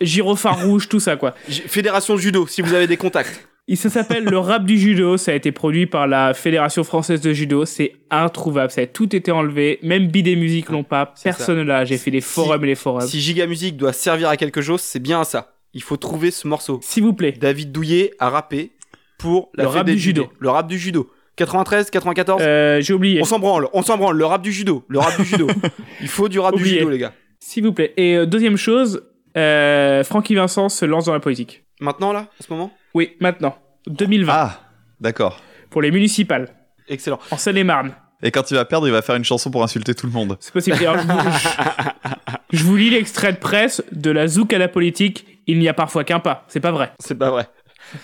Gyrophare 0.00 0.62
rouge, 0.66 0.88
tout 0.88 1.00
ça 1.00 1.16
quoi. 1.16 1.32
Fédération 1.48 2.16
judo, 2.18 2.46
si 2.46 2.60
vous 2.60 2.74
avez 2.74 2.86
des 2.86 2.96
contacts. 2.98 3.48
Ça 3.74 3.88
s'appelle 3.88 4.24
le 4.24 4.38
rap 4.38 4.64
du 4.64 4.78
judo. 4.78 5.16
Ça 5.16 5.32
a 5.32 5.34
été 5.34 5.50
produit 5.52 5.86
par 5.86 6.06
la 6.06 6.34
Fédération 6.34 6.84
française 6.84 7.20
de 7.20 7.32
judo. 7.32 7.64
C'est 7.64 7.92
introuvable. 8.10 8.70
Ça 8.70 8.82
a 8.82 8.86
tout 8.86 9.14
été 9.16 9.32
enlevé. 9.32 9.78
Même 9.82 10.08
Bidé 10.08 10.36
Musique 10.36 10.68
l'ont 10.70 10.84
pas. 10.84 11.14
Personne 11.22 11.62
l'a. 11.62 11.84
J'ai 11.84 11.96
fait 11.96 12.10
les 12.10 12.20
forums 12.20 12.62
et 12.64 12.68
les 12.68 12.74
forums. 12.74 13.06
Si 13.06 13.20
Giga 13.20 13.46
Music 13.46 13.76
doit 13.76 13.92
servir 13.92 14.28
à 14.28 14.36
quelque 14.36 14.60
chose, 14.60 14.80
c'est 14.80 15.00
bien 15.00 15.20
à 15.22 15.24
ça. 15.24 15.54
Il 15.72 15.82
faut 15.82 15.96
trouver 15.96 16.30
ce 16.30 16.46
morceau. 16.46 16.78
S'il 16.82 17.02
vous 17.02 17.14
plaît. 17.14 17.32
David 17.32 17.72
Douillet 17.72 18.12
a 18.18 18.28
rappé 18.30 18.72
pour 19.18 19.50
la 19.54 19.64
Le 19.64 19.68
rap 19.70 19.86
du 19.86 19.98
judo. 19.98 20.30
Le 20.38 20.50
rap 20.50 20.68
du 20.68 20.78
judo. 20.78 21.10
93, 21.36 21.90
94 21.90 22.42
Euh, 22.44 22.80
J'ai 22.80 22.92
oublié. 22.92 23.20
On 23.20 23.24
s'en 23.24 23.38
branle, 23.40 23.68
on 23.72 23.82
s'en 23.82 23.96
branle. 23.96 24.16
Le 24.16 24.24
rap 24.24 24.42
du 24.42 24.52
judo. 24.52 24.84
Le 24.88 25.00
rap 25.00 25.16
du 25.18 25.24
judo. 25.24 25.48
Il 26.00 26.06
faut 26.08 26.28
du 26.28 26.38
rap 26.38 26.54
du 26.54 26.64
judo, 26.64 26.88
les 26.90 26.98
gars. 26.98 27.12
S'il 27.40 27.64
vous 27.64 27.72
plaît. 27.72 27.92
Et 27.96 28.14
euh, 28.16 28.26
deuxième 28.26 28.56
chose, 28.56 29.02
euh, 29.36 30.04
Francky 30.04 30.34
Vincent 30.36 30.68
se 30.68 30.84
lance 30.84 31.06
dans 31.06 31.12
la 31.12 31.20
politique. 31.20 31.64
Maintenant, 31.84 32.12
là, 32.14 32.20
en 32.40 32.42
ce 32.44 32.50
moment? 32.52 32.72
Oui, 32.94 33.16
maintenant. 33.20 33.56
2020. 33.86 34.32
Ah, 34.34 34.60
d'accord. 35.00 35.40
Pour 35.68 35.82
les 35.82 35.90
municipales. 35.90 36.48
Excellent. 36.88 37.18
En 37.30 37.36
Seine-et-Marne. 37.36 37.92
Et 38.22 38.30
quand 38.30 38.50
il 38.50 38.54
va 38.54 38.64
perdre, 38.64 38.86
il 38.88 38.90
va 38.92 39.02
faire 39.02 39.16
une 39.16 39.24
chanson 39.24 39.50
pour 39.50 39.62
insulter 39.62 39.94
tout 39.94 40.06
le 40.06 40.12
monde. 40.12 40.38
C'est 40.40 40.52
possible. 40.52 40.76
Alors, 40.78 40.96
je, 40.98 41.06
vous, 41.06 41.18
je- 41.20 42.28
je 42.58 42.64
vous 42.64 42.76
lis 42.76 42.88
l'extrait 42.88 43.34
de 43.34 43.38
presse 43.38 43.82
de 43.92 44.10
la 44.10 44.26
zouk 44.28 44.54
à 44.54 44.58
la 44.58 44.68
politique. 44.68 45.26
Il 45.46 45.58
n'y 45.58 45.68
a 45.68 45.74
parfois 45.74 46.04
qu'un 46.04 46.20
pas. 46.20 46.46
C'est 46.48 46.60
pas 46.60 46.72
vrai. 46.72 46.92
C'est 47.00 47.16
pas 47.18 47.28
vrai. 47.30 47.48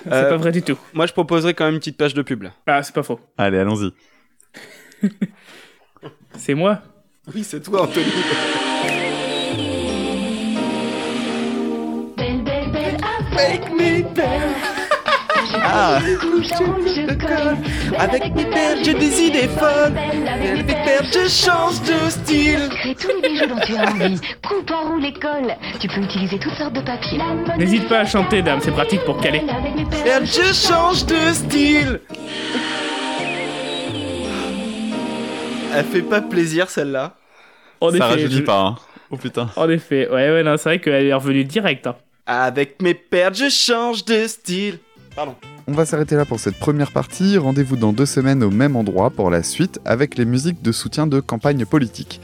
C'est 0.04 0.12
Euh, 0.12 0.28
pas 0.28 0.36
vrai 0.36 0.52
du 0.52 0.60
tout. 0.60 0.76
Moi, 0.92 1.06
je 1.06 1.12
proposerais 1.14 1.54
quand 1.54 1.64
même 1.64 1.74
une 1.74 1.80
petite 1.80 1.96
page 1.96 2.12
de 2.12 2.20
pub. 2.20 2.42
là. 2.42 2.50
Ah, 2.66 2.82
c'est 2.82 2.94
pas 2.94 3.02
faux. 3.02 3.18
Allez, 3.38 3.56
allons-y. 3.58 3.92
C'est 6.36 6.54
moi? 6.54 6.80
Oui, 7.34 7.42
c'est 7.44 7.60
toi, 7.62 7.82
Anthony. 7.84 8.04
Belle, 13.40 13.60
Make 13.60 13.72
me 13.72 14.14
belle. 14.14 14.54
Ah. 15.62 15.98
je 16.00 17.14
colle. 17.14 17.56
Avec 17.98 18.34
mes 18.34 18.44
perles, 18.44 18.78
j'ai 18.84 18.94
des 18.94 19.20
idées 19.22 19.48
folles. 19.48 19.92
Avec 20.28 20.66
mes 20.66 20.74
perles, 20.74 21.06
je 21.12 21.28
change 21.28 21.80
de 21.82 22.08
style. 22.10 22.68
Crée 22.70 22.94
tous 22.94 23.08
les 23.22 23.28
bijoux 23.28 23.46
dont 23.46 23.60
tu 23.64 23.76
as 23.76 23.90
envie. 23.90 24.20
Coupe, 24.46 24.70
enroule 24.70 25.04
et 25.04 25.12
colle. 25.12 25.54
Tu 25.80 25.88
peux 25.88 26.00
utiliser 26.02 26.38
toutes 26.38 26.54
sortes 26.54 26.74
de 26.74 26.80
papiers. 26.80 27.18
N'hésite 27.58 27.88
pas 27.88 28.00
à 28.00 28.04
chanter, 28.04 28.42
dame. 28.42 28.60
C'est 28.62 28.70
pratique 28.70 29.00
pour 29.04 29.20
caler. 29.20 29.40
Avec 29.48 29.74
mes 29.76 30.02
Perles, 30.04 30.26
je 30.26 30.52
change 30.54 31.06
de 31.06 31.32
style. 31.32 32.00
Elle 35.74 35.84
fait 35.84 36.02
pas 36.02 36.20
plaisir 36.20 36.68
celle-là. 36.68 37.14
Ça 37.80 37.88
effet. 37.88 38.00
rajeunit 38.04 38.34
je- 38.34 38.42
pas, 38.42 38.60
hein. 38.60 38.76
Oh 39.10 39.16
putain. 39.16 39.48
En 39.56 39.68
effet. 39.68 40.08
Ouais, 40.08 40.30
ouais, 40.30 40.42
non, 40.42 40.56
c'est 40.56 40.68
vrai 40.68 40.78
qu'elle 40.80 41.06
est 41.06 41.14
revenue 41.14 41.44
direct. 41.44 41.86
hein. 41.86 41.96
Avec 42.32 42.80
mes 42.80 42.94
perles, 42.94 43.34
je 43.34 43.48
change 43.48 44.04
de 44.04 44.28
style. 44.28 44.78
Pardon. 45.16 45.34
On 45.66 45.72
va 45.72 45.84
s'arrêter 45.84 46.14
là 46.14 46.24
pour 46.24 46.38
cette 46.38 46.60
première 46.60 46.92
partie. 46.92 47.36
Rendez-vous 47.36 47.74
dans 47.74 47.92
deux 47.92 48.06
semaines 48.06 48.44
au 48.44 48.50
même 48.50 48.76
endroit 48.76 49.10
pour 49.10 49.30
la 49.30 49.42
suite 49.42 49.80
avec 49.84 50.16
les 50.16 50.24
musiques 50.24 50.62
de 50.62 50.70
soutien 50.70 51.08
de 51.08 51.18
campagne 51.18 51.66
politique. 51.66 52.20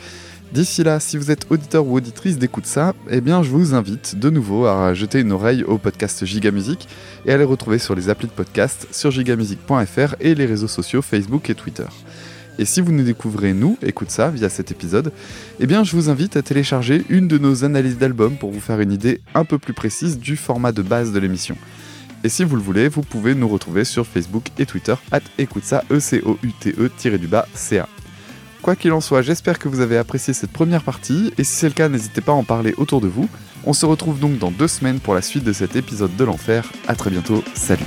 D'ici 0.52 0.84
là, 0.84 1.00
si 1.00 1.16
vous 1.16 1.32
êtes 1.32 1.50
auditeur 1.50 1.84
ou 1.84 1.96
auditrice 1.96 2.38
d'écoute 2.38 2.66
ça, 2.66 2.94
eh 3.10 3.20
bien 3.20 3.42
je 3.42 3.50
vous 3.50 3.74
invite 3.74 4.16
de 4.16 4.30
nouveau 4.30 4.66
à 4.66 4.94
jeter 4.94 5.18
une 5.18 5.32
oreille 5.32 5.64
au 5.64 5.76
podcast 5.76 6.24
Giga 6.24 6.52
Musique 6.52 6.86
et 7.24 7.32
à 7.32 7.36
les 7.36 7.42
retrouver 7.42 7.80
sur 7.80 7.96
les 7.96 8.08
applis 8.08 8.28
de 8.28 8.32
podcast 8.32 8.86
sur 8.92 9.10
gigamusique.fr 9.10 10.14
et 10.20 10.36
les 10.36 10.46
réseaux 10.46 10.68
sociaux 10.68 11.02
Facebook 11.02 11.50
et 11.50 11.56
Twitter. 11.56 11.82
Et 12.58 12.64
si 12.64 12.80
vous 12.80 12.92
nous 12.92 13.04
découvrez 13.04 13.52
nous, 13.52 13.76
écoute 13.82 14.10
ça, 14.10 14.30
via 14.30 14.48
cet 14.48 14.70
épisode, 14.70 15.12
eh 15.60 15.66
bien 15.66 15.84
je 15.84 15.94
vous 15.94 16.08
invite 16.08 16.36
à 16.36 16.42
télécharger 16.42 17.04
une 17.08 17.28
de 17.28 17.38
nos 17.38 17.64
analyses 17.64 17.98
d'albums 17.98 18.36
pour 18.36 18.50
vous 18.50 18.60
faire 18.60 18.80
une 18.80 18.92
idée 18.92 19.20
un 19.34 19.44
peu 19.44 19.58
plus 19.58 19.74
précise 19.74 20.18
du 20.18 20.36
format 20.36 20.72
de 20.72 20.82
base 20.82 21.12
de 21.12 21.18
l'émission. 21.18 21.56
Et 22.24 22.28
si 22.28 22.44
vous 22.44 22.56
le 22.56 22.62
voulez, 22.62 22.88
vous 22.88 23.02
pouvez 23.02 23.34
nous 23.34 23.48
retrouver 23.48 23.84
sur 23.84 24.06
Facebook 24.06 24.48
et 24.58 24.66
Twitter, 24.66 24.94
at 25.12 25.20
écoute 25.38 25.64
ça, 25.64 25.84
e 25.90 26.00
c 26.00 26.22
o 26.24 26.38
u 26.42 26.52
t 26.52 26.74
e 26.78 27.18
du 27.18 27.26
bas 27.28 27.46
ca. 27.54 27.88
Quoi 28.62 28.74
qu'il 28.74 28.92
en 28.92 29.00
soit, 29.00 29.22
j'espère 29.22 29.60
que 29.60 29.68
vous 29.68 29.80
avez 29.80 29.96
apprécié 29.96 30.34
cette 30.34 30.50
première 30.50 30.82
partie, 30.82 31.32
et 31.38 31.44
si 31.44 31.54
c'est 31.54 31.68
le 31.68 31.74
cas, 31.74 31.88
n'hésitez 31.88 32.20
pas 32.20 32.32
à 32.32 32.34
en 32.34 32.42
parler 32.42 32.74
autour 32.78 33.00
de 33.00 33.06
vous. 33.06 33.28
On 33.64 33.72
se 33.72 33.86
retrouve 33.86 34.18
donc 34.18 34.38
dans 34.38 34.50
deux 34.50 34.66
semaines 34.66 34.98
pour 34.98 35.14
la 35.14 35.22
suite 35.22 35.44
de 35.44 35.52
cet 35.52 35.76
épisode 35.76 36.16
de 36.16 36.24
l'enfer. 36.24 36.72
À 36.88 36.96
très 36.96 37.10
bientôt, 37.10 37.44
salut 37.54 37.84